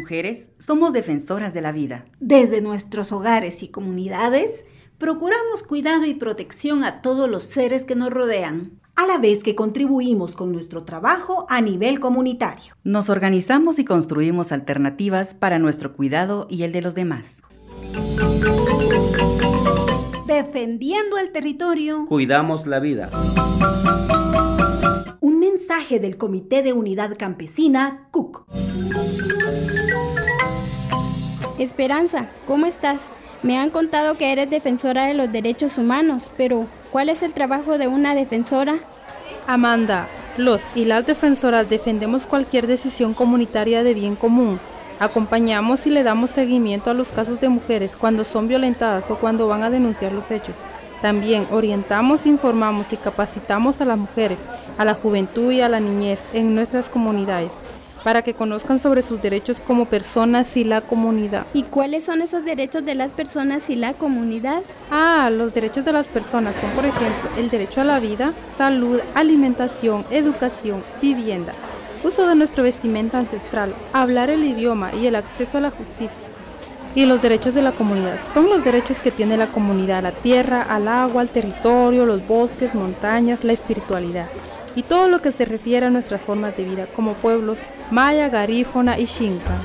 Mujeres 0.10 0.50
somos 0.58 0.92
defensoras 0.92 1.54
de 1.54 1.62
la 1.62 1.72
vida. 1.72 2.04
Desde 2.20 2.62
nuestros 2.62 3.12
hogares 3.12 3.62
y 3.62 3.68
comunidades, 3.68 4.66
procuramos 4.98 5.62
cuidado 5.62 6.06
y 6.06 6.16
protección 6.16 6.84
a 6.84 7.04
todos 7.04 7.30
los 7.30 7.44
seres 7.44 7.86
que 7.86 7.96
nos 7.96 8.10
rodean, 8.10 8.72
a 8.96 9.06
la 9.06 9.20
vez 9.20 9.44
que 9.44 9.54
contribuimos 9.54 10.36
con 10.36 10.52
nuestro 10.52 10.84
trabajo 10.84 11.46
a 11.48 11.62
nivel 11.62 12.00
comunitario. 12.00 12.74
Nos 12.84 13.12
organizamos 13.12 13.78
y 13.78 13.86
construimos 13.86 14.52
alternativas 14.52 15.36
para 15.36 15.60
nuestro 15.60 15.94
cuidado 15.94 16.48
y 16.50 16.64
el 16.64 16.72
de 16.72 16.82
los 16.82 16.96
demás. 16.96 17.28
Defendiendo 20.26 21.20
el 21.20 21.32
territorio. 21.32 22.08
Cuidamos 22.08 22.66
la 22.66 22.80
vida. 22.80 23.12
Un 25.20 25.40
mensaje 25.40 26.00
del 26.00 26.18
Comité 26.18 26.64
de 26.64 26.74
Unidad 26.74 27.16
Campesina, 27.16 28.08
CUC. 28.10 28.48
Esperanza, 31.60 32.28
¿cómo 32.48 32.68
estás? 32.68 33.12
Me 33.44 33.58
han 33.58 33.70
contado 33.70 34.16
que 34.16 34.32
eres 34.32 34.50
defensora 34.50 35.08
de 35.08 35.14
los 35.14 35.30
derechos 35.30 35.78
humanos, 35.78 36.32
pero 36.38 36.68
¿cuál 36.90 37.10
es 37.10 37.22
el 37.22 37.34
trabajo 37.34 37.78
de 37.78 37.86
una 37.90 38.16
defensora? 38.16 38.76
Amanda, 39.46 40.08
los 40.38 40.70
y 40.74 40.86
las 40.86 41.06
defensoras 41.06 41.70
defendemos 41.70 42.26
cualquier 42.28 42.66
decisión 42.66 43.14
comunitaria 43.14 43.84
de 43.84 43.94
bien 43.94 44.16
común. 44.16 44.58
Acompañamos 45.02 45.86
y 45.86 45.90
le 45.90 46.04
damos 46.04 46.32
seguimiento 46.32 46.92
a 46.92 46.94
los 46.94 47.12
casos 47.12 47.42
de 47.42 47.50
mujeres 47.50 47.98
cuando 47.98 48.24
son 48.24 48.48
violentadas 48.48 49.12
o 49.12 49.18
cuando 49.18 49.50
van 49.50 49.64
a 49.64 49.70
denunciar 49.70 50.14
los 50.14 50.32
hechos. 50.32 50.56
También 51.02 51.46
orientamos, 51.52 52.26
informamos 52.26 52.94
y 52.94 52.98
capacitamos 52.98 53.82
a 53.82 53.86
las 53.86 53.98
mujeres, 53.98 54.40
a 54.78 54.86
la 54.86 54.94
juventud 54.94 55.52
y 55.52 55.60
a 55.60 55.68
la 55.68 55.82
niñez 55.82 56.26
en 56.34 56.56
nuestras 56.56 56.88
comunidades 56.88 57.52
para 58.04 58.22
que 58.22 58.34
conozcan 58.34 58.80
sobre 58.80 59.02
sus 59.02 59.22
derechos 59.22 59.60
como 59.60 59.86
personas 59.86 60.56
y 60.58 60.64
la 60.64 60.82
comunidad. 60.82 61.46
¿Y 61.54 61.64
cuáles 61.64 62.06
son 62.06 62.22
esos 62.22 62.46
derechos 62.46 62.86
de 62.86 62.96
las 62.96 63.12
personas 63.12 63.70
y 63.70 63.76
la 63.76 63.94
comunidad? 63.94 64.62
Ah, 64.92 65.30
los 65.32 65.54
derechos 65.54 65.86
de 65.86 65.92
las 65.92 66.08
personas 66.08 66.56
son, 66.56 66.70
por 66.72 66.86
ejemplo, 66.86 67.30
el 67.38 67.50
derecho 67.50 67.82
a 67.82 67.86
la 67.86 68.00
vida, 68.00 68.34
salud, 68.50 69.00
alimentación, 69.16 70.06
educación, 70.10 70.84
vivienda, 71.02 71.54
uso 72.04 72.28
de 72.28 72.36
nuestra 72.36 72.64
vestimenta 72.64 73.20
ancestral, 73.20 73.74
hablar 73.94 74.30
el 74.30 74.44
idioma 74.44 74.94
y 74.94 75.08
el 75.08 75.16
acceso 75.16 75.58
a 75.58 75.62
la 75.62 75.72
justicia. 75.72 76.28
Y 76.96 77.06
los 77.06 77.22
derechos 77.22 77.54
de 77.54 77.62
la 77.62 77.72
comunidad 77.72 78.20
son 78.20 78.50
los 78.50 78.64
derechos 78.64 79.00
que 79.00 79.12
tiene 79.12 79.38
la 79.38 79.48
comunidad 79.48 80.00
a 80.00 80.02
la 80.02 80.12
tierra, 80.12 80.64
al 80.64 80.88
agua, 80.88 81.22
al 81.22 81.30
territorio, 81.30 82.06
los 82.06 82.28
bosques, 82.28 82.74
montañas, 82.74 83.44
la 83.44 83.54
espiritualidad 83.54 84.28
y 84.76 84.84
todo 84.84 85.08
lo 85.08 85.22
que 85.22 85.32
se 85.32 85.46
refiere 85.46 85.86
a 85.86 85.90
nuestras 85.90 86.22
formas 86.22 86.56
de 86.56 86.64
vida 86.64 86.88
como 86.96 87.14
pueblos 87.14 87.58
maya, 87.92 88.30
garífona 88.30 89.00
y 89.00 89.06
xinca. 89.08 89.58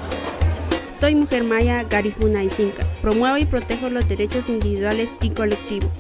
Soy 0.98 1.14
mujer 1.14 1.44
maya, 1.44 1.84
garífuna 1.84 2.42
y 2.42 2.48
xinca. 2.48 2.86
Promuevo 3.02 3.36
y 3.36 3.44
protejo 3.44 3.90
los 3.90 4.08
derechos 4.08 4.48
individuales 4.48 5.10
y 5.20 5.30
colectivos. 5.30 5.90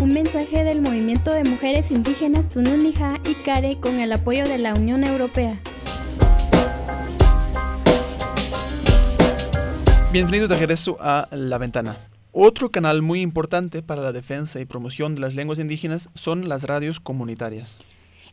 Un 0.00 0.12
mensaje 0.12 0.64
del 0.64 0.80
movimiento 0.80 1.32
de 1.32 1.44
mujeres 1.44 1.90
indígenas 1.90 2.48
Tununija 2.48 3.20
y 3.24 3.34
Care 3.34 3.78
con 3.78 4.00
el 4.00 4.12
apoyo 4.12 4.44
de 4.44 4.58
la 4.58 4.74
Unión 4.74 5.04
Europea. 5.04 5.58
Bienvenido 10.12 10.48
de 10.48 10.56
regreso 10.56 10.96
a 11.00 11.28
La 11.30 11.58
Ventana. 11.58 11.96
Otro 12.32 12.70
canal 12.70 13.02
muy 13.02 13.20
importante 13.20 13.82
para 13.82 14.02
la 14.02 14.12
defensa 14.12 14.60
y 14.60 14.64
promoción 14.64 15.14
de 15.14 15.20
las 15.20 15.34
lenguas 15.34 15.58
indígenas 15.58 16.08
son 16.14 16.48
las 16.48 16.64
radios 16.64 16.98
comunitarias. 16.98 17.78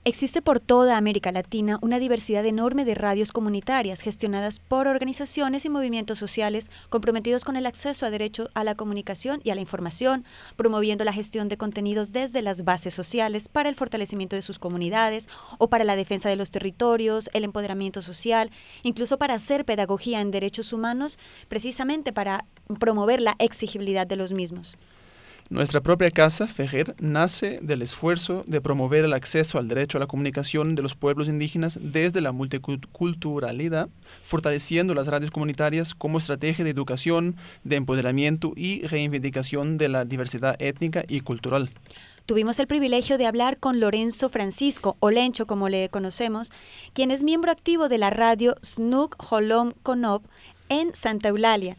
Existe 0.08 0.43
por 0.43 0.60
toda 0.60 0.97
América 0.97 1.32
Latina 1.32 1.80
una 1.82 1.97
diversidad 1.97 2.45
enorme 2.45 2.86
de 2.86 2.93
radios 2.93 3.32
comunitarias 3.32 4.01
gestionadas 4.01 4.60
por 4.60 4.86
organizaciones 4.86 5.66
y 5.66 5.70
movimientos 5.70 6.20
sociales 6.20 6.70
comprometidos 6.91 7.43
con 7.43 7.56
el 7.56 7.66
acceso 7.66 8.06
a 8.06 8.12
derecho 8.12 8.51
a 8.53 8.64
la 8.64 8.76
comunicación 8.76 9.41
y 9.43 9.49
a 9.49 9.56
la 9.56 9.62
información, 9.62 10.24
promoviendo 10.58 11.06
la 11.06 11.12
gestión 11.12 11.49
de 11.49 11.58
contenidos 11.58 12.12
desde 12.12 12.43
las 12.43 12.64
bases 12.64 12.93
sociales 12.93 13.49
para 13.49 13.68
el 13.68 13.74
fortalecimiento 13.74 14.36
de 14.36 14.43
sus 14.43 14.60
comunidades 14.60 15.28
o 15.58 15.70
para 15.70 15.84
la 15.84 15.95
defensa 15.95 16.30
de 16.30 16.36
los 16.36 16.51
territorios, 16.51 17.32
el 17.34 17.43
empoderamiento 17.43 18.03
social, 18.03 18.51
incluso 18.84 19.18
para 19.18 19.34
hacer 19.34 19.66
pedagogía 19.66 20.22
en 20.22 20.30
derechos 20.30 20.72
humanos, 20.72 21.18
precisamente 21.47 22.14
para 22.14 22.45
promover 22.80 23.24
la 23.24 23.36
exigibilidad 23.39 24.06
de 24.06 24.18
los 24.18 24.34
mismos. 24.34 24.78
Nuestra 25.48 25.80
propia 25.80 26.10
casa, 26.10 26.48
Fejer, 26.48 26.96
nace 27.00 27.60
del 27.62 27.84
esfuerzo 27.84 28.43
de 28.48 28.62
promover 28.62 29.06
el 29.06 29.14
acceso 29.14 29.60
al 29.60 29.68
derecho 29.68 30.00
a 30.00 30.02
la 30.02 30.08
comunicación 30.08 30.74
de 30.74 30.82
los 30.82 30.96
pueblos 30.96 31.28
indígenas 31.28 31.78
desde 31.80 32.20
la 32.20 32.32
multiculturalidad, 32.32 33.89
fortaleciendo 34.24 34.96
las 34.96 35.06
radios 35.06 35.30
comunitarias 35.30 35.93
como 35.93 36.18
estrategia 36.18 36.66
de 36.66 36.72
educación, 36.72 37.36
de 37.64 37.76
empoderamiento 37.76 38.54
y 38.56 38.82
reivindicación 38.88 39.78
de 39.78 39.89
la 39.89 40.04
diversidad 40.04 40.56
étnica 40.58 41.04
y 41.08 41.22
cultural. 41.22 41.70
Tuvimos 42.26 42.58
el 42.58 42.66
privilegio 42.66 43.20
de 43.20 43.28
hablar 43.28 43.60
con 43.60 43.80
Lorenzo 43.80 44.30
Francisco, 44.30 44.98
o 45.00 45.12
Lencho 45.12 45.46
como 45.46 45.70
le 45.70 45.89
conocemos, 45.89 46.52
quien 46.93 47.12
es 47.12 47.22
miembro 47.22 47.52
activo 47.52 47.88
de 47.88 48.00
la 48.00 48.10
radio 48.10 48.56
Snook 48.64 49.32
Holom 49.32 49.74
Konop 49.84 50.26
en 50.70 50.96
Santa 50.96 51.30
Eulalia 51.30 51.78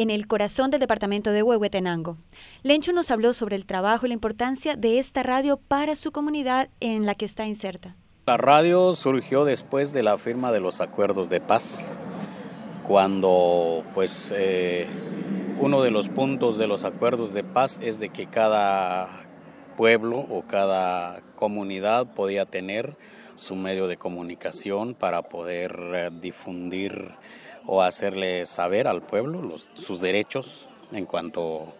en 0.00 0.08
el 0.08 0.26
corazón 0.26 0.70
del 0.70 0.80
departamento 0.80 1.30
de 1.30 1.42
Huehuetenango. 1.42 2.16
Lencho 2.62 2.90
nos 2.94 3.10
habló 3.10 3.34
sobre 3.34 3.54
el 3.54 3.66
trabajo 3.66 4.06
y 4.06 4.08
la 4.08 4.14
importancia 4.14 4.74
de 4.74 4.98
esta 4.98 5.22
radio 5.22 5.58
para 5.58 5.94
su 5.94 6.10
comunidad 6.10 6.70
en 6.80 7.04
la 7.04 7.14
que 7.14 7.26
está 7.26 7.44
inserta. 7.44 7.96
La 8.24 8.38
radio 8.38 8.94
surgió 8.94 9.44
después 9.44 9.92
de 9.92 10.02
la 10.02 10.16
firma 10.16 10.52
de 10.52 10.60
los 10.60 10.80
acuerdos 10.80 11.28
de 11.28 11.42
paz, 11.42 11.84
cuando 12.88 13.84
pues 13.92 14.32
eh, 14.34 14.86
uno 15.58 15.82
de 15.82 15.90
los 15.90 16.08
puntos 16.08 16.56
de 16.56 16.66
los 16.66 16.86
acuerdos 16.86 17.34
de 17.34 17.44
paz 17.44 17.78
es 17.82 18.00
de 18.00 18.08
que 18.08 18.24
cada 18.24 19.26
pueblo 19.76 20.20
o 20.20 20.46
cada 20.46 21.20
comunidad 21.36 22.14
podía 22.14 22.46
tener 22.46 22.96
su 23.34 23.54
medio 23.54 23.86
de 23.86 23.98
comunicación 23.98 24.94
para 24.94 25.20
poder 25.20 25.78
eh, 25.94 26.10
difundir 26.10 27.16
o 27.66 27.82
hacerle 27.82 28.46
saber 28.46 28.88
al 28.88 29.02
pueblo 29.02 29.56
sus 29.74 30.00
derechos 30.00 30.68
en 30.92 31.06
cuanto 31.06 31.72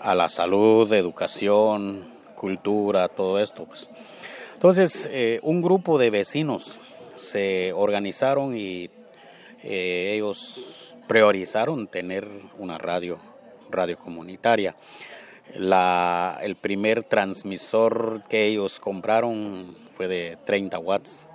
a 0.00 0.14
la 0.14 0.28
salud, 0.28 0.92
educación, 0.92 2.04
cultura, 2.34 3.08
todo 3.08 3.38
esto. 3.38 3.64
Pues. 3.64 3.88
Entonces, 4.54 5.08
eh, 5.10 5.40
un 5.42 5.62
grupo 5.62 5.98
de 5.98 6.10
vecinos 6.10 6.80
se 7.14 7.72
organizaron 7.72 8.56
y 8.56 8.90
eh, 9.62 10.14
ellos 10.14 10.94
priorizaron 11.06 11.86
tener 11.86 12.28
una 12.58 12.78
radio, 12.78 13.18
radio 13.70 13.98
comunitaria. 13.98 14.74
El 15.54 16.56
primer 16.60 17.04
transmisor 17.04 18.22
que 18.28 18.46
ellos 18.46 18.80
compraron 18.80 19.76
fue 19.94 20.08
de 20.08 20.38
30 20.44 20.78
watts 20.78 21.26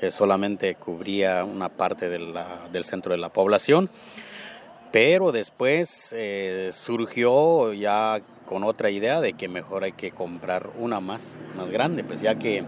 que 0.00 0.10
solamente 0.10 0.74
cubría 0.76 1.44
una 1.44 1.68
parte 1.68 2.08
del 2.08 2.84
centro 2.84 3.12
de 3.12 3.18
la 3.18 3.28
población, 3.28 3.90
pero 4.90 5.30
después 5.30 6.14
eh, 6.16 6.70
surgió 6.72 7.72
ya 7.74 8.20
con 8.46 8.64
otra 8.64 8.90
idea 8.90 9.20
de 9.20 9.34
que 9.34 9.46
mejor 9.46 9.84
hay 9.84 9.92
que 9.92 10.10
comprar 10.10 10.70
una 10.78 11.00
más, 11.00 11.38
más 11.54 11.70
grande, 11.70 12.02
pues 12.02 12.22
ya 12.22 12.36
que 12.36 12.64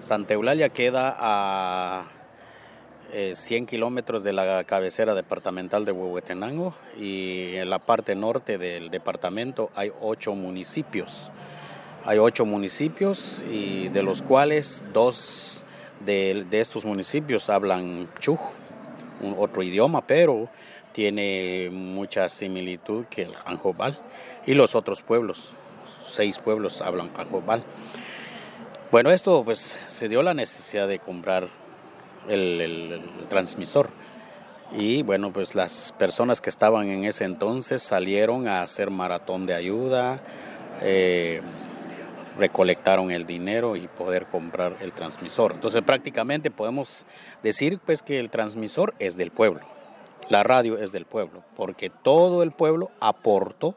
Santa 0.00 0.34
Eulalia 0.34 0.68
queda 0.68 1.16
a 1.18 2.08
100 3.12 3.62
eh, 3.62 3.66
kilómetros 3.66 4.22
de 4.24 4.32
la 4.32 4.64
cabecera 4.64 5.14
departamental 5.14 5.84
de 5.84 5.92
Huehuetenango 5.92 6.74
y 6.98 7.54
en 7.54 7.70
la 7.70 7.78
parte 7.78 8.14
norte 8.14 8.58
del 8.58 8.90
departamento 8.90 9.70
hay 9.74 9.90
ocho 10.00 10.34
municipios. 10.34 11.30
Hay 12.04 12.18
ocho 12.18 12.44
municipios 12.44 13.44
y 13.50 13.88
de 13.88 14.02
los 14.02 14.22
cuales 14.22 14.84
dos 14.92 15.64
de, 16.04 16.46
estos 16.52 16.84
municipios 16.84 17.48
hablan 17.50 18.08
chuj, 18.18 18.40
otro 19.36 19.62
idioma, 19.62 20.06
pero 20.06 20.48
tiene 20.92 21.68
mucha 21.70 22.28
similitud 22.28 23.06
que 23.06 23.22
el 23.22 23.34
Janjobal 23.34 23.98
y 24.46 24.54
los 24.54 24.74
otros 24.74 25.02
pueblos, 25.02 25.54
seis 26.06 26.38
pueblos 26.38 26.80
hablan 26.80 27.12
Janjobal. 27.14 27.64
Bueno, 28.90 29.10
esto 29.10 29.44
pues 29.44 29.82
se 29.88 30.08
dio 30.08 30.22
la 30.22 30.34
necesidad 30.34 30.88
de 30.88 30.98
comprar 30.98 31.48
el, 32.28 33.02
transmisor 33.28 33.90
y 34.72 35.02
bueno, 35.02 35.32
pues 35.32 35.54
las 35.54 35.92
personas 35.98 36.40
que 36.40 36.50
estaban 36.50 36.88
en 36.88 37.04
ese 37.04 37.24
entonces 37.24 37.82
salieron 37.82 38.48
a 38.48 38.62
hacer 38.62 38.90
maratón 38.90 39.46
de 39.46 39.54
ayuda. 39.54 40.20
Eh, 40.82 41.40
recolectaron 42.38 43.10
el 43.10 43.26
dinero 43.26 43.76
y 43.76 43.88
poder 43.88 44.26
comprar 44.26 44.76
el 44.80 44.92
transmisor. 44.92 45.52
Entonces 45.52 45.82
prácticamente 45.82 46.50
podemos 46.50 47.06
decir 47.42 47.78
pues 47.84 48.02
que 48.02 48.18
el 48.18 48.30
transmisor 48.30 48.94
es 48.98 49.16
del 49.16 49.30
pueblo, 49.30 49.60
la 50.28 50.42
radio 50.44 50.78
es 50.78 50.92
del 50.92 51.04
pueblo, 51.04 51.42
porque 51.56 51.90
todo 51.90 52.42
el 52.42 52.52
pueblo 52.52 52.90
aportó 53.00 53.74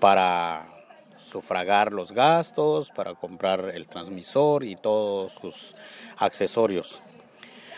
para 0.00 0.68
sufragar 1.16 1.92
los 1.92 2.12
gastos, 2.12 2.90
para 2.90 3.14
comprar 3.14 3.70
el 3.74 3.86
transmisor 3.86 4.64
y 4.64 4.76
todos 4.76 5.32
sus 5.40 5.74
accesorios. 6.18 7.02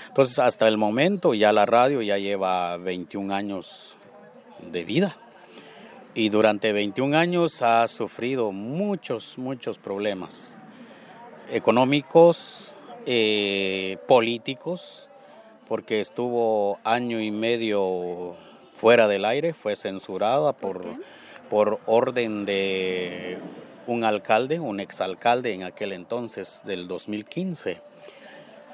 Entonces 0.08 0.38
hasta 0.38 0.66
el 0.66 0.78
momento 0.78 1.34
ya 1.34 1.52
la 1.52 1.66
radio 1.66 2.02
ya 2.02 2.18
lleva 2.18 2.76
21 2.78 3.34
años 3.34 3.94
de 4.72 4.84
vida 4.84 5.16
y 6.18 6.30
durante 6.30 6.72
21 6.72 7.16
años 7.16 7.62
ha 7.62 7.86
sufrido 7.86 8.50
muchos, 8.50 9.38
muchos 9.38 9.78
problemas 9.78 10.64
económicos, 11.48 12.74
eh, 13.06 13.98
políticos, 14.08 15.08
porque 15.68 16.00
estuvo 16.00 16.80
año 16.82 17.20
y 17.20 17.30
medio 17.30 18.34
fuera 18.80 19.06
del 19.06 19.24
aire, 19.24 19.52
fue 19.52 19.76
censurada 19.76 20.54
por, 20.54 20.84
por 21.48 21.78
orden 21.86 22.44
de 22.44 23.38
un 23.86 24.02
alcalde, 24.02 24.58
un 24.58 24.80
exalcalde 24.80 25.54
en 25.54 25.62
aquel 25.62 25.92
entonces 25.92 26.62
del 26.64 26.88
2015 26.88 27.80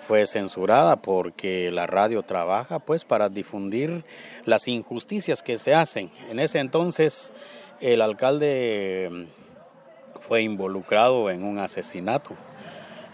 fue 0.06 0.26
censurada 0.26 0.96
porque 0.96 1.70
la 1.70 1.86
radio 1.86 2.22
trabaja 2.22 2.78
pues 2.78 3.04
para 3.04 3.28
difundir 3.28 4.04
las 4.44 4.68
injusticias 4.68 5.42
que 5.42 5.56
se 5.56 5.74
hacen. 5.74 6.10
En 6.30 6.38
ese 6.38 6.58
entonces 6.58 7.32
el 7.80 8.02
alcalde 8.02 9.08
mm, 9.10 10.20
fue 10.20 10.42
involucrado 10.42 11.30
en 11.30 11.44
un 11.44 11.58
asesinato. 11.58 12.32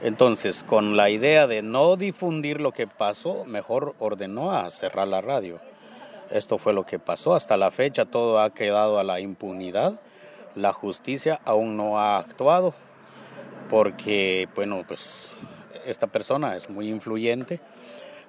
Entonces, 0.03 0.64
con 0.64 0.97
la 0.97 1.11
idea 1.11 1.47
de 1.47 1.61
no 1.61 1.97
difundir 1.97 2.61
lo 2.61 2.72
que 2.72 2.86
pasó, 2.86 3.45
mejor 3.45 3.95
ordenó 3.99 4.53
a 4.53 4.70
cerrar 4.70 5.07
la 5.09 5.20
radio. 5.20 5.59
Esto 6.30 6.59
fue 6.59 6.72
lo 6.72 6.86
que 6.86 6.99
pasó. 6.99 7.34
Hasta 7.34 7.57
la 7.57 7.70
fecha 7.70 8.07
todo 8.07 8.41
ha 8.41 8.55
quedado 8.55 8.99
a 8.99 9.05
la 9.05 9.20
impunidad. 9.20 10.01
La 10.55 10.72
justicia 10.72 11.41
aún 11.45 11.76
no 11.76 11.99
ha 11.99 12.18
actuado 12.18 12.72
porque, 13.68 14.49
bueno, 14.55 14.82
pues 14.86 15.41
esta 15.86 16.06
persona 16.06 16.56
es 16.56 16.68
muy 16.68 16.88
influyente, 16.88 17.60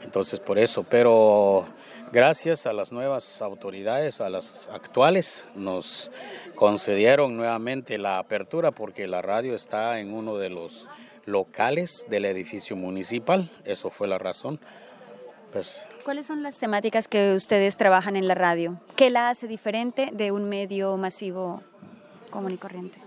entonces 0.04 0.40
por 0.40 0.58
eso, 0.58 0.84
pero 0.84 1.66
gracias 2.12 2.66
a 2.66 2.74
las 2.74 2.92
nuevas 2.92 3.42
autoridades, 3.42 4.22
a 4.22 4.30
las 4.30 4.68
actuales, 4.72 5.46
nos 5.56 6.12
concedieron 6.56 7.38
nuevamente 7.38 7.98
la 7.98 8.20
apertura 8.20 8.72
porque 8.72 9.08
la 9.08 9.22
radio 9.22 9.56
está 9.56 10.00
en 10.00 10.14
uno 10.14 10.38
de 10.38 10.50
los 10.50 10.90
locales 11.26 12.06
del 12.10 12.26
edificio 12.26 12.76
municipal, 12.76 13.50
eso 13.66 13.90
fue 13.90 14.08
la 14.08 14.18
razón. 14.18 14.60
Pues, 15.52 15.86
¿Cuáles 16.06 16.26
son 16.26 16.44
las 16.44 16.58
temáticas 16.60 17.08
que 17.08 17.34
ustedes 17.34 17.76
trabajan 17.76 18.16
en 18.16 18.26
la 18.26 18.36
radio? 18.36 18.80
¿Qué 18.96 19.10
la 19.10 19.30
hace 19.30 19.48
diferente 19.48 20.10
de 20.14 20.32
un 20.32 20.48
medio 20.48 20.96
masivo 20.98 21.62
común 22.32 22.54
y 22.54 22.58
corriente? 22.58 23.00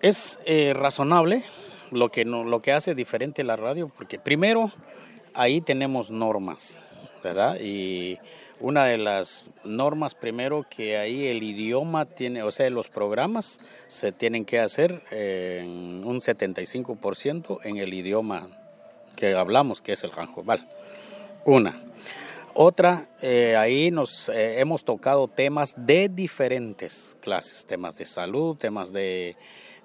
Es 0.00 0.38
eh, 0.46 0.72
razonable, 0.72 1.44
lo 1.90 2.10
que, 2.10 2.24
no, 2.24 2.44
lo 2.44 2.62
que 2.62 2.72
hace 2.72 2.94
diferente 2.94 3.44
la 3.44 3.56
radio, 3.56 3.88
porque 3.88 4.18
primero 4.18 4.70
ahí 5.34 5.60
tenemos 5.60 6.10
normas, 6.10 6.82
¿verdad? 7.22 7.58
Y 7.60 8.18
una 8.60 8.84
de 8.84 8.98
las 8.98 9.46
normas 9.64 10.14
primero 10.14 10.66
que 10.68 10.98
ahí 10.98 11.26
el 11.26 11.42
idioma 11.42 12.04
tiene, 12.04 12.42
o 12.42 12.50
sea, 12.50 12.68
los 12.70 12.88
programas 12.88 13.60
se 13.88 14.12
tienen 14.12 14.44
que 14.44 14.60
hacer 14.60 15.02
en 15.10 16.04
un 16.04 16.20
75% 16.20 17.60
en 17.64 17.78
el 17.78 17.94
idioma 17.94 18.48
que 19.16 19.34
hablamos, 19.34 19.82
que 19.82 19.92
es 19.92 20.04
el 20.04 20.10
janjobal. 20.10 20.68
Una. 21.44 21.82
Otra, 22.52 23.08
eh, 23.22 23.56
ahí 23.56 23.90
nos 23.90 24.28
eh, 24.28 24.60
hemos 24.60 24.84
tocado 24.84 25.28
temas 25.28 25.74
de 25.86 26.08
diferentes 26.08 27.16
clases, 27.20 27.64
temas 27.64 27.96
de 27.96 28.04
salud, 28.04 28.56
temas 28.56 28.92
de 28.92 29.36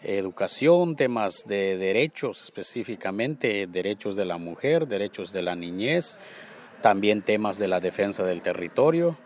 educación, 0.06 0.96
temas 0.96 1.44
de 1.46 1.78
derechos 1.78 2.44
específicamente, 2.44 3.68
derechos 3.68 4.16
de 4.16 4.26
la 4.26 4.38
mujer, 4.38 4.88
derechos 4.88 5.32
de 5.32 5.42
la 5.42 5.56
niñez, 5.56 6.18
también 6.82 7.22
temas 7.22 7.58
de 7.58 7.68
la 7.68 7.80
defensa 7.80 8.24
del 8.24 8.42
territorio. 8.42 9.18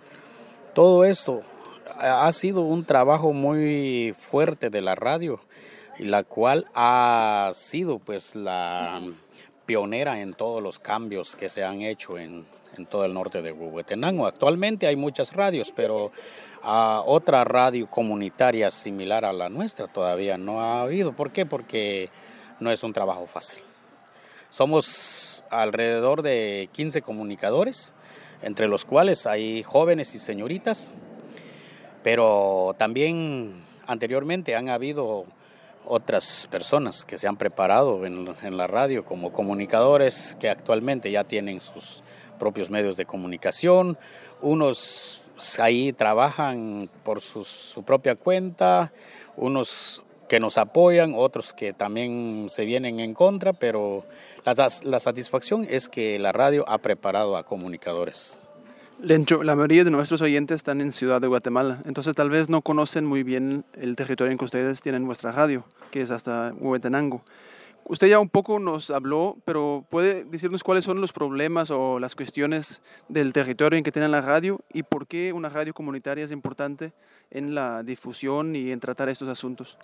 Todo 0.74 1.06
esto 1.06 1.42
ha 1.98 2.32
sido 2.32 2.62
un 2.62 2.86
trabajo 2.86 3.34
muy 3.34 4.16
fuerte 4.18 4.70
de 4.70 4.82
la 4.82 4.96
radio 4.96 5.42
la 6.00 6.24
cual 6.24 6.66
ha 6.74 7.52
sido 7.54 8.00
pues 8.00 8.36
la 8.36 9.02
pionera 9.66 10.22
en 10.22 10.34
todos 10.34 10.64
los 10.64 10.80
cambios 10.80 11.36
que 11.36 11.50
se 11.50 11.64
han 11.64 11.82
hecho 11.82 12.18
en, 12.18 12.46
en 12.78 12.86
todo 12.86 13.06
el 13.06 13.14
norte 13.14 13.42
de 13.42 13.52
Huehuetenango. 13.52 14.26
Actualmente 14.26 14.88
hay 14.88 14.96
muchas 14.96 15.34
radios, 15.34 15.72
pero 15.76 16.12
a 16.64 17.04
otra 17.06 17.44
radio 17.44 17.90
comunitaria 17.90 18.72
similar 18.72 19.26
a 19.26 19.34
la 19.34 19.50
nuestra 19.50 19.88
todavía 19.88 20.38
no 20.38 20.62
ha 20.62 20.82
habido. 20.82 21.14
¿Por 21.14 21.32
qué? 21.32 21.46
Porque 21.46 22.10
no 22.60 22.72
es 22.72 22.84
un 22.84 22.94
trabajo 22.94 23.26
fácil. 23.28 23.64
Somos 24.50 25.44
alrededor 25.50 26.22
de 26.22 26.70
15 26.72 27.02
comunicadores, 27.02 27.94
entre 28.42 28.68
los 28.68 28.86
cuales 28.86 29.28
hay 29.28 29.64
jóvenes 29.64 30.16
y 30.16 30.18
señoritas, 30.18 30.94
pero 32.04 32.76
también 32.78 33.64
anteriormente 33.86 34.56
han 34.56 34.70
habido 34.70 35.26
otras 35.86 36.48
personas 36.52 37.06
que 37.06 37.18
se 37.18 37.28
han 37.28 37.38
preparado 37.38 38.06
en, 38.06 38.36
en, 38.44 38.58
la 38.58 38.68
radio 38.68 39.06
como 39.06 39.32
comunicadores 39.32 40.38
que 40.40 40.50
actualmente 40.50 41.10
ya 41.10 41.24
tienen 41.24 41.62
sus 41.62 42.04
propios 42.38 42.70
medios 42.70 42.96
de 42.96 43.06
comunicación, 43.06 43.98
unos 44.42 45.22
ahí 45.60 45.94
trabajan 45.94 46.90
por 47.04 47.22
su, 47.22 47.84
propia 47.86 48.16
cuenta, 48.16 48.92
unos 49.36 50.04
que 50.28 50.40
nos 50.40 50.58
apoyan, 50.58 51.14
otros 51.16 51.54
que 51.54 51.74
también 51.74 52.48
se 52.50 52.66
vienen 52.66 53.00
en 53.00 53.14
contra, 53.14 53.54
pero 53.54 54.06
la, 54.46 54.68
la 54.84 55.00
satisfacción 55.00 55.66
es 55.70 55.90
que 55.90 56.20
la 56.20 56.32
radio 56.32 56.68
ha 56.68 56.78
preparado 56.78 57.36
a 57.36 57.44
comunicadores. 57.44 58.42
Lencho, 59.02 59.44
la 59.44 59.56
mayoría 59.56 59.86
de 59.86 59.92
nuestros 59.92 60.22
oyentes 60.22 60.58
están 60.58 60.82
en 60.82 60.92
Ciudad 60.92 61.22
de 61.22 61.28
Guatemala, 61.28 61.82
entonces 61.86 62.14
tal 62.16 62.30
vez 62.30 62.50
no 62.50 62.62
conocen 62.62 63.06
muy 63.06 63.24
bien 63.24 63.64
el 63.74 63.96
territorio 63.96 64.32
en 64.32 64.38
que 64.38 64.46
ustedes 64.46 64.82
tienen 64.82 65.06
vuestra 65.06 65.32
radio, 65.32 65.64
que 65.90 66.02
es 66.02 66.12
hasta 66.12 66.54
Huehuetenango. 66.60 67.24
Usted 67.86 68.08
ya 68.08 68.20
un 68.20 68.30
poco 68.30 68.60
nos 68.60 68.92
habló, 68.92 69.38
pero 69.46 69.84
¿puede 69.90 70.24
decirnos 70.24 70.64
cuáles 70.64 70.86
son 70.86 71.02
los 71.02 71.12
problemas 71.12 71.72
o 71.72 72.00
las 72.00 72.14
cuestiones 72.16 72.82
del 73.08 73.34
territorio 73.34 73.78
en 73.78 73.84
que 73.84 73.92
tiene 73.92 74.08
la 74.08 74.22
radio 74.22 74.60
y 74.72 74.84
por 74.84 75.08
qué 75.08 75.34
una 75.34 75.50
radio 75.50 75.74
comunitaria 75.74 76.24
es 76.24 76.32
importante 76.32 76.94
en 77.32 77.56
la 77.56 77.82
difusión 77.82 78.56
y 78.56 78.72
en 78.72 78.80
tratar 78.80 79.10
estos 79.10 79.28
asuntos? 79.28 79.78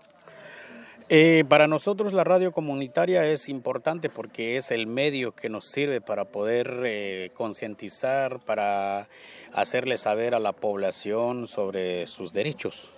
Eh, 1.08 1.44
para 1.48 1.68
nosotros 1.68 2.14
la 2.14 2.24
radio 2.24 2.52
comunitaria 2.52 3.28
es 3.28 3.48
importante 3.48 4.10
porque 4.10 4.58
es 4.58 4.72
el 4.72 4.88
medio 4.88 5.34
que 5.34 5.50
nos 5.50 5.66
sirve 5.66 6.02
para 6.02 6.26
poder 6.26 6.82
eh, 6.84 7.30
concientizar, 7.36 8.40
para 8.40 9.08
hacerle 9.54 9.98
saber 9.98 10.34
a 10.34 10.40
la 10.40 10.52
población 10.52 11.46
sobre 11.46 12.08
sus 12.08 12.34
derechos, 12.34 12.90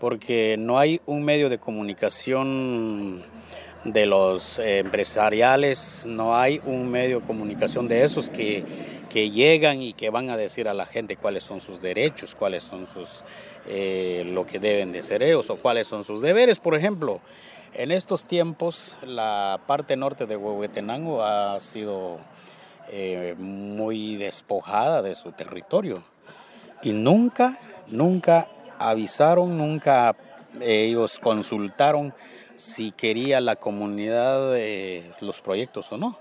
porque 0.00 0.56
no 0.58 0.78
hay 0.78 1.02
un 1.04 1.24
medio 1.24 1.50
de 1.50 1.58
comunicación 1.58 3.22
de 3.84 4.06
los 4.06 4.58
empresariales, 4.58 6.06
no 6.08 6.36
hay 6.36 6.60
un 6.64 6.90
medio 6.90 7.20
de 7.20 7.26
comunicación 7.26 7.88
de 7.88 8.02
esos 8.02 8.28
que, 8.30 8.64
que, 9.08 9.30
llegan 9.30 9.80
y 9.80 9.92
que 9.92 10.10
van 10.10 10.30
a 10.30 10.36
decir 10.36 10.68
a 10.68 10.74
la 10.74 10.86
gente 10.86 11.16
cuáles 11.16 11.44
son 11.44 11.60
sus 11.60 11.80
derechos, 11.80 12.34
cuáles 12.34 12.64
son 12.64 12.86
sus, 12.86 13.22
eh, 13.68 14.24
lo 14.26 14.46
que 14.46 14.58
deben 14.58 14.92
de 14.92 15.02
ser 15.02 15.22
ellos 15.22 15.50
o 15.50 15.56
cuáles 15.56 15.86
son 15.86 16.04
sus 16.04 16.20
deberes. 16.20 16.58
Por 16.58 16.74
ejemplo, 16.74 17.20
en 17.74 17.92
estos 17.92 18.24
tiempos 18.24 18.96
la 19.02 19.60
parte 19.66 19.96
norte 19.96 20.26
de 20.26 20.36
Huehuetenango 20.36 21.22
ha 21.22 21.58
sido 21.60 22.18
eh, 22.88 23.34
muy 23.38 24.16
despojada 24.16 25.02
de 25.02 25.14
su 25.14 25.32
territorio 25.32 26.02
y 26.82 26.92
nunca, 26.92 27.58
nunca 27.88 28.48
avisaron, 28.78 29.58
nunca 29.58 30.14
ellos 30.60 31.18
consultaron 31.18 32.14
si 32.56 32.92
quería 32.92 33.40
la 33.40 33.56
comunidad 33.56 34.54
los 35.20 35.40
proyectos 35.40 35.92
o 35.92 35.98
no. 35.98 36.18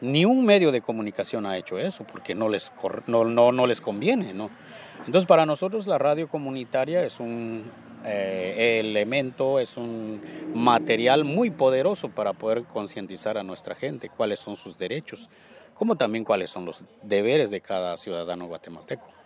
Ni 0.00 0.24
un 0.24 0.44
medio 0.44 0.72
de 0.72 0.80
comunicación 0.80 1.46
ha 1.46 1.56
hecho 1.56 1.78
eso 1.78 2.04
porque 2.04 2.34
no 2.34 2.48
les, 2.48 2.72
no, 3.06 3.24
no, 3.24 3.66
les 3.66 3.80
conviene. 3.80 4.30
Entonces 4.30 5.26
para 5.26 5.46
nosotros 5.46 5.86
la 5.86 5.98
radio 5.98 6.28
comunitaria 6.28 7.04
es 7.04 7.20
un 7.20 7.70
eh, 8.04 8.80
elemento, 8.80 9.58
es 9.60 9.76
un 9.76 10.20
material 10.54 11.24
muy 11.24 11.50
poderoso 11.50 12.08
para 12.08 12.32
poder 12.32 12.64
concientizar 12.64 13.38
a 13.38 13.42
nuestra 13.42 13.74
gente 13.74 14.08
cuáles 14.08 14.40
son 14.40 14.56
sus 14.56 14.76
derechos, 14.78 15.28
como 15.74 15.96
también 15.96 16.24
cuáles 16.24 16.50
son 16.50 16.64
los 16.64 16.84
deberes 17.02 17.50
de 17.50 17.60
cada 17.60 17.96
ciudadano 17.96 18.46
guatemalteco. 18.46 19.19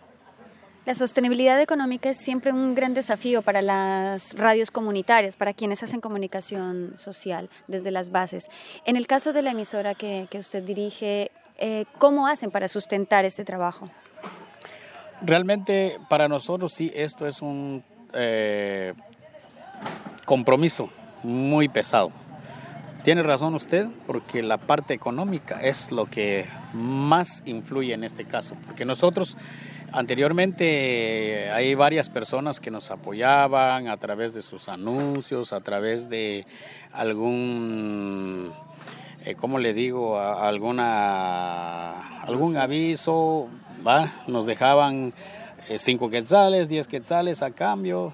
La 0.85 0.93
sostenibilidad 0.93 1.59
económica 1.59 2.09
es 2.09 2.17
siempre 2.17 2.51
un 2.51 2.75
gran 2.75 2.93
desafío 2.93 3.41
para 3.41 3.63
las 3.63 4.33
radios 4.37 4.69
comunitarias, 4.69 5.35
para 5.35 5.53
quienes 5.53 5.81
hacen 5.81 5.99
comunicación 5.99 6.91
social 6.95 7.49
desde 7.67 7.89
las 7.89 8.11
bases. 8.11 8.49
En 8.85 8.95
el 8.95 9.07
caso 9.07 9.33
de 9.33 9.41
la 9.41 9.49
emisora 9.49 9.95
que, 9.95 10.27
usted 10.37 10.61
dirige, 10.61 11.31
eh, 11.57 11.85
¿cómo 11.97 12.27
hacen 12.27 12.51
para 12.51 12.67
sustentar 12.67 13.25
este 13.25 13.43
trabajo? 13.43 13.89
Realmente 15.23 15.97
para 16.07 16.27
nosotros 16.27 16.71
sí, 16.71 16.91
esto 16.93 17.25
es 17.25 17.41
un 17.41 17.83
eh, 18.13 18.93
compromiso 20.25 20.91
muy 21.23 21.67
pesado. 21.67 22.11
Tiene 23.03 23.23
razón 23.23 23.55
usted, 23.55 23.87
porque 24.05 24.43
la 24.43 24.57
parte 24.57 24.93
económica 24.93 25.59
es 25.61 25.91
lo 25.91 26.05
que 26.05 26.47
más 26.73 27.41
influye 27.45 27.93
en 27.93 28.03
este 28.03 28.25
caso, 28.25 28.55
porque 28.67 28.85
nosotros 28.85 29.35
Anteriormente 29.91 31.49
hay 31.51 31.75
varias 31.75 32.09
personas 32.09 32.59
que 32.59 32.71
nos 32.71 32.91
apoyaban 32.91 33.87
a 33.87 33.97
través 33.97 34.33
de 34.33 34.41
sus 34.41 34.67
anuncios, 34.67 35.53
a 35.53 35.61
través 35.61 36.09
de 36.09 36.45
algún, 36.91 38.51
eh, 39.23 39.35
¿cómo 39.35 39.59
le 39.59 39.73
digo? 39.73 40.19
alguna, 40.19 42.21
algún 42.23 42.57
aviso. 42.57 43.47
Nos 44.27 44.45
dejaban 44.45 45.13
eh, 45.69 45.77
cinco 45.77 46.09
quetzales, 46.09 46.69
diez 46.69 46.87
quetzales 46.87 47.41
a 47.41 47.51
cambio. 47.51 48.13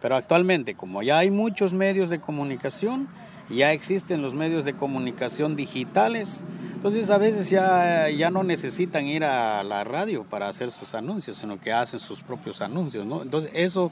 Pero 0.00 0.16
actualmente, 0.16 0.74
como 0.74 1.02
ya 1.02 1.18
hay 1.18 1.30
muchos 1.30 1.72
medios 1.72 2.08
de 2.08 2.20
comunicación, 2.20 3.08
ya 3.48 3.72
existen 3.72 4.22
los 4.22 4.34
medios 4.34 4.64
de 4.64 4.74
comunicación 4.74 5.56
digitales, 5.56 6.44
entonces 6.74 7.10
a 7.10 7.18
veces 7.18 7.50
ya, 7.50 8.08
ya 8.10 8.30
no 8.30 8.42
necesitan 8.44 9.06
ir 9.06 9.24
a 9.24 9.62
la 9.64 9.84
radio 9.84 10.24
para 10.24 10.48
hacer 10.48 10.70
sus 10.70 10.94
anuncios, 10.94 11.38
sino 11.38 11.60
que 11.60 11.72
hacen 11.72 12.00
sus 12.00 12.22
propios 12.22 12.60
anuncios, 12.60 13.06
¿no? 13.06 13.22
Entonces 13.22 13.50
eso 13.54 13.90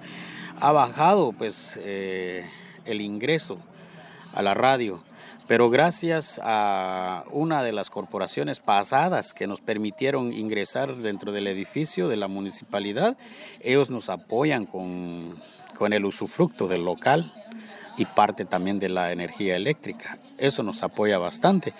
ha 0.61 0.73
bajado 0.73 1.33
pues 1.33 1.79
eh, 1.83 2.45
el 2.85 3.01
ingreso 3.01 3.59
a 4.33 4.43
la 4.43 4.55
radio. 4.55 5.03
Pero 5.47 5.69
gracias 5.69 6.41
a 6.43 7.25
una 7.31 7.63
de 7.63 7.73
las 7.73 7.91
corporaciones 7.91 8.61
pasadas 8.61 9.35
que 9.35 9.47
nos 9.47 9.61
permitieron 9.61 10.33
ingresar 10.33 10.97
dentro 10.97 11.33
del 11.33 11.47
edificio 11.49 12.09
de 12.09 12.17
la 12.17 12.29
municipalidad, 12.29 13.19
ellos 13.61 13.91
nos 13.91 14.09
apoyan 14.09 14.65
con, 14.65 15.37
con 15.77 15.93
el 15.93 16.07
usufructo 16.07 16.67
del 16.67 16.85
local 16.85 17.31
y 17.97 18.05
parte 18.05 18.45
también 18.45 18.79
de 18.79 18.89
la 18.89 19.13
energía 19.13 19.57
eléctrica. 19.57 20.19
Eso 20.39 20.63
nos 20.63 20.83
apoya 20.83 21.19
bastante. 21.19 21.75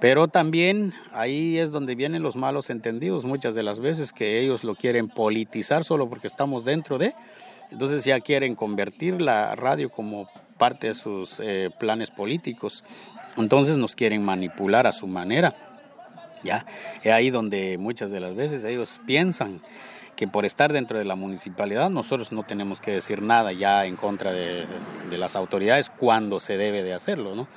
Pero 0.00 0.28
también 0.28 0.92
ahí 1.12 1.58
es 1.58 1.70
donde 1.70 1.94
vienen 1.94 2.22
los 2.22 2.36
malos 2.36 2.68
entendidos 2.70 3.24
muchas 3.24 3.54
de 3.54 3.62
las 3.62 3.80
veces 3.80 4.12
que 4.12 4.40
ellos 4.40 4.64
lo 4.64 4.74
quieren 4.74 5.08
politizar 5.08 5.84
solo 5.84 6.08
porque 6.08 6.26
estamos 6.26 6.64
dentro 6.64 6.98
de. 6.98 7.14
Entonces 7.70 8.04
ya 8.04 8.20
quieren 8.20 8.54
convertir 8.54 9.20
la 9.20 9.54
radio 9.54 9.90
como 9.90 10.28
parte 10.58 10.88
de 10.88 10.94
sus 10.94 11.40
eh, 11.40 11.70
planes 11.78 12.10
políticos. 12.10 12.84
Entonces 13.36 13.76
nos 13.76 13.94
quieren 13.94 14.22
manipular 14.22 14.86
a 14.86 14.92
su 14.92 15.06
manera. 15.06 15.54
¿ya? 16.42 16.66
Es 17.02 17.12
ahí 17.12 17.30
donde 17.30 17.78
muchas 17.78 18.10
de 18.10 18.20
las 18.20 18.34
veces 18.34 18.64
ellos 18.64 19.00
piensan 19.06 19.62
que 20.16 20.28
por 20.28 20.44
estar 20.44 20.72
dentro 20.72 20.98
de 20.98 21.04
la 21.04 21.14
municipalidad 21.14 21.90
nosotros 21.90 22.32
no 22.32 22.44
tenemos 22.44 22.80
que 22.80 22.92
decir 22.92 23.22
nada 23.22 23.52
ya 23.52 23.86
en 23.86 23.96
contra 23.96 24.32
de, 24.32 24.66
de 25.10 25.18
las 25.18 25.36
autoridades 25.36 25.90
cuando 25.90 26.40
se 26.40 26.56
debe 26.56 26.82
de 26.82 26.94
hacerlo, 26.94 27.34
¿no? 27.34 27.48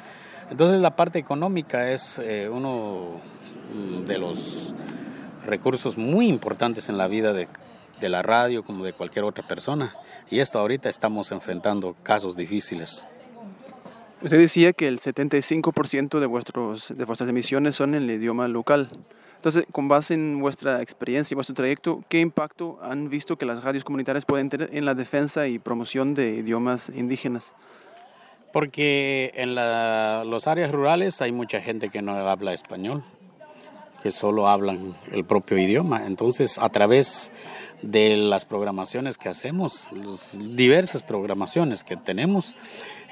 Entonces 0.50 0.80
la 0.80 0.96
parte 0.96 1.20
económica 1.20 1.92
es 1.92 2.20
eh, 2.20 2.50
uno 2.50 3.20
de 4.06 4.18
los 4.18 4.74
recursos 5.46 5.98
muy 5.98 6.28
importantes 6.28 6.88
en 6.88 6.98
la 6.98 7.08
vida 7.08 7.34
de, 7.34 7.48
de 8.00 8.10
la 8.10 8.22
radio 8.22 8.64
como 8.64 8.86
de 8.86 8.94
cualquier 8.94 9.26
otra 9.26 9.46
persona. 9.46 9.96
Y 10.30 10.40
esto 10.40 10.60
ahorita 10.60 10.90
estamos 10.90 11.32
enfrentando 11.32 11.96
casos 12.04 12.36
difíciles. 12.38 13.08
Usted 14.22 14.40
decía 14.40 14.74
que 14.74 14.88
el 14.88 15.00
75% 15.00 16.20
de, 16.20 16.26
vuestros, 16.26 16.94
de 16.96 17.06
vuestras 17.06 17.30
emisiones 17.30 17.76
son 17.76 17.94
en 17.94 18.04
el 18.04 18.12
idioma 18.12 18.48
local. 18.48 18.90
Entonces, 19.38 19.66
con 19.72 19.88
base 19.88 20.16
en 20.16 20.40
vuestra 20.40 20.82
experiencia 20.82 21.34
y 21.34 21.36
vuestro 21.36 21.56
trayecto, 21.56 22.04
¿qué 22.10 22.20
impacto 22.20 22.80
han 22.82 23.10
visto 23.10 23.38
que 23.38 23.46
las 23.46 23.64
radios 23.64 23.84
comunitarias 23.84 24.26
pueden 24.26 24.50
tener 24.50 24.70
en 24.74 24.84
la 24.84 24.94
defensa 24.94 25.48
y 25.48 25.60
promoción 25.60 26.14
de 26.14 26.36
idiomas 26.36 26.90
indígenas? 26.90 27.54
Porque 28.52 29.32
en 29.36 29.54
las 29.54 30.48
áreas 30.48 30.72
rurales 30.72 31.22
hay 31.22 31.32
mucha 31.32 31.62
gente 31.62 31.90
que 31.90 32.02
no 32.02 32.14
habla 32.14 32.54
español, 32.54 33.04
que 34.02 34.10
solo 34.10 34.48
hablan 34.48 34.96
el 35.12 35.24
propio 35.24 35.60
idioma. 35.60 36.08
Entonces, 36.08 36.58
a 36.58 36.70
través 36.70 37.32
de 37.82 38.18
las 38.18 38.46
programaciones 38.46 39.18
que 39.18 39.30
hacemos, 39.30 39.88
las 39.92 40.40
diversas 40.56 41.04
programaciones 41.04 41.84
que 41.84 41.96
tenemos, 41.96 42.56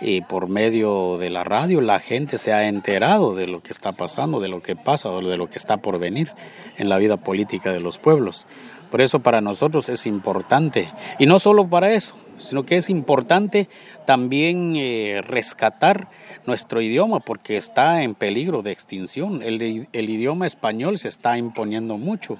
y 0.02 0.22
por 0.22 0.50
medio 0.50 1.18
de 1.18 1.30
la 1.30 1.44
radio 1.44 1.82
la 1.82 2.00
gente 2.00 2.38
se 2.38 2.52
ha 2.52 2.68
enterado 2.68 3.36
de 3.36 3.48
lo 3.48 3.62
que 3.62 3.72
está 3.72 3.94
pasando, 3.94 4.40
de 4.40 4.50
lo 4.50 4.62
que 4.62 4.76
pasa 4.76 5.10
o 5.10 5.22
de 5.22 5.38
lo 5.38 5.50
que 5.50 5.58
está 5.58 5.78
por 5.78 6.00
venir 6.00 6.32
en 6.78 6.90
la 6.90 6.98
vida 6.98 7.18
política 7.18 7.72
de 7.72 7.80
los 7.80 7.98
pueblos. 7.98 8.48
Por 8.92 9.02
eso 9.02 9.20
para 9.20 9.42
nosotros 9.42 9.90
es 9.90 10.06
importante, 10.06 10.92
y 11.20 11.26
no 11.26 11.40
solo 11.40 11.68
para 11.68 11.94
eso, 11.94 12.16
sino 12.38 12.66
que 12.66 12.78
es 12.78 12.90
importante 12.90 13.70
también 14.06 14.76
eh, 14.76 15.22
rescatar 15.24 16.10
nuestro 16.46 16.82
idioma 16.82 17.20
porque 17.20 17.58
está 17.58 18.04
en 18.04 18.14
peligro 18.14 18.62
de 18.62 18.72
extinción. 18.72 19.42
El, 19.42 19.88
el 19.92 20.10
idioma 20.10 20.46
español 20.46 20.98
se 20.98 21.08
está 21.08 21.38
imponiendo 21.38 21.98
mucho. 21.98 22.38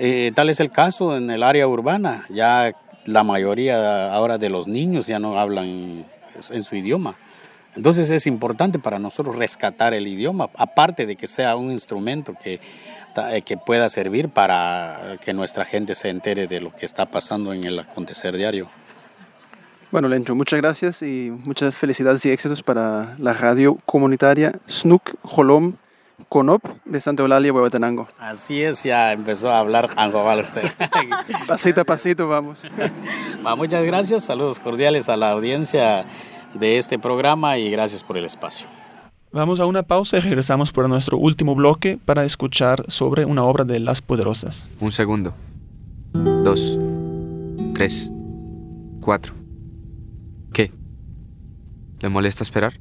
Eh, 0.00 0.30
tal 0.34 0.48
es 0.48 0.60
el 0.60 0.70
caso 0.70 1.16
en 1.16 1.30
el 1.30 1.42
área 1.42 1.66
urbana. 1.66 2.24
Ya 2.30 2.72
la 3.04 3.24
mayoría 3.24 4.12
ahora 4.12 4.38
de 4.38 4.48
los 4.48 4.68
niños 4.68 5.06
ya 5.06 5.18
no 5.18 5.38
hablan 5.38 6.06
en 6.50 6.62
su 6.62 6.76
idioma. 6.76 7.16
Entonces 7.74 8.10
es 8.10 8.26
importante 8.26 8.78
para 8.78 8.98
nosotros 8.98 9.36
rescatar 9.36 9.94
el 9.94 10.06
idioma, 10.06 10.50
aparte 10.56 11.06
de 11.06 11.16
que 11.16 11.26
sea 11.26 11.56
un 11.56 11.70
instrumento 11.70 12.34
que, 12.42 12.60
eh, 13.30 13.42
que 13.42 13.56
pueda 13.56 13.88
servir 13.88 14.28
para 14.28 15.16
que 15.20 15.32
nuestra 15.32 15.64
gente 15.64 15.94
se 15.94 16.08
entere 16.08 16.46
de 16.46 16.60
lo 16.60 16.74
que 16.74 16.86
está 16.86 17.06
pasando 17.06 17.52
en 17.52 17.64
el 17.64 17.78
acontecer 17.78 18.36
diario. 18.36 18.68
Bueno, 19.90 20.08
Lencho, 20.08 20.34
muchas 20.34 20.60
gracias 20.60 21.02
y 21.02 21.30
muchas 21.44 21.76
felicidades 21.76 22.24
y 22.26 22.30
éxitos 22.30 22.62
para 22.62 23.16
la 23.18 23.32
radio 23.32 23.78
comunitaria 23.86 24.52
SNUC 24.68 25.14
Jolom 25.22 25.74
Conop 26.28 26.62
de 26.84 27.00
Santa 27.00 27.22
Eulalia, 27.22 27.52
Huehuetenango. 27.52 28.08
Así 28.18 28.62
es, 28.62 28.82
ya 28.82 29.12
empezó 29.12 29.50
a 29.50 29.58
hablar 29.58 29.88
angobal 29.96 30.40
usted. 30.40 30.62
pasito 31.46 31.80
a 31.80 31.84
pasito, 31.84 32.28
vamos. 32.28 32.62
muchas 33.56 33.84
gracias, 33.84 34.24
saludos 34.24 34.60
cordiales 34.60 35.08
a 35.08 35.16
la 35.16 35.30
audiencia 35.30 36.04
de 36.54 36.78
este 36.78 36.98
programa 36.98 37.56
y 37.58 37.70
gracias 37.70 38.02
por 38.02 38.18
el 38.18 38.24
espacio. 38.24 38.66
Vamos 39.30 39.60
a 39.60 39.66
una 39.66 39.82
pausa 39.82 40.16
y 40.16 40.20
regresamos 40.20 40.72
por 40.72 40.88
nuestro 40.88 41.18
último 41.18 41.54
bloque 41.54 41.98
para 42.02 42.24
escuchar 42.24 42.84
sobre 42.88 43.24
una 43.24 43.44
obra 43.44 43.64
de 43.64 43.78
Las 43.78 44.00
Poderosas. 44.00 44.68
Un 44.80 44.90
segundo. 44.90 45.34
Dos. 46.12 46.78
Tres. 47.74 48.10
Cuatro. 49.00 49.34
¿Qué? 50.52 50.72
¿Le 52.00 52.08
molesta 52.08 52.42
esperar? 52.42 52.74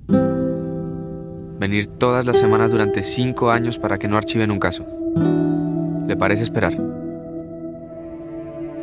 Venir 1.60 1.88
todas 1.88 2.24
las 2.26 2.40
semanas 2.40 2.72
durante 2.72 3.02
cinco 3.02 3.50
años 3.50 3.80
para 3.80 3.98
que 3.98 4.08
no 4.08 4.16
archiven 4.16 4.52
un 4.52 4.60
caso. 4.60 4.86
¿Le 6.08 6.16
parece 6.16 6.44
esperar? 6.44 6.78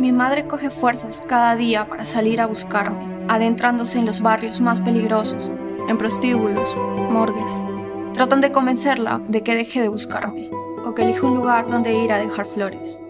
Mi 0.01 0.11
madre 0.11 0.47
coge 0.47 0.71
fuerzas 0.71 1.23
cada 1.27 1.55
día 1.55 1.89
para 1.89 2.05
salir 2.05 2.41
a 2.41 2.47
buscarme, 2.47 3.07
adentrándose 3.29 3.99
en 3.99 4.07
los 4.07 4.21
barrios 4.21 4.61
más 4.61 4.81
peligrosos, 4.81 5.53
en 5.89 5.97
prostíbulos, 5.99 6.77
morgues. 7.11 7.51
Tratan 8.13 8.41
de 8.41 8.51
convencerla 8.51 9.21
de 9.29 9.43
que 9.43 9.55
deje 9.55 9.81
de 9.81 9.89
buscarme 9.89 10.51
o 10.85 10.95
que 10.95 11.03
elija 11.05 11.27
un 11.27 11.37
lugar 11.37 11.69
donde 11.69 11.95
ir 11.95 12.13
a 12.13 12.19
dejar 12.19 12.45
flores. 12.45 13.01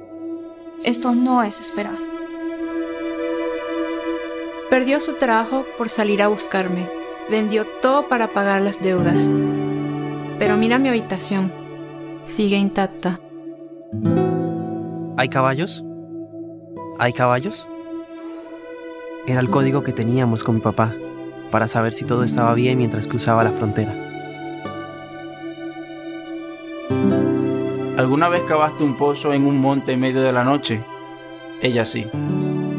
Esto 0.84 1.14
no 1.14 1.42
es 1.42 1.58
esperar. 1.58 1.96
Perdió 4.68 5.00
su 5.00 5.14
trabajo 5.14 5.64
por 5.78 5.88
salir 5.88 6.20
a 6.22 6.28
buscarme. 6.28 6.86
Vendió 7.30 7.66
todo 7.80 8.08
para 8.08 8.28
pagar 8.28 8.60
las 8.60 8.82
deudas. 8.82 9.30
Pero 10.38 10.56
mira 10.56 10.78
mi 10.78 10.88
habitación. 10.88 11.50
Sigue 12.24 12.56
intacta. 12.56 13.20
¿Hay 15.16 15.28
caballos? 15.28 15.84
¿Hay 16.98 17.12
caballos? 17.12 17.66
Era 19.26 19.40
el 19.40 19.48
código 19.48 19.82
que 19.82 19.92
teníamos 19.92 20.44
con 20.44 20.56
mi 20.56 20.60
papá 20.60 20.92
para 21.50 21.68
saber 21.68 21.92
si 21.92 22.04
todo 22.04 22.24
estaba 22.24 22.52
bien 22.54 22.78
mientras 22.78 23.06
cruzaba 23.06 23.44
la 23.44 23.52
frontera. 23.52 23.94
¿Alguna 27.96 28.28
vez 28.28 28.42
cavaste 28.42 28.82
un 28.82 28.96
pozo 28.96 29.32
en 29.32 29.46
un 29.46 29.58
monte 29.58 29.92
en 29.92 30.00
medio 30.00 30.20
de 30.20 30.32
la 30.32 30.44
noche? 30.44 30.80
Ella 31.62 31.86
sí. 31.86 32.06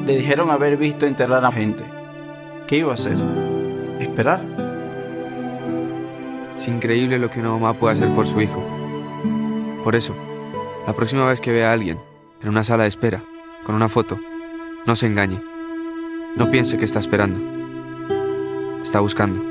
Le 0.06 0.18
dijeron 0.18 0.52
haber 0.52 0.78
visto 0.78 1.06
enterrar 1.06 1.44
a 1.46 1.52
gente. 1.52 1.84
¿Qué 2.68 2.78
iba 2.78 2.92
a 2.92 2.96
hacer? 2.96 3.16
¿Esperar? 4.16 4.40
Es 6.56 6.70
increíble 6.70 7.20
lo 7.20 7.30
que 7.30 7.42
una 7.42 7.50
mamá 7.50 7.74
puede 7.74 7.96
hacer 7.96 8.08
por 8.14 8.26
su 8.26 8.40
hijo. 8.40 8.64
Por 9.84 9.94
eso, 9.94 10.16
la 10.88 10.94
próxima 10.94 11.26
vez 11.26 11.42
que 11.42 11.52
vea 11.52 11.72
a 11.72 11.74
alguien 11.74 12.00
en 12.42 12.48
una 12.48 12.64
sala 12.64 12.84
de 12.84 12.90
espera, 12.90 13.22
con 13.66 13.76
una 13.76 13.90
foto, 13.90 14.18
no 14.86 14.96
se 14.96 15.08
engañe. 15.08 15.42
No 16.38 16.50
piense 16.50 16.78
que 16.78 16.86
está 16.86 17.00
esperando. 17.00 17.42
Está 18.82 19.02
buscando. 19.02 19.44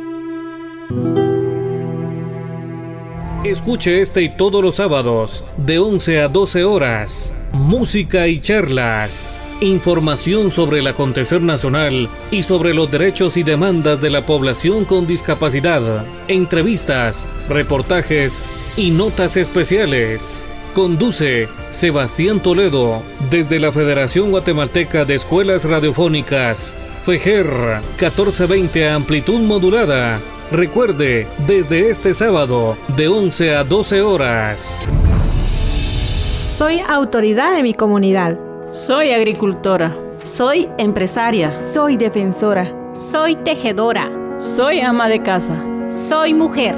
Escuche 3.45 4.01
este 4.01 4.23
y 4.23 4.31
todos 4.31 4.63
los 4.63 4.77
sábados, 4.77 5.45
de 5.57 5.79
11 5.79 6.23
a 6.23 6.29
12 6.29 6.65
horas, 6.65 7.35
música 7.53 8.27
y 8.27 8.41
charlas 8.41 9.41
información 9.61 10.51
sobre 10.51 10.81
el 10.81 10.87
acontecer 10.87 11.41
nacional 11.41 12.09
y 12.31 12.43
sobre 12.43 12.75
los 12.75 12.91
derechos 12.91 13.37
y 13.37 13.43
demandas 13.43 14.01
de 14.01 14.11
la 14.11 14.27
población 14.27 14.85
con 14.85 15.07
discapacidad, 15.07 16.05
entrevistas, 16.29 17.29
reportajes 17.49 18.43
y 18.77 18.91
notas 18.91 19.37
especiales. 19.37 20.45
Conduce 20.75 21.49
Sebastián 21.71 22.41
Toledo 22.41 23.03
desde 23.31 23.61
la 23.61 23.71
Federación 23.73 24.31
Guatemalteca 24.31 25.05
de 25.05 25.15
Escuelas 25.15 25.65
Radiofónicas, 25.65 26.77
FEGER 27.05 27.47
1420 28.01 28.91
amplitud 28.91 29.41
modulada. 29.41 30.21
Recuerde, 30.51 31.27
desde 31.47 31.91
este 31.91 32.15
sábado, 32.15 32.77
de 32.97 33.09
11 33.09 33.57
a 33.57 33.65
12 33.65 34.03
horas. 34.03 34.87
Soy 36.57 36.81
autoridad 36.81 37.55
de 37.55 37.63
mi 37.63 37.75
comunidad. 37.75 38.39
Soy 38.71 39.11
agricultora. 39.13 39.95
Soy 40.25 40.69
empresaria. 40.79 41.59
Soy 41.59 41.97
defensora. 41.97 42.73
Soy 42.93 43.37
tejedora. 43.37 44.11
Soy 44.37 44.81
ama 44.81 45.09
de 45.09 45.23
casa. 45.23 45.65
Soy 45.89 46.35
mujer. 46.35 46.77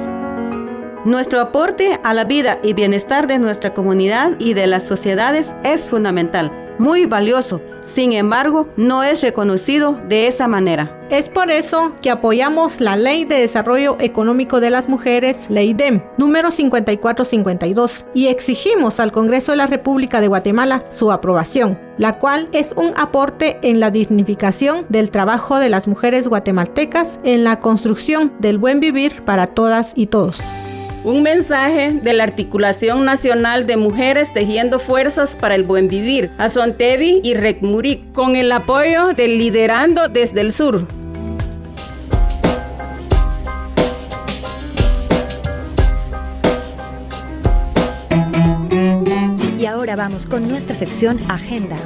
Nuestro 1.05 1.41
aporte 1.41 2.01
a 2.03 2.15
la 2.15 2.25
vida 2.25 2.59
y 2.63 2.73
bienestar 2.73 3.27
de 3.27 3.39
nuestra 3.39 3.75
comunidad 3.75 4.33
y 4.39 4.55
de 4.55 4.67
las 4.67 4.85
sociedades 4.85 5.55
es 5.63 5.89
fundamental 5.89 6.66
muy 6.79 7.07
valioso, 7.07 7.61
sin 7.83 8.13
embargo, 8.13 8.69
no 8.77 9.05
es 9.05 9.23
reconocido 9.23 9.99
de 10.09 10.27
esa 10.27 10.49
manera. 10.49 10.93
Es 11.09 11.29
por 11.29 11.53
eso 11.53 11.93
que 12.03 12.11
apoyamos 12.11 12.81
la 12.81 12.97
Ley 12.97 13.25
de 13.25 13.37
Desarrollo 13.37 13.97
Económico 14.01 14.59
de 14.59 14.71
las 14.71 14.89
Mujeres, 14.89 15.47
Ley 15.49 15.73
DEM, 15.73 16.03
número 16.19 16.51
5452, 16.51 18.07
y 18.13 18.27
exigimos 18.27 18.99
al 18.99 19.13
Congreso 19.13 19.53
de 19.53 19.59
la 19.59 19.69
República 19.69 20.21
de 20.21 20.27
Guatemala 20.27 20.85
su 20.91 21.13
aprobación, 21.13 21.79
la 21.97 22.19
cual 22.19 22.49
es 22.51 22.73
un 22.77 22.93
aporte 22.97 23.59
en 23.63 23.79
la 23.79 23.93
dignificación 23.93 24.85
del 24.89 25.11
trabajo 25.11 25.61
de 25.61 25.69
las 25.69 25.87
mujeres 25.87 26.27
guatemaltecas 26.27 27.21
en 27.23 27.45
la 27.45 27.61
construcción 27.61 28.33
del 28.41 28.59
buen 28.59 28.81
vivir 28.81 29.23
para 29.23 29.47
todas 29.47 29.93
y 29.95 30.09
todos. 30.09 30.43
Un 31.07 31.23
mensaje 31.23 31.93
de 31.93 32.13
la 32.15 32.25
Articulación 32.25 33.05
Nacional 33.05 33.65
de 33.65 33.77
Mujeres 33.77 34.33
Tejiendo 34.33 34.81
Fuerzas 34.81 35.37
para 35.37 35.55
el 35.55 35.63
Buen 35.63 35.87
Vivir, 35.87 36.33
Azontevi 36.37 37.21
y 37.23 37.35
Recmurik, 37.35 38.11
con 38.11 38.35
el 38.35 38.51
apoyo 38.51 39.13
del 39.13 39.39
Liderando 39.39 40.09
desde 40.09 40.41
el 40.41 40.53
Sur. 40.53 40.89
Y 49.57 49.65
ahora 49.67 49.95
vamos 49.95 50.27
con 50.27 50.49
nuestra 50.49 50.75
sección 50.75 51.21
Agenda. 51.29 51.77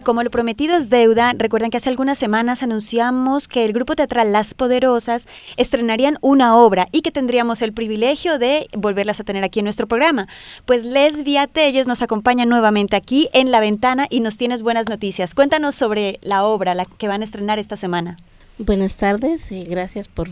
Y 0.00 0.02
como 0.02 0.22
lo 0.22 0.30
prometido 0.30 0.78
es 0.78 0.88
deuda, 0.88 1.34
recuerden 1.36 1.70
que 1.70 1.76
hace 1.76 1.90
algunas 1.90 2.16
semanas 2.16 2.62
anunciamos 2.62 3.48
que 3.48 3.66
el 3.66 3.74
grupo 3.74 3.94
teatral 3.94 4.32
Las 4.32 4.54
Poderosas 4.54 5.28
estrenarían 5.58 6.16
una 6.22 6.56
obra 6.56 6.88
y 6.90 7.02
que 7.02 7.10
tendríamos 7.10 7.60
el 7.60 7.74
privilegio 7.74 8.38
de 8.38 8.66
volverlas 8.72 9.20
a 9.20 9.24
tener 9.24 9.44
aquí 9.44 9.58
en 9.58 9.64
nuestro 9.64 9.86
programa. 9.86 10.26
Pues 10.64 10.84
Lesbia 10.84 11.48
Telles 11.48 11.86
nos 11.86 12.00
acompaña 12.00 12.46
nuevamente 12.46 12.96
aquí 12.96 13.28
en 13.34 13.50
La 13.50 13.60
Ventana 13.60 14.06
y 14.08 14.20
nos 14.20 14.38
tienes 14.38 14.62
buenas 14.62 14.88
noticias. 14.88 15.34
Cuéntanos 15.34 15.74
sobre 15.74 16.18
la 16.22 16.44
obra 16.44 16.74
la 16.74 16.86
que 16.86 17.06
van 17.06 17.20
a 17.20 17.26
estrenar 17.26 17.58
esta 17.58 17.76
semana. 17.76 18.16
Buenas 18.56 18.96
tardes, 18.96 19.52
y 19.52 19.64
gracias 19.64 20.08
por, 20.08 20.28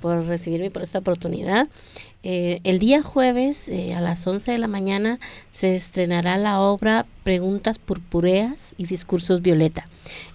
por 0.00 0.26
recibirme 0.26 0.70
por 0.70 0.82
esta 0.82 1.00
oportunidad. 1.00 1.66
Eh, 2.24 2.58
el 2.64 2.80
día 2.80 3.00
jueves 3.00 3.68
eh, 3.68 3.94
a 3.94 4.00
las 4.00 4.26
11 4.26 4.50
de 4.50 4.58
la 4.58 4.66
mañana 4.66 5.20
se 5.50 5.76
estrenará 5.76 6.36
la 6.36 6.60
obra 6.60 7.06
Preguntas 7.22 7.78
purpureas 7.78 8.74
y 8.76 8.86
discursos 8.86 9.40
violeta. 9.40 9.84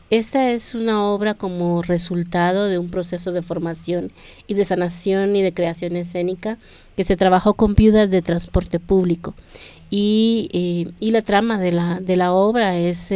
Esta 0.09 0.51
es 0.51 0.75
una 0.75 1.03
obra 1.03 1.33
como 1.33 1.81
resultado 1.81 2.67
de 2.67 2.77
un 2.77 2.87
proceso 2.87 3.31
de 3.31 3.41
formación 3.41 4.11
y 4.47 4.53
de 4.53 4.63
sanación 4.63 5.35
y 5.35 5.41
de 5.41 5.53
creación 5.53 5.95
escénica 5.97 6.57
que 6.95 7.03
se 7.03 7.17
trabajó 7.17 7.55
con 7.55 7.73
viudas 7.73 8.11
de 8.11 8.21
transporte 8.21 8.79
público. 8.79 9.33
Y, 9.89 10.49
eh, 10.53 10.93
y 10.99 11.11
la 11.11 11.21
trama 11.21 11.59
de 11.59 11.71
la, 11.71 11.99
de 11.99 12.15
la 12.15 12.31
obra 12.31 12.77
es 12.77 13.11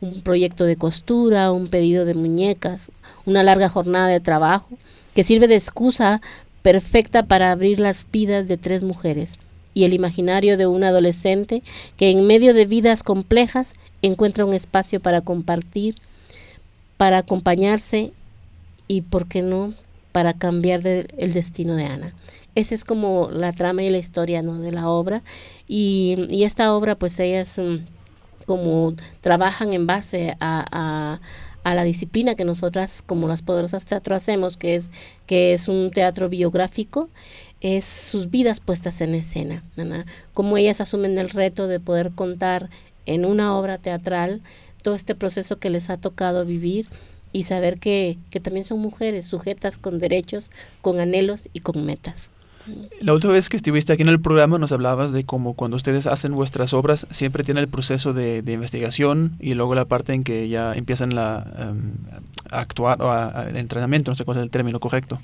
un 0.00 0.20
proyecto 0.22 0.64
de 0.64 0.76
costura, 0.76 1.52
un 1.52 1.66
pedido 1.66 2.04
de 2.04 2.14
muñecas, 2.14 2.90
una 3.26 3.42
larga 3.42 3.68
jornada 3.68 4.08
de 4.08 4.20
trabajo 4.20 4.78
que 5.14 5.24
sirve 5.24 5.48
de 5.48 5.56
excusa 5.56 6.20
perfecta 6.68 7.22
para 7.22 7.50
abrir 7.50 7.80
las 7.80 8.06
vidas 8.12 8.46
de 8.46 8.58
tres 8.58 8.82
mujeres 8.82 9.38
y 9.72 9.84
el 9.84 9.94
imaginario 9.94 10.58
de 10.58 10.66
un 10.66 10.84
adolescente 10.84 11.62
que 11.96 12.10
en 12.10 12.26
medio 12.26 12.52
de 12.52 12.66
vidas 12.66 13.02
complejas 13.02 13.72
encuentra 14.02 14.44
un 14.44 14.52
espacio 14.52 15.00
para 15.00 15.22
compartir, 15.22 15.94
para 16.98 17.16
acompañarse 17.16 18.12
y, 18.86 19.00
¿por 19.00 19.28
qué 19.28 19.40
no?, 19.40 19.72
para 20.12 20.34
cambiar 20.34 20.86
el 20.86 21.32
destino 21.32 21.74
de 21.74 21.86
Ana. 21.86 22.12
Esa 22.54 22.74
es 22.74 22.84
como 22.84 23.30
la 23.32 23.54
trama 23.54 23.82
y 23.82 23.88
la 23.88 23.96
historia 23.96 24.42
¿no? 24.42 24.58
de 24.58 24.70
la 24.70 24.90
obra. 24.90 25.22
Y, 25.66 26.26
y 26.28 26.44
esta 26.44 26.74
obra, 26.74 26.96
pues 26.96 27.18
ellas 27.18 27.58
mm, 27.58 27.76
como 28.44 28.92
trabajan 29.22 29.72
en 29.72 29.86
base 29.86 30.36
a, 30.38 30.66
a, 30.70 31.20
la 31.64 31.84
disciplina 31.84 32.34
que 32.34 32.44
nosotras 32.44 33.02
como 33.04 33.28
las 33.28 33.42
poderosas 33.42 33.84
teatro 33.84 34.14
hacemos, 34.14 34.56
que 34.56 34.74
es, 34.74 34.90
que 35.26 35.52
es 35.52 35.68
un 35.68 35.90
teatro 35.90 36.28
biográfico, 36.28 37.08
es 37.60 37.84
sus 37.84 38.30
vidas 38.30 38.60
puestas 38.60 39.00
en 39.00 39.14
escena, 39.14 39.64
¿no? 39.76 40.04
como 40.32 40.56
ellas 40.56 40.80
asumen 40.80 41.18
el 41.18 41.30
reto 41.30 41.66
de 41.66 41.80
poder 41.80 42.12
contar 42.12 42.70
en 43.06 43.24
una 43.24 43.56
obra 43.56 43.78
teatral 43.78 44.42
todo 44.82 44.94
este 44.94 45.14
proceso 45.14 45.58
que 45.58 45.70
les 45.70 45.90
ha 45.90 45.96
tocado 45.96 46.44
vivir 46.44 46.88
y 47.32 47.42
saber 47.42 47.78
que, 47.78 48.18
que 48.30 48.40
también 48.40 48.64
son 48.64 48.78
mujeres 48.78 49.26
sujetas 49.26 49.78
con 49.78 49.98
derechos, 49.98 50.50
con 50.80 51.00
anhelos 51.00 51.48
y 51.52 51.60
con 51.60 51.84
metas. 51.84 52.30
La 53.00 53.12
última 53.12 53.32
vez 53.32 53.48
que 53.48 53.56
estuviste 53.56 53.92
aquí 53.92 54.02
en 54.02 54.08
el 54.08 54.20
programa 54.20 54.58
nos 54.58 54.72
hablabas 54.72 55.12
de 55.12 55.24
cómo 55.24 55.54
cuando 55.54 55.76
ustedes 55.76 56.06
hacen 56.06 56.34
vuestras 56.34 56.72
obras 56.72 57.06
siempre 57.10 57.44
tiene 57.44 57.60
el 57.60 57.68
proceso 57.68 58.12
de, 58.12 58.42
investigación 58.46 59.36
y 59.40 59.54
luego 59.54 59.74
la 59.74 59.84
parte 59.84 60.14
en 60.14 60.24
que 60.24 60.48
ya 60.48 60.72
empiezan 60.72 61.14
la, 61.14 61.46
em, 61.58 61.92
a 62.50 62.60
actuar 62.60 63.00
o 63.02 63.10
a, 63.10 63.48
entrenamiento, 63.54 64.10
no 64.10 64.14
sé 64.14 64.24
cuál 64.24 64.38
es 64.38 64.42
el 64.42 64.50
término 64.50 64.80
correcto. 64.80 65.18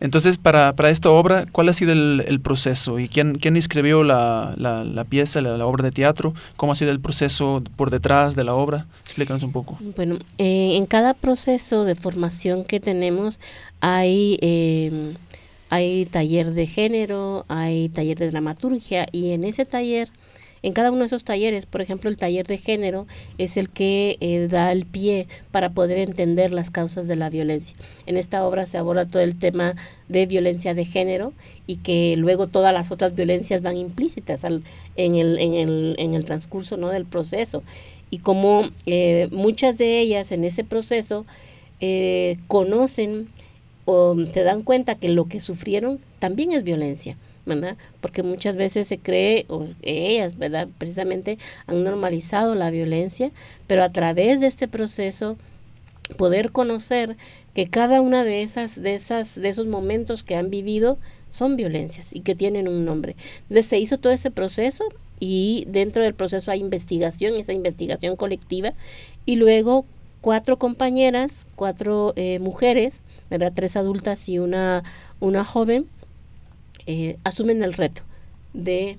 Entonces, 0.00 0.38
para, 0.38 0.74
para, 0.74 0.90
esta 0.90 1.10
obra, 1.10 1.46
¿cuál 1.50 1.68
ha 1.68 1.72
sido 1.72 1.92
el, 1.92 2.40
proceso 2.40 2.98
y 2.98 3.08
quién, 3.08 3.38
quién 3.38 3.56
escribió 3.56 4.04
la, 4.04 4.54
la, 4.56 5.04
pieza, 5.04 5.40
la, 5.40 5.66
obra 5.66 5.84
de 5.84 5.90
teatro? 5.90 6.34
¿Cómo 6.56 6.72
ha 6.72 6.74
sido 6.76 6.92
el 6.92 7.00
proceso 7.00 7.62
por 7.76 7.90
detrás 7.90 8.36
de 8.36 8.44
la 8.44 8.54
obra? 8.54 8.86
Explícanos 9.04 9.42
un 9.42 9.52
poco. 9.52 9.78
Bueno, 9.96 10.18
eh, 10.38 10.76
en 10.76 10.86
cada 10.86 11.14
proceso 11.14 11.84
de 11.84 11.94
formación 11.94 12.64
que 12.64 12.80
tenemos 12.80 13.40
hay... 13.80 14.38
Eh, 14.40 15.14
hay 15.70 16.06
taller 16.06 16.52
de 16.52 16.66
género, 16.66 17.44
hay 17.48 17.88
taller 17.88 18.18
de 18.18 18.30
dramaturgia 18.30 19.06
y 19.12 19.32
en 19.32 19.44
ese 19.44 19.66
taller, 19.66 20.08
en 20.62 20.72
cada 20.72 20.90
uno 20.90 21.00
de 21.00 21.06
esos 21.06 21.24
talleres, 21.24 21.66
por 21.66 21.82
ejemplo, 21.82 22.10
el 22.10 22.16
taller 22.16 22.46
de 22.46 22.58
género 22.58 23.06
es 23.36 23.56
el 23.56 23.68
que 23.68 24.16
eh, 24.20 24.48
da 24.50 24.72
el 24.72 24.86
pie 24.86 25.28
para 25.50 25.70
poder 25.70 25.98
entender 25.98 26.52
las 26.52 26.70
causas 26.70 27.06
de 27.06 27.16
la 27.16 27.30
violencia. 27.30 27.76
En 28.06 28.16
esta 28.16 28.44
obra 28.44 28.66
se 28.66 28.78
aborda 28.78 29.06
todo 29.06 29.22
el 29.22 29.38
tema 29.38 29.76
de 30.08 30.26
violencia 30.26 30.74
de 30.74 30.84
género 30.84 31.32
y 31.66 31.76
que 31.76 32.16
luego 32.16 32.46
todas 32.46 32.72
las 32.72 32.90
otras 32.90 33.14
violencias 33.14 33.62
van 33.62 33.76
implícitas 33.76 34.42
en, 34.44 34.62
el, 34.96 35.38
en, 35.38 36.14
el, 36.14 36.24
transcurso 36.24 36.76
¿no? 36.76 36.88
del 36.88 37.04
proceso. 37.04 37.62
Y 38.10 38.18
como 38.18 38.70
eh, 38.86 39.28
muchas 39.30 39.76
de 39.76 40.00
ellas 40.00 40.32
en 40.32 40.44
ese 40.44 40.64
proceso 40.64 41.26
eh, 41.80 42.38
conocen 42.48 43.26
o 43.90 44.14
se 44.26 44.42
dan 44.42 44.60
cuenta 44.60 44.96
que 44.96 45.08
lo 45.08 45.28
que 45.28 45.40
sufrieron 45.40 45.98
también 46.18 46.52
es 46.52 46.62
violencia. 46.62 47.16
¿verdad? 47.46 47.78
Porque 48.02 48.22
muchas 48.22 48.56
veces 48.56 48.86
se 48.86 48.98
cree, 48.98 49.46
o 49.48 49.66
ellas, 49.80 50.36
¿verdad? 50.36 50.68
Precisamente 50.76 51.38
han 51.66 51.82
normalizado 51.82 52.54
la 52.54 52.68
violencia, 52.68 53.30
pero 53.66 53.82
a 53.82 53.90
través 53.90 54.40
de 54.40 54.46
este 54.46 54.68
proceso 54.68 55.38
poder 56.18 56.52
conocer 56.52 57.16
que 57.54 57.66
cada 57.66 58.02
una 58.02 58.22
de 58.24 58.42
esas, 58.42 58.82
de 58.82 58.94
esas, 58.94 59.40
de 59.40 59.48
esos 59.48 59.66
momentos 59.66 60.22
que 60.22 60.34
han 60.34 60.50
vivido 60.50 60.98
son 61.30 61.56
violencias 61.56 62.14
y 62.14 62.20
que 62.20 62.34
tienen 62.34 62.68
un 62.68 62.84
nombre. 62.84 63.16
Entonces 63.44 63.64
se 63.64 63.78
hizo 63.78 63.96
todo 63.96 64.12
ese 64.12 64.30
proceso 64.30 64.84
y 65.18 65.64
dentro 65.68 66.02
del 66.02 66.12
proceso 66.12 66.50
hay 66.50 66.60
investigación, 66.60 67.34
esa 67.36 67.54
investigación 67.54 68.16
colectiva, 68.16 68.74
y 69.24 69.36
luego 69.36 69.86
cuatro 70.20 70.58
compañeras, 70.58 71.46
cuatro 71.56 72.12
eh, 72.16 72.38
mujeres, 72.38 73.00
¿verdad? 73.30 73.52
Tres 73.54 73.76
adultas 73.76 74.28
y 74.28 74.38
una, 74.38 74.84
una 75.20 75.44
joven, 75.44 75.86
eh, 76.86 77.18
asumen 77.24 77.62
el 77.62 77.74
reto 77.74 78.02
de, 78.52 78.98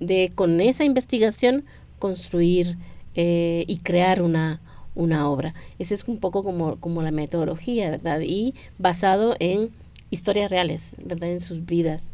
de, 0.00 0.32
con 0.34 0.60
esa 0.60 0.84
investigación, 0.84 1.64
construir 1.98 2.76
eh, 3.14 3.64
y 3.66 3.78
crear 3.78 4.22
una, 4.22 4.60
una 4.94 5.28
obra. 5.28 5.54
Esa 5.78 5.94
es 5.94 6.04
un 6.04 6.18
poco 6.18 6.42
como, 6.42 6.76
como 6.76 7.02
la 7.02 7.10
metodología, 7.10 7.90
¿verdad? 7.90 8.20
Y 8.20 8.54
basado 8.78 9.36
en 9.40 9.70
historias 10.10 10.50
reales, 10.50 10.94
¿verdad? 11.02 11.30
En 11.30 11.40
sus 11.40 11.64
vidas. 11.66 12.08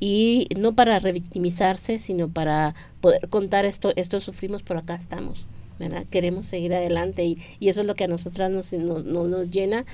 Y 0.00 0.46
no 0.56 0.74
para 0.74 0.98
revictimizarse, 1.00 1.98
sino 1.98 2.28
para 2.28 2.74
poder 3.00 3.28
contar 3.28 3.64
esto, 3.64 3.92
esto 3.96 4.20
sufrimos, 4.20 4.62
pero 4.62 4.80
acá 4.80 4.94
estamos. 4.94 5.46
Queremos 6.10 6.46
seguir 6.46 6.74
adelante 6.74 7.24
y, 7.24 7.38
eso 7.60 7.80
es 7.80 7.86
lo 7.86 7.94
que 7.94 8.04
a 8.04 8.08
nosotras 8.08 8.50
nos, 8.50 8.72
nos 8.72 9.50
llena 9.50 9.84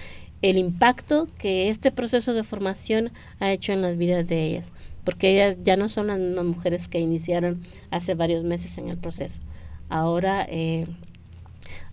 el 0.42 0.58
impacto 0.58 1.26
que 1.38 1.70
este 1.70 1.90
proceso 1.90 2.34
de 2.34 2.44
formación 2.44 3.12
ha 3.40 3.50
hecho 3.50 3.72
en 3.72 3.80
las 3.80 3.96
vidas 3.96 4.28
de 4.28 4.44
ellas, 4.44 4.72
porque 5.02 5.30
ellas 5.30 5.56
ya 5.62 5.76
no 5.76 5.88
son 5.88 6.08
las 6.08 6.44
mujeres 6.44 6.86
que 6.86 7.00
iniciaron 7.00 7.62
hace 7.90 8.14
varios 8.14 8.44
meses 8.44 8.76
en 8.76 8.90
el 8.90 8.98
proceso. 8.98 9.40
Ahora 9.88 10.46
eh, 10.50 10.86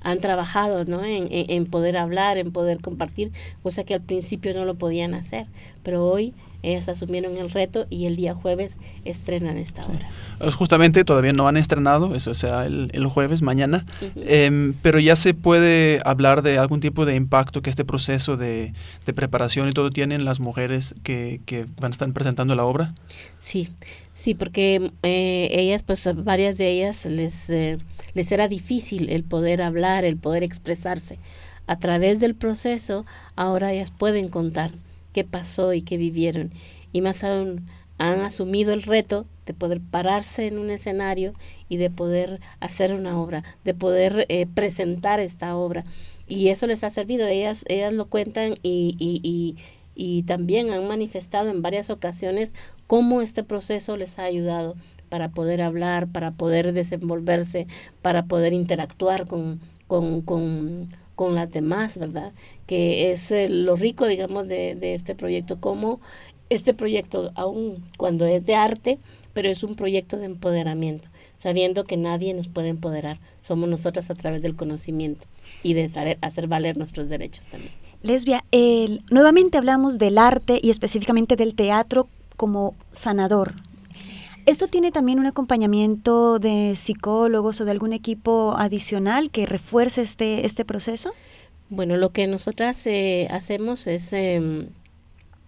han 0.01 0.19
trabajado 0.19 0.83
¿no? 0.83 1.03
En, 1.05 1.27
en, 1.31 1.65
poder 1.65 1.95
hablar, 1.95 2.37
en 2.37 2.51
poder 2.51 2.81
compartir, 2.81 3.31
cosa 3.63 3.85
que 3.85 3.93
al 3.93 4.01
principio 4.01 4.53
no 4.53 4.65
lo 4.65 4.75
podían 4.75 5.13
hacer, 5.13 5.47
pero 5.81 6.05
hoy 6.05 6.33
ellas 6.63 6.89
asumieron 6.89 7.37
el 7.37 7.49
reto 7.49 7.87
y 7.89 8.05
el 8.05 8.15
día 8.15 8.35
jueves 8.35 8.77
estrenan 9.05 9.57
esta 9.57 9.83
obra. 9.83 10.09
Justamente 10.51 11.03
todavía 11.03 11.33
no 11.33 11.47
han 11.47 11.57
estrenado, 11.57 12.15
eso 12.15 12.33
sea 12.33 12.65
el, 12.65 13.05
jueves, 13.07 13.41
mañana, 13.41 13.85
em, 14.15 14.73
pero 14.81 14.99
ya 14.99 15.15
se 15.15 15.33
puede 15.33 15.99
hablar 16.05 16.41
de 16.41 16.57
algún 16.57 16.79
tipo 16.79 17.05
de 17.05 17.15
impacto 17.15 17.61
que 17.61 17.69
este 17.69 17.85
proceso 17.85 18.37
de, 18.37 18.73
preparación 19.15 19.67
y 19.67 19.73
todo 19.73 19.89
tienen 19.89 20.23
las 20.23 20.39
mujeres 20.39 20.95
que, 21.03 21.41
que, 21.45 21.65
van 21.79 21.91
a 21.91 21.93
estar 21.93 22.11
presentando 22.13 22.55
la 22.55 22.63
obra. 22.63 22.93
Sí, 23.39 23.69
sí, 24.13 24.35
porque 24.35 24.91
eh, 25.03 25.49
ellas, 25.51 25.83
pues 25.83 26.07
varias 26.23 26.57
de 26.57 26.69
ellas 26.69 27.05
les, 27.05 27.49
eh, 27.49 27.77
les 28.13 28.31
era 28.31 28.47
difícil 28.47 29.09
el 29.09 29.23
poder 29.23 29.61
hablar, 29.61 30.05
el 30.05 30.17
poder 30.17 30.43
expresarse. 30.43 31.19
A 31.67 31.77
través 31.77 32.19
del 32.19 32.35
proceso, 32.35 33.05
ahora 33.35 33.73
ellas 33.73 33.91
pueden 33.91 34.29
contar 34.29 34.71
qué 35.13 35.23
pasó 35.23 35.73
y 35.73 35.81
qué 35.81 35.97
vivieron. 35.97 36.51
Y 36.91 37.01
más 37.01 37.23
aún, 37.23 37.67
han 37.97 38.21
asumido 38.21 38.73
el 38.73 38.81
reto 38.81 39.27
de 39.45 39.53
poder 39.53 39.79
pararse 39.79 40.47
en 40.47 40.57
un 40.57 40.71
escenario 40.71 41.33
y 41.69 41.77
de 41.77 41.91
poder 41.91 42.39
hacer 42.59 42.93
una 42.93 43.19
obra, 43.19 43.43
de 43.63 43.75
poder 43.75 44.25
eh, 44.27 44.47
presentar 44.47 45.19
esta 45.19 45.55
obra. 45.55 45.83
Y 46.27 46.47
eso 46.47 46.65
les 46.65 46.83
ha 46.83 46.89
servido. 46.89 47.27
Ellas, 47.27 47.63
ellas 47.67 47.93
lo 47.93 48.07
cuentan 48.07 48.55
y, 48.63 48.95
y, 48.97 49.19
y, 49.21 49.55
y 49.93 50.23
también 50.23 50.71
han 50.71 50.87
manifestado 50.87 51.49
en 51.49 51.61
varias 51.61 51.91
ocasiones 51.91 52.53
cómo 52.87 53.21
este 53.21 53.43
proceso 53.43 53.97
les 53.97 54.17
ha 54.17 54.23
ayudado 54.23 54.75
para 55.09 55.29
poder 55.29 55.61
hablar, 55.61 56.07
para 56.07 56.31
poder 56.31 56.73
desenvolverse, 56.73 57.67
para 58.01 58.25
poder 58.25 58.53
interactuar 58.53 59.25
con, 59.27 59.59
con, 59.87 60.21
con 60.21 60.87
con 61.21 61.35
las 61.35 61.51
demás, 61.51 61.99
¿verdad? 61.99 62.31
Que 62.65 63.11
es 63.11 63.29
eh, 63.29 63.47
lo 63.47 63.75
rico, 63.75 64.07
digamos, 64.07 64.47
de, 64.47 64.73
de 64.73 64.95
este 64.95 65.13
proyecto, 65.13 65.59
como 65.59 65.99
este 66.49 66.73
proyecto, 66.73 67.29
aun 67.35 67.83
cuando 67.95 68.25
es 68.25 68.47
de 68.47 68.55
arte, 68.55 68.97
pero 69.33 69.47
es 69.47 69.61
un 69.61 69.75
proyecto 69.75 70.17
de 70.17 70.25
empoderamiento, 70.25 71.09
sabiendo 71.37 71.83
que 71.83 71.95
nadie 71.95 72.33
nos 72.33 72.47
puede 72.47 72.69
empoderar, 72.69 73.19
somos 73.39 73.69
nosotras 73.69 74.09
a 74.09 74.15
través 74.15 74.41
del 74.41 74.55
conocimiento 74.55 75.27
y 75.61 75.75
de 75.75 75.89
saber 75.89 76.17
hacer 76.21 76.47
valer 76.47 76.79
nuestros 76.79 77.07
derechos 77.07 77.45
también. 77.45 77.71
Lesbia, 78.01 78.43
nuevamente 79.11 79.59
hablamos 79.59 79.99
del 79.99 80.17
arte 80.17 80.59
y 80.59 80.71
específicamente 80.71 81.35
del 81.35 81.53
teatro 81.53 82.07
como 82.35 82.73
sanador, 82.91 83.53
¿Esto 84.45 84.67
tiene 84.67 84.91
también 84.91 85.19
un 85.19 85.27
acompañamiento 85.27 86.39
de 86.39 86.73
psicólogos 86.75 87.61
o 87.61 87.65
de 87.65 87.71
algún 87.71 87.93
equipo 87.93 88.55
adicional 88.57 89.29
que 89.29 89.45
refuerce 89.45 90.01
este, 90.01 90.45
este 90.45 90.65
proceso? 90.65 91.11
Bueno, 91.69 91.95
lo 91.97 92.11
que 92.11 92.27
nosotras 92.27 92.85
eh, 92.87 93.27
hacemos 93.31 93.87
es, 93.87 94.11
em, 94.13 94.69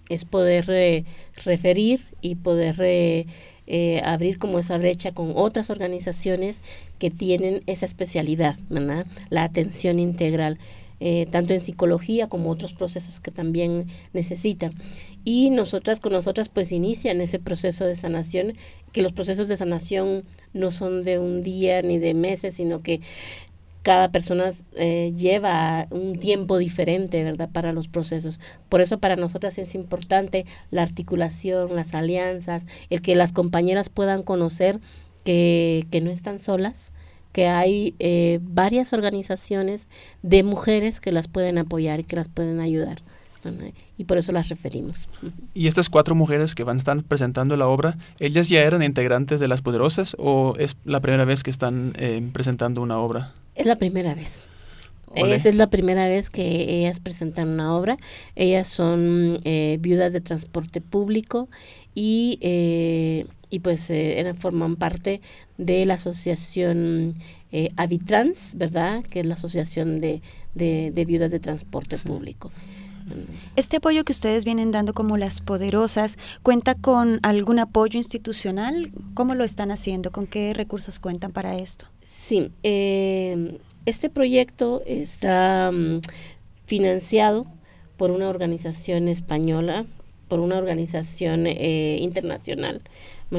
es 0.10 0.26
poder 0.26 0.66
eh, 0.70 1.06
referir 1.44 2.02
y 2.22 2.36
poder 2.36 2.76
eh, 2.80 4.02
abrir 4.06 4.38
como 4.38 4.60
esa 4.60 4.78
brecha 4.78 5.14
con 5.14 5.34
otras 5.36 5.70
organizaciones 5.70 6.62
que 7.00 7.10
tienen 7.10 7.64
esa 7.66 7.86
especialidad, 7.86 8.58
¿verdad? 8.70 9.06
La 9.30 9.44
atención 9.44 10.00
integral. 10.00 10.60
Eh, 11.06 11.28
tanto 11.30 11.54
en 11.54 11.60
psicología 11.60 12.30
como 12.30 12.50
otros 12.50 12.72
procesos 12.72 13.20
que 13.20 13.30
también 13.30 13.88
necesitan. 14.14 14.72
Y 15.26 15.50
nosotras 15.50 16.00
con 16.00 16.14
nosotras 16.14 16.48
pues 16.48 16.72
inician 16.72 17.20
ese 17.20 17.40
proceso 17.40 17.84
de 17.84 17.98
sanación, 17.98 18.54
que 18.94 19.02
los 19.02 19.12
procesos 19.12 19.50
de 19.50 19.58
sanación 19.58 20.24
no 20.54 20.72
son 20.72 21.04
de 21.04 21.20
un 21.20 21.42
día 21.42 21.82
ni 21.82 21.98
de 21.98 22.14
meses, 22.14 22.54
sino 22.54 22.82
que 22.82 23.02
cada 23.82 24.14
persona 24.14 24.54
eh, 24.78 25.12
lleva 25.14 25.88
un 25.90 26.18
tiempo 26.18 26.58
diferente, 26.58 27.22
¿verdad?, 27.22 27.50
para 27.52 27.74
los 27.74 27.90
procesos. 27.90 28.40
Por 28.70 28.80
eso 28.80 28.98
para 28.98 29.18
nosotras 29.18 29.58
es 29.58 29.76
importante 29.76 30.46
la 30.72 30.84
articulación, 30.84 31.76
las 31.76 31.94
alianzas, 31.94 32.66
el 32.90 33.02
que 33.02 33.16
las 33.16 33.34
compañeras 33.34 33.90
puedan 33.90 34.22
conocer 34.22 34.80
que, 35.26 35.86
que 35.92 36.00
no 36.00 36.12
están 36.12 36.40
solas, 36.40 36.93
que 37.34 37.48
hay 37.48 37.96
eh, 38.00 38.40
varias 38.42 38.94
organizaciones 38.94 39.88
de 40.22 40.44
mujeres 40.44 41.02
que 41.02 41.12
las 41.12 41.28
pueden 41.28 41.58
apoyar 41.58 42.00
y 42.00 42.04
que 42.06 42.16
las 42.16 42.30
pueden 42.30 42.62
ayudar. 42.62 43.02
Y 43.98 44.06
por 44.06 44.18
eso 44.18 44.32
las 44.32 44.48
referimos. 44.48 45.10
¿Y 45.54 45.68
estas 45.68 45.90
cuatro 45.90 46.16
mujeres 46.16 46.56
que 46.56 46.64
van 46.64 46.78
a 46.78 46.80
estar 46.80 47.04
presentando 47.04 47.58
la 47.58 47.68
obra, 47.68 47.98
ellas 48.20 48.48
ya 48.48 48.62
eran 48.62 48.84
integrantes 48.84 49.42
de 49.42 49.50
Las 49.50 49.62
Poderosas 49.62 50.16
o 50.18 50.56
es 50.58 50.78
la 50.86 51.02
primera 51.02 51.26
vez 51.26 51.44
que 51.44 51.52
están 51.52 51.92
eh, 51.98 52.26
presentando 52.32 52.82
una 52.82 53.00
obra? 53.00 53.34
Es 53.56 53.66
la 53.66 53.76
primera 53.76 54.16
vez. 54.16 54.48
Esa 55.16 55.50
es 55.50 55.56
la 55.56 55.70
primera 55.70 56.08
vez 56.08 56.30
que 56.30 56.80
ellas 56.80 57.00
presentan 57.00 57.50
una 57.50 57.76
obra. 57.76 57.98
Ellas 58.36 58.68
son 58.68 59.38
eh, 59.44 59.78
viudas 59.80 60.12
de 60.12 60.22
transporte 60.22 60.82
público 60.82 61.50
y, 61.94 62.40
eh, 62.42 63.28
y 63.54 63.60
pues 63.60 63.88
eh, 63.92 64.34
forman 64.36 64.78
parte 64.78 65.22
de 65.60 65.86
la 65.86 65.94
asociación 65.94 67.14
eh, 67.52 67.70
Avitrans, 67.78 68.56
¿verdad? 68.58 69.04
Que 69.04 69.20
es 69.20 69.28
la 69.28 69.36
asociación 69.36 70.02
de, 70.02 70.24
de, 70.56 71.06
viudas 71.06 71.30
de 71.30 71.38
transporte 71.38 72.00
público. 72.00 72.52
Este 73.56 73.78
apoyo 73.78 74.06
que 74.06 74.12
ustedes 74.12 74.44
vienen 74.44 74.72
dando 74.72 74.96
como 74.96 75.18
las 75.18 75.40
poderosas, 75.40 76.18
¿cuenta 76.42 76.74
con 76.74 77.20
algún 77.22 77.60
apoyo 77.60 78.00
institucional? 78.00 78.92
¿Cómo 79.14 79.36
lo 79.36 79.44
están 79.44 79.70
haciendo? 79.70 80.12
¿Con 80.12 80.26
qué 80.26 80.56
recursos 80.56 80.98
cuentan 80.98 81.30
para 81.30 81.60
esto? 81.60 81.86
Sí, 82.06 82.50
eh, 82.64 83.60
este 83.86 84.10
proyecto 84.10 84.82
está 84.88 85.70
mm, 85.72 86.00
financiado 86.66 87.46
por 87.98 88.10
una 88.10 88.30
organización 88.30 89.08
española, 89.10 89.86
por 90.28 90.40
una 90.40 90.58
organización 90.58 91.46
eh, 91.46 91.98
internacional, 92.02 92.82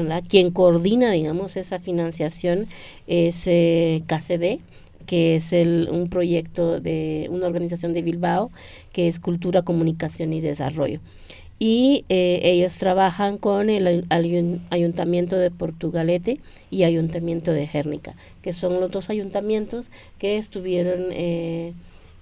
¿verdad? 0.03 0.23
Quien 0.27 0.51
coordina, 0.51 1.11
digamos, 1.11 1.57
esa 1.57 1.79
financiación 1.79 2.67
es 3.07 3.47
eh, 3.47 4.03
KCD, 4.07 4.59
que 5.05 5.35
es 5.35 5.53
el, 5.53 5.89
un 5.89 6.09
proyecto 6.09 6.79
de 6.79 7.27
una 7.29 7.47
organización 7.47 7.93
de 7.93 8.01
Bilbao, 8.01 8.51
que 8.91 9.07
es 9.07 9.19
Cultura, 9.19 9.61
Comunicación 9.61 10.33
y 10.33 10.41
Desarrollo. 10.41 10.99
Y 11.57 12.03
eh, 12.09 12.41
ellos 12.43 12.77
trabajan 12.77 13.37
con 13.37 13.69
el 13.69 14.05
Ayuntamiento 14.69 15.37
de 15.37 15.51
Portugalete 15.51 16.39
y 16.69 16.83
Ayuntamiento 16.83 17.51
de 17.51 17.65
Gérnica, 17.65 18.15
que 18.41 18.51
son 18.51 18.81
los 18.81 18.91
dos 18.91 19.09
ayuntamientos 19.09 19.89
que 20.19 20.37
estuvieron 20.37 21.05
eh, 21.11 21.73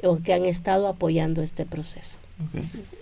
o 0.04 0.18
que 0.18 0.34
han 0.34 0.46
estado 0.46 0.88
apoyando 0.88 1.42
este 1.42 1.66
proceso. 1.66 2.20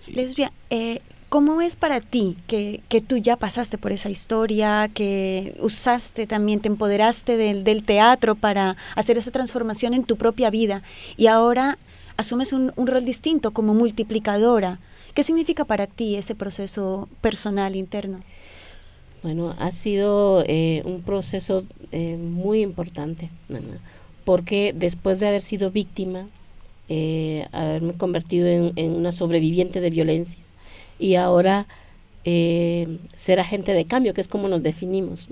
Lesbia, 0.08 0.54
eh, 0.70 1.02
¿Cómo 1.32 1.62
es 1.62 1.78
para 1.78 2.02
ti 2.02 2.36
que, 2.46 2.82
que, 2.90 3.00
tú 3.00 3.16
ya 3.16 3.38
pasaste 3.38 3.78
por 3.78 3.94
esa 3.94 4.10
historia, 4.10 4.90
que 4.94 5.56
usaste 5.62 6.28
también, 6.28 6.60
te 6.60 6.68
empoderaste 6.68 7.38
del, 7.38 7.64
del, 7.64 7.86
teatro 7.86 8.36
para 8.36 8.76
hacer 8.98 9.18
esa 9.18 9.32
transformación 9.32 9.94
en 9.94 10.04
tu 10.04 10.18
propia 10.18 10.50
vida 10.50 10.84
y 11.16 11.28
ahora 11.28 11.78
asumes 12.18 12.52
un, 12.52 12.74
un, 12.76 12.86
rol 12.86 13.06
distinto 13.06 13.52
como 13.52 13.74
multiplicadora? 13.74 14.80
¿Qué 15.14 15.24
significa 15.24 15.64
para 15.64 15.88
ti 15.88 16.18
ese 16.18 16.36
proceso 16.36 17.08
personal 17.22 17.78
interno? 17.78 18.20
Bueno, 19.24 19.56
ha 19.58 19.72
sido 19.72 20.44
eh, 20.46 20.82
un 20.84 21.02
proceso 21.02 21.64
eh, 21.94 22.18
muy 22.18 22.62
importante, 22.62 23.30
porque 24.26 24.74
después 24.76 25.22
de 25.22 25.30
haber 25.30 25.42
sido 25.42 25.72
víctima, 25.72 26.28
eh, 26.90 27.46
haberme 27.54 27.94
convertido 27.94 28.50
en, 28.50 28.74
en 28.76 28.92
una 28.92 29.14
sobreviviente 29.14 29.80
de 29.80 29.92
violencia, 29.92 30.38
y 31.02 31.16
ahora 31.16 31.66
eh, 32.24 33.00
ser 33.16 33.40
agente 33.40 33.74
de 33.74 33.86
cambio, 33.86 34.14
que 34.14 34.22
es 34.22 34.28
como 34.28 34.48
nos 34.48 34.62
definimos. 34.62 35.28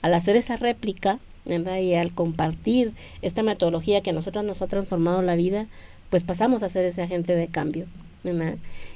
Al 0.00 0.14
hacer 0.14 0.36
esa 0.36 0.56
réplica 0.56 1.18
y 1.44 1.94
al 1.94 2.12
compartir 2.12 2.92
esta 3.20 3.42
metodología 3.42 4.00
que 4.00 4.10
a 4.10 4.12
nosotros 4.12 4.44
nos 4.44 4.62
ha 4.62 4.68
transformado 4.68 5.20
la 5.20 5.34
vida, 5.34 5.66
pues 6.08 6.22
pasamos 6.22 6.62
a 6.62 6.68
ser 6.68 6.84
ese 6.84 7.02
agente 7.02 7.34
de 7.34 7.48
cambio. 7.48 7.86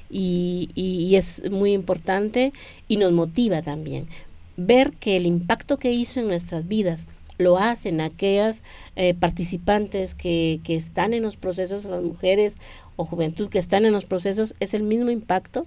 Y, 0.08 0.70
y, 0.76 1.16
es 1.16 1.50
muy 1.50 1.72
importante 1.72 2.52
y 2.86 2.96
nos 2.96 3.10
motiva 3.10 3.60
también 3.60 4.06
ver 4.56 4.92
que 4.92 5.16
el 5.16 5.26
impacto 5.26 5.78
que 5.78 5.90
hizo 5.90 6.20
en 6.20 6.28
nuestras 6.28 6.68
vidas 6.68 7.08
lo 7.38 7.58
hacen 7.58 8.00
aquellas 8.00 8.62
eh, 8.94 9.14
participantes 9.14 10.14
que, 10.14 10.60
que 10.62 10.76
están 10.76 11.12
en 11.12 11.24
los 11.24 11.36
procesos, 11.36 11.86
las 11.86 12.04
mujeres 12.04 12.56
o 12.94 13.04
juventud 13.04 13.48
que 13.48 13.58
están 13.58 13.84
en 13.84 13.92
los 13.92 14.04
procesos, 14.04 14.54
es 14.60 14.74
el 14.74 14.84
mismo 14.84 15.10
impacto 15.10 15.66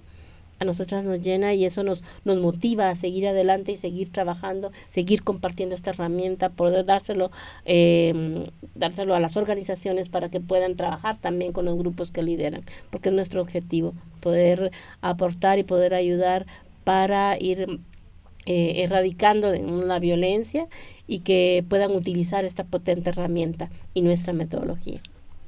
a 0.60 0.64
nosotras 0.66 1.06
nos 1.06 1.20
llena 1.20 1.54
y 1.54 1.64
eso 1.64 1.82
nos, 1.82 2.04
nos 2.24 2.38
motiva 2.38 2.90
a 2.90 2.94
seguir 2.94 3.26
adelante 3.26 3.72
y 3.72 3.76
seguir 3.76 4.10
trabajando, 4.10 4.72
seguir 4.90 5.22
compartiendo 5.22 5.74
esta 5.74 5.90
herramienta, 5.90 6.50
poder 6.50 6.84
dárselo, 6.84 7.30
eh, 7.64 8.44
dárselo 8.74 9.14
a 9.14 9.20
las 9.20 9.38
organizaciones 9.38 10.10
para 10.10 10.28
que 10.28 10.38
puedan 10.38 10.76
trabajar 10.76 11.18
también 11.18 11.52
con 11.52 11.64
los 11.64 11.78
grupos 11.78 12.10
que 12.10 12.22
lideran, 12.22 12.62
porque 12.90 13.08
es 13.08 13.14
nuestro 13.14 13.40
objetivo, 13.40 13.94
poder 14.20 14.70
aportar 15.00 15.58
y 15.58 15.64
poder 15.64 15.94
ayudar 15.94 16.46
para 16.84 17.38
ir 17.40 17.80
eh, 18.44 18.82
erradicando 18.84 19.52
la 19.52 19.98
violencia 19.98 20.68
y 21.06 21.20
que 21.20 21.64
puedan 21.68 21.92
utilizar 21.92 22.44
esta 22.44 22.64
potente 22.64 23.08
herramienta 23.10 23.70
y 23.94 24.02
nuestra 24.02 24.34
metodología. 24.34 25.00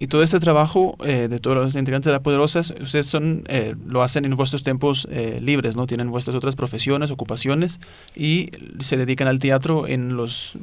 Y 0.03 0.09
todo 0.09 0.25
este 0.25 0.41
trabajo 0.41 0.97
eh, 1.05 1.29
de 1.31 1.39
todos 1.39 1.57
los 1.57 1.77
integrantes 1.77 2.07
de 2.07 2.13
la 2.13 2.25
Poderosas, 2.25 2.75
ustedes 2.81 3.07
son, 3.07 3.45
eh, 3.47 3.77
lo 3.87 4.03
hacen 4.03 4.25
en 4.25 4.35
vuestros 4.35 4.65
tiempos 4.65 5.07
eh, 5.13 5.39
libres, 5.41 5.77
¿no? 5.77 5.87
Tienen 5.87 6.11
vuestras 6.11 6.35
otras 6.35 6.57
profesiones, 6.57 7.13
ocupaciones 7.13 7.79
y 8.17 8.51
se 8.81 8.97
dedican 8.97 9.29
al 9.29 9.39
teatro 9.39 9.87
en 9.87 10.17
los 10.17 10.59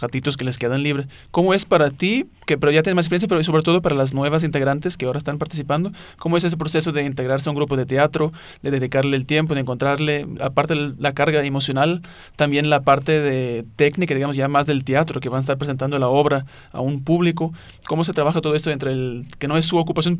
ratitos 0.00 0.36
que 0.36 0.44
les 0.44 0.56
quedan 0.56 0.84
libres. 0.84 1.08
¿Cómo 1.32 1.52
es 1.52 1.64
para 1.64 1.90
ti, 1.90 2.26
que 2.46 2.56
pero 2.56 2.70
ya 2.70 2.84
tienes 2.84 2.94
más 2.94 3.06
experiencia, 3.06 3.26
pero 3.26 3.42
sobre 3.42 3.62
todo 3.62 3.82
para 3.82 3.96
las 3.96 4.14
nuevas 4.14 4.44
integrantes 4.44 4.96
que 4.96 5.06
ahora 5.06 5.18
están 5.18 5.38
participando, 5.38 5.90
cómo 6.20 6.36
es 6.36 6.44
ese 6.44 6.56
proceso 6.56 6.92
de 6.92 7.02
integrarse 7.02 7.48
a 7.48 7.50
un 7.50 7.56
grupo 7.56 7.76
de 7.76 7.86
teatro, 7.86 8.32
de 8.62 8.70
dedicarle 8.70 9.16
el 9.16 9.26
tiempo, 9.26 9.54
de 9.54 9.62
encontrarle, 9.62 10.28
aparte 10.40 10.76
la 10.76 11.12
carga 11.12 11.44
emocional, 11.44 12.02
también 12.36 12.70
la 12.70 12.82
parte 12.82 13.20
de 13.20 13.64
técnica, 13.74 14.14
digamos, 14.14 14.36
ya 14.36 14.46
más 14.46 14.66
del 14.66 14.84
teatro, 14.84 15.18
que 15.18 15.28
van 15.28 15.38
a 15.38 15.40
estar 15.40 15.58
presentando 15.58 15.98
la 15.98 16.06
obra 16.06 16.46
a 16.70 16.80
un 16.80 17.02
público? 17.02 17.52
¿Cómo 17.88 18.04
se 18.04 18.12
trabaja 18.12 18.43
todo 18.44 18.54
esto 18.54 18.70
entre 18.70 18.92
el 18.92 19.24
que 19.38 19.48
no 19.48 19.56
es 19.56 19.64
su 19.64 19.78
ocupación 19.78 20.18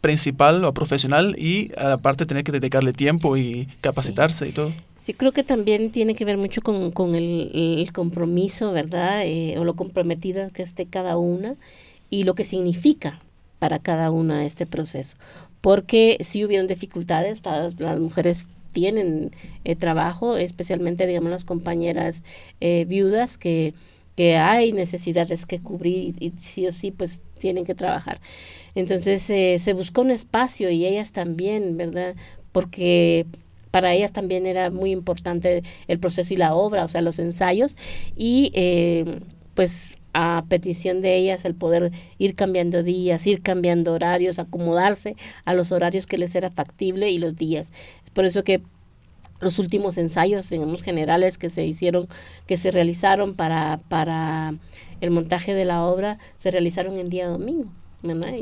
principal 0.00 0.64
o 0.64 0.72
profesional 0.72 1.36
y 1.38 1.70
aparte 1.76 2.24
tener 2.24 2.44
que 2.44 2.52
dedicarle 2.52 2.94
tiempo 2.94 3.36
y 3.36 3.68
capacitarse 3.82 4.48
y 4.48 4.52
todo. 4.52 4.72
Sí, 4.96 5.12
creo 5.12 5.32
que 5.32 5.44
también 5.44 5.90
tiene 5.90 6.14
que 6.14 6.24
ver 6.24 6.38
mucho 6.38 6.62
con, 6.62 6.92
con 6.92 7.14
el, 7.14 7.90
compromiso, 7.92 8.72
¿verdad? 8.72 9.20
Eh, 9.26 9.58
o 9.58 9.64
lo 9.64 9.74
comprometida 9.74 10.48
que 10.48 10.62
esté 10.62 10.86
cada 10.86 11.18
una 11.18 11.56
y 12.08 12.24
lo 12.24 12.34
que 12.34 12.46
significa 12.46 13.20
para 13.58 13.78
cada 13.78 14.10
una 14.10 14.46
este 14.46 14.64
proceso. 14.64 15.18
Porque 15.60 16.16
si 16.20 16.46
hubieron 16.46 16.68
dificultades, 16.68 17.42
todas 17.42 17.78
las 17.78 18.00
mujeres 18.00 18.46
tienen 18.72 19.30
eh, 19.64 19.76
trabajo, 19.76 20.38
especialmente, 20.38 21.06
digamos, 21.06 21.30
las 21.30 21.44
compañeras 21.44 22.22
eh, 22.62 22.86
viudas 22.88 23.36
que, 23.36 23.74
que 24.16 24.38
hay 24.38 24.72
necesidades 24.72 25.44
que 25.44 25.60
cubrir 25.60 26.14
y 26.18 26.32
sí 26.38 26.66
o 26.66 26.72
sí, 26.72 26.90
pues 26.90 27.20
tienen 27.42 27.64
que 27.64 27.74
trabajar. 27.74 28.20
Entonces 28.76 29.28
eh, 29.28 29.56
se 29.58 29.72
buscó 29.72 30.02
un 30.02 30.12
espacio 30.12 30.70
y 30.70 30.86
ellas 30.86 31.10
también, 31.10 31.76
¿verdad? 31.76 32.14
Porque 32.52 33.26
para 33.72 33.92
ellas 33.92 34.12
también 34.12 34.46
era 34.46 34.70
muy 34.70 34.92
importante 34.92 35.64
el 35.88 35.98
proceso 35.98 36.32
y 36.32 36.36
la 36.36 36.54
obra, 36.54 36.84
o 36.84 36.88
sea, 36.88 37.02
los 37.02 37.18
ensayos, 37.18 37.76
y 38.14 38.52
eh, 38.54 39.20
pues 39.54 39.98
a 40.14 40.44
petición 40.48 41.00
de 41.00 41.16
ellas 41.16 41.44
el 41.44 41.56
poder 41.56 41.90
ir 42.18 42.36
cambiando 42.36 42.84
días, 42.84 43.26
ir 43.26 43.42
cambiando 43.42 43.92
horarios, 43.92 44.38
acomodarse 44.38 45.16
a 45.44 45.52
los 45.52 45.72
horarios 45.72 46.06
que 46.06 46.18
les 46.18 46.36
era 46.36 46.50
factible 46.50 47.10
y 47.10 47.18
los 47.18 47.34
días. 47.34 47.72
Es 48.04 48.10
por 48.12 48.24
eso 48.24 48.44
que 48.44 48.62
los 49.42 49.58
últimos 49.58 49.98
ensayos, 49.98 50.48
digamos, 50.48 50.82
generales 50.82 51.36
que 51.36 51.50
se 51.50 51.66
hicieron, 51.66 52.08
que 52.46 52.56
se 52.56 52.70
realizaron 52.70 53.34
para, 53.34 53.80
para 53.88 54.54
el 55.00 55.10
montaje 55.10 55.52
de 55.52 55.64
la 55.64 55.84
obra, 55.84 56.18
se 56.38 56.50
realizaron 56.50 56.98
en 56.98 57.10
día 57.10 57.28
domingo. 57.28 57.70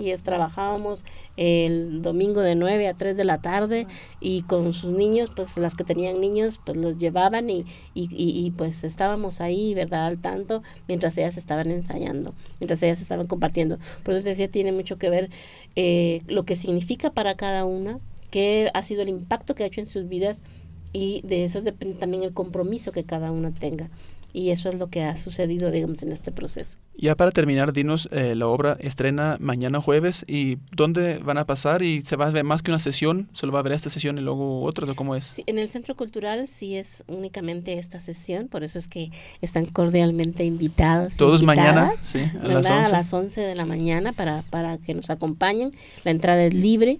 Y 0.01 0.11
es, 0.11 0.22
trabajábamos 0.22 1.05
el 1.36 2.01
domingo 2.01 2.40
de 2.40 2.55
9 2.55 2.88
a 2.88 2.94
3 2.94 3.14
de 3.14 3.24
la 3.24 3.42
tarde 3.42 3.86
y 4.18 4.42
con 4.42 4.72
sus 4.72 4.90
niños, 4.90 5.30
pues 5.36 5.59
las 5.59 5.74
que 5.74 5.84
tenían 5.84 6.18
niños, 6.18 6.59
pues 6.64 6.78
los 6.78 6.96
llevaban 6.96 7.51
y, 7.51 7.66
y, 7.92 8.09
y, 8.11 8.51
pues 8.53 8.84
estábamos 8.84 9.42
ahí, 9.42 9.74
¿verdad? 9.74 10.07
Al 10.07 10.18
tanto, 10.18 10.62
mientras 10.88 11.18
ellas 11.18 11.36
estaban 11.36 11.70
ensayando, 11.70 12.34
mientras 12.59 12.82
ellas 12.82 13.03
estaban 13.03 13.26
compartiendo. 13.26 13.78
Por 14.03 14.14
eso 14.14 14.24
te 14.24 14.30
decía, 14.30 14.51
tiene 14.51 14.72
mucho 14.72 14.96
que 14.96 15.11
ver 15.11 15.30
eh, 15.76 16.22
lo 16.26 16.44
que 16.44 16.57
significa 16.57 17.11
para 17.11 17.34
cada 17.34 17.66
una, 17.66 18.01
qué 18.30 18.70
ha 18.72 18.82
sido 18.82 19.03
el 19.03 19.11
impacto 19.11 19.55
que 19.55 19.64
ha 19.64 19.66
hecho 19.66 19.82
en 19.82 19.86
sus 19.86 20.09
vidas 20.09 20.42
y 20.93 21.22
de 21.22 21.45
eso 21.45 21.61
depende 21.61 21.95
también 21.95 22.22
el 22.22 22.32
compromiso 22.32 22.93
que 22.93 23.05
cada 23.05 23.30
una 23.30 23.51
tenga. 23.51 23.91
Y 24.32 24.51
eso 24.51 24.68
es 24.68 24.76
lo 24.76 24.88
que 24.91 25.03
ha 25.03 25.16
sucedido, 25.16 25.70
digamos, 25.70 26.03
en 26.03 26.12
este 26.12 26.30
proceso. 26.30 26.78
Ya 26.97 27.16
para 27.16 27.32
terminar, 27.32 27.72
dinos, 27.72 28.09
eh, 28.12 28.34
la 28.36 28.47
obra 28.47 28.76
estrena 28.78 29.36
mañana 29.41 29.80
jueves 29.80 30.24
y 30.28 30.59
dónde 30.70 31.18
van 31.18 31.38
a 31.38 31.47
pasar 31.47 31.82
y 31.82 32.03
se 32.03 32.14
va 32.14 32.26
a 32.26 32.30
ver 32.30 32.45
más 32.45 32.62
que 32.62 32.70
una 32.70 32.78
sesión, 32.78 33.28
solo 33.32 33.53
va 33.53 33.59
a 33.59 33.61
haber 33.61 33.72
esta 33.72 33.91
sesión 33.91 34.18
y 34.18 34.20
luego 34.20 34.62
otras 34.62 34.88
o 34.91 34.95
cómo 34.95 35.16
es. 35.16 35.43
en 35.47 35.59
el 35.59 35.68
Centro 35.68 35.97
Cultural 35.97 36.47
sí 36.47 36.76
es 36.76 37.05
únicamente 37.09 37.78
esta 37.78 37.99
sesión, 37.99 38.49
por 38.49 38.62
eso 38.62 38.78
es 38.78 38.86
que 38.86 39.11
están 39.41 39.64
cordialmente 39.64 40.45
invitados. 40.45 41.16
Todos 41.16 41.43
mañana, 41.43 41.95
sí, 41.97 42.20
a 42.20 42.47
las, 42.47 42.66
11. 42.66 42.68
a 42.70 42.88
las 42.91 43.12
11 43.12 43.41
de 43.41 43.55
la 43.55 43.64
mañana 43.64 44.12
para, 44.12 44.43
para 44.51 44.78
que 44.78 44.95
nos 44.95 45.11
acompañen. 45.11 45.72
La 46.05 46.11
entrada 46.12 46.45
es 46.45 46.55
libre. 46.55 46.99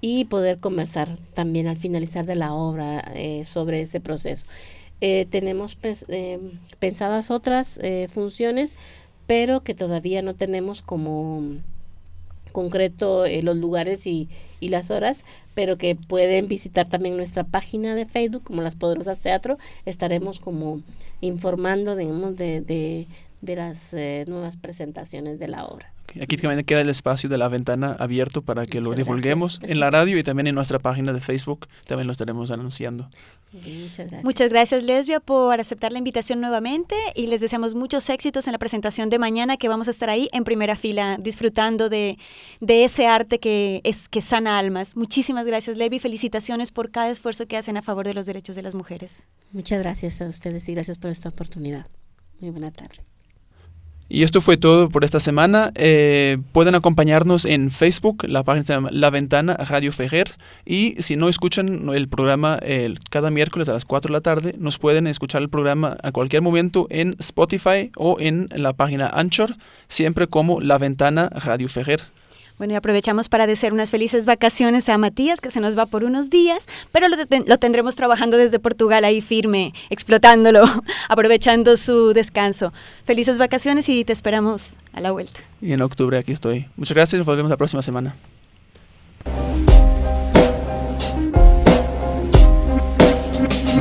Y 0.00 0.24
poder 0.24 0.58
conversar 0.58 1.08
también 1.34 1.66
al 1.66 1.76
finalizar 1.76 2.26
de 2.26 2.34
la 2.34 2.54
obra 2.54 3.00
eh, 3.14 3.44
sobre 3.44 3.80
ese 3.80 4.00
proceso. 4.00 4.46
Eh, 5.00 5.26
tenemos 5.30 5.78
eh, 6.08 6.38
pensadas 6.78 7.30
otras 7.30 7.80
funciones, 8.12 8.72
pero 9.26 9.62
que 9.62 9.74
todavía 9.74 10.22
no 10.22 10.34
tenemos 10.34 10.82
como 10.82 11.42
concreto 12.52 13.24
los 13.42 13.56
lugares 13.56 14.06
y, 14.06 14.28
y, 14.58 14.70
las 14.70 14.90
horas, 14.90 15.24
pero 15.54 15.78
que 15.78 15.94
pueden 15.94 16.48
visitar 16.48 16.88
también 16.88 17.16
nuestra 17.16 17.44
página 17.44 17.94
de 17.94 18.06
Facebook 18.06 18.42
como 18.42 18.62
Las 18.62 18.74
Poderosas 18.74 19.20
Teatro. 19.20 19.56
Estaremos 19.86 20.40
como 20.40 20.82
informando, 21.20 21.94
digamos, 21.94 22.36
de, 22.36 22.60
de, 22.60 23.06
de 23.40 23.56
las 23.56 23.94
nuevas 24.26 24.56
presentaciones 24.56 25.38
de 25.38 25.48
la 25.48 25.64
obra. 25.64 25.92
Aquí 26.20 26.36
también 26.36 26.64
queda 26.64 26.80
el 26.80 26.88
espacio 26.88 27.28
de 27.28 27.38
la 27.38 27.48
ventana 27.48 27.96
abierto 27.98 28.42
para 28.42 28.66
que 28.66 28.80
lo 28.80 28.94
divulguemos 28.94 29.60
en 29.62 29.80
la 29.80 29.90
radio 29.90 30.18
y 30.18 30.22
también 30.22 30.46
en 30.46 30.54
nuestra 30.54 30.78
página 30.78 31.12
de 31.12 31.20
Facebook. 31.20 31.68
También 31.86 32.06
lo 32.06 32.12
estaremos 32.12 32.50
anunciando. 32.50 33.08
muchas 33.52 34.06
gracias. 34.06 34.24
Muchas 34.24 34.50
gracias, 34.50 34.82
Lesbia, 34.82 35.20
por 35.20 35.60
aceptar 35.60 35.92
la 35.92 35.98
invitación 35.98 36.40
nuevamente 36.40 36.96
y 37.14 37.26
les 37.26 37.40
deseamos 37.40 37.74
muchos 37.74 38.08
éxitos 38.10 38.46
en 38.46 38.52
la 38.52 38.58
presentación 38.58 39.08
de 39.08 39.18
mañana, 39.18 39.56
que 39.56 39.68
vamos 39.68 39.88
a 39.88 39.92
estar 39.92 40.10
ahí 40.10 40.28
en 40.32 40.44
primera 40.44 40.76
fila 40.76 41.16
disfrutando 41.20 41.88
de, 41.88 42.18
de 42.60 42.84
ese 42.84 43.06
arte 43.06 43.38
que, 43.38 43.80
es, 43.84 44.08
que 44.08 44.20
sana 44.20 44.58
almas. 44.58 44.96
Muchísimas 44.96 45.46
gracias, 45.46 45.76
Levi. 45.76 45.98
Felicitaciones 45.98 46.70
por 46.70 46.90
cada 46.90 47.10
esfuerzo 47.10 47.46
que 47.46 47.56
hacen 47.56 47.76
a 47.76 47.82
favor 47.82 48.06
de 48.06 48.14
los 48.14 48.26
derechos 48.26 48.56
de 48.56 48.62
las 48.62 48.74
mujeres. 48.74 49.24
Muchas 49.52 49.80
gracias 49.80 50.20
a 50.20 50.26
ustedes 50.26 50.68
y 50.68 50.74
gracias 50.74 50.98
por 50.98 51.10
esta 51.10 51.28
oportunidad. 51.28 51.86
Muy 52.40 52.50
buena 52.50 52.70
tarde. 52.70 53.04
Y 54.12 54.24
esto 54.24 54.40
fue 54.40 54.56
todo 54.56 54.88
por 54.88 55.04
esta 55.04 55.20
semana. 55.20 55.70
Eh, 55.76 56.38
pueden 56.50 56.74
acompañarnos 56.74 57.44
en 57.44 57.70
Facebook, 57.70 58.24
la 58.26 58.42
página 58.42 58.88
La 58.90 59.08
Ventana 59.10 59.54
Radio 59.54 59.92
Fejer. 59.92 60.34
Y 60.66 60.96
si 60.98 61.14
no 61.14 61.28
escuchan 61.28 61.88
el 61.94 62.08
programa 62.08 62.58
cada 63.08 63.30
miércoles 63.30 63.68
a 63.68 63.72
las 63.72 63.84
4 63.84 64.08
de 64.08 64.12
la 64.12 64.20
tarde, 64.20 64.54
nos 64.58 64.78
pueden 64.78 65.06
escuchar 65.06 65.42
el 65.42 65.48
programa 65.48 65.96
a 66.02 66.10
cualquier 66.10 66.42
momento 66.42 66.88
en 66.90 67.14
Spotify 67.20 67.92
o 67.96 68.16
en 68.18 68.48
la 68.52 68.72
página 68.72 69.06
Anchor, 69.06 69.54
siempre 69.86 70.26
como 70.26 70.60
La 70.60 70.78
Ventana 70.78 71.28
Radio 71.28 71.68
Fejer. 71.68 72.02
Bueno, 72.60 72.74
y 72.74 72.76
aprovechamos 72.76 73.30
para 73.30 73.46
desear 73.46 73.72
unas 73.72 73.90
felices 73.90 74.26
vacaciones 74.26 74.90
a 74.90 74.98
Matías, 74.98 75.40
que 75.40 75.50
se 75.50 75.60
nos 75.60 75.78
va 75.78 75.86
por 75.86 76.04
unos 76.04 76.28
días, 76.28 76.68
pero 76.92 77.08
lo, 77.08 77.16
lo 77.16 77.58
tendremos 77.58 77.96
trabajando 77.96 78.36
desde 78.36 78.58
Portugal 78.58 79.02
ahí 79.04 79.22
firme, 79.22 79.72
explotándolo, 79.88 80.64
aprovechando 81.08 81.78
su 81.78 82.12
descanso. 82.12 82.74
Felices 83.04 83.38
vacaciones 83.38 83.88
y 83.88 84.04
te 84.04 84.12
esperamos 84.12 84.74
a 84.92 85.00
la 85.00 85.10
vuelta. 85.10 85.40
Y 85.62 85.72
en 85.72 85.80
octubre 85.80 86.18
aquí 86.18 86.32
estoy. 86.32 86.66
Muchas 86.76 86.94
gracias, 86.94 87.24
nos 87.24 87.34
vemos 87.34 87.48
la 87.48 87.56
próxima 87.56 87.80
semana. 87.80 88.14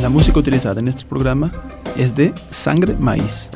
La 0.02 0.08
música 0.08 0.40
utilizada 0.40 0.80
en 0.80 0.88
este 0.88 1.04
programa 1.04 1.52
es 1.98 2.16
de 2.16 2.34
Sangre 2.50 2.94
Maíz, 2.94 3.50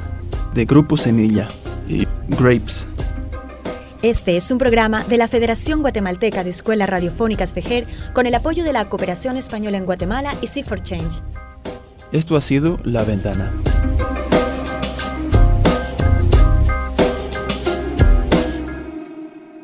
de 0.54 0.66
Grupo 0.66 0.98
Semilla 0.98 1.48
y 1.88 2.06
Grapes. 2.28 2.90
Este 4.04 4.36
es 4.36 4.52
un 4.52 4.58
programa 4.58 5.06
de 5.06 5.16
la 5.16 5.30
Federación 5.30 5.80
Guatemalteca 5.80 6.44
de 6.44 6.50
Escuelas 6.50 6.90
Radiofónicas 6.90 7.54
FEJER 7.54 7.88
con 8.12 8.26
el 8.26 8.36
apoyo 8.36 8.66
de 8.66 8.74
la 8.74 8.90
Cooperación 8.90 9.38
Española 9.38 9.78
en 9.78 9.86
Guatemala 9.86 10.36
y 10.42 10.48
Sea 10.48 10.66
for 10.66 10.82
Change. 10.82 11.22
Esto 12.12 12.36
ha 12.36 12.42
sido 12.42 12.82
La 12.84 13.06
Ventana. 13.06 13.50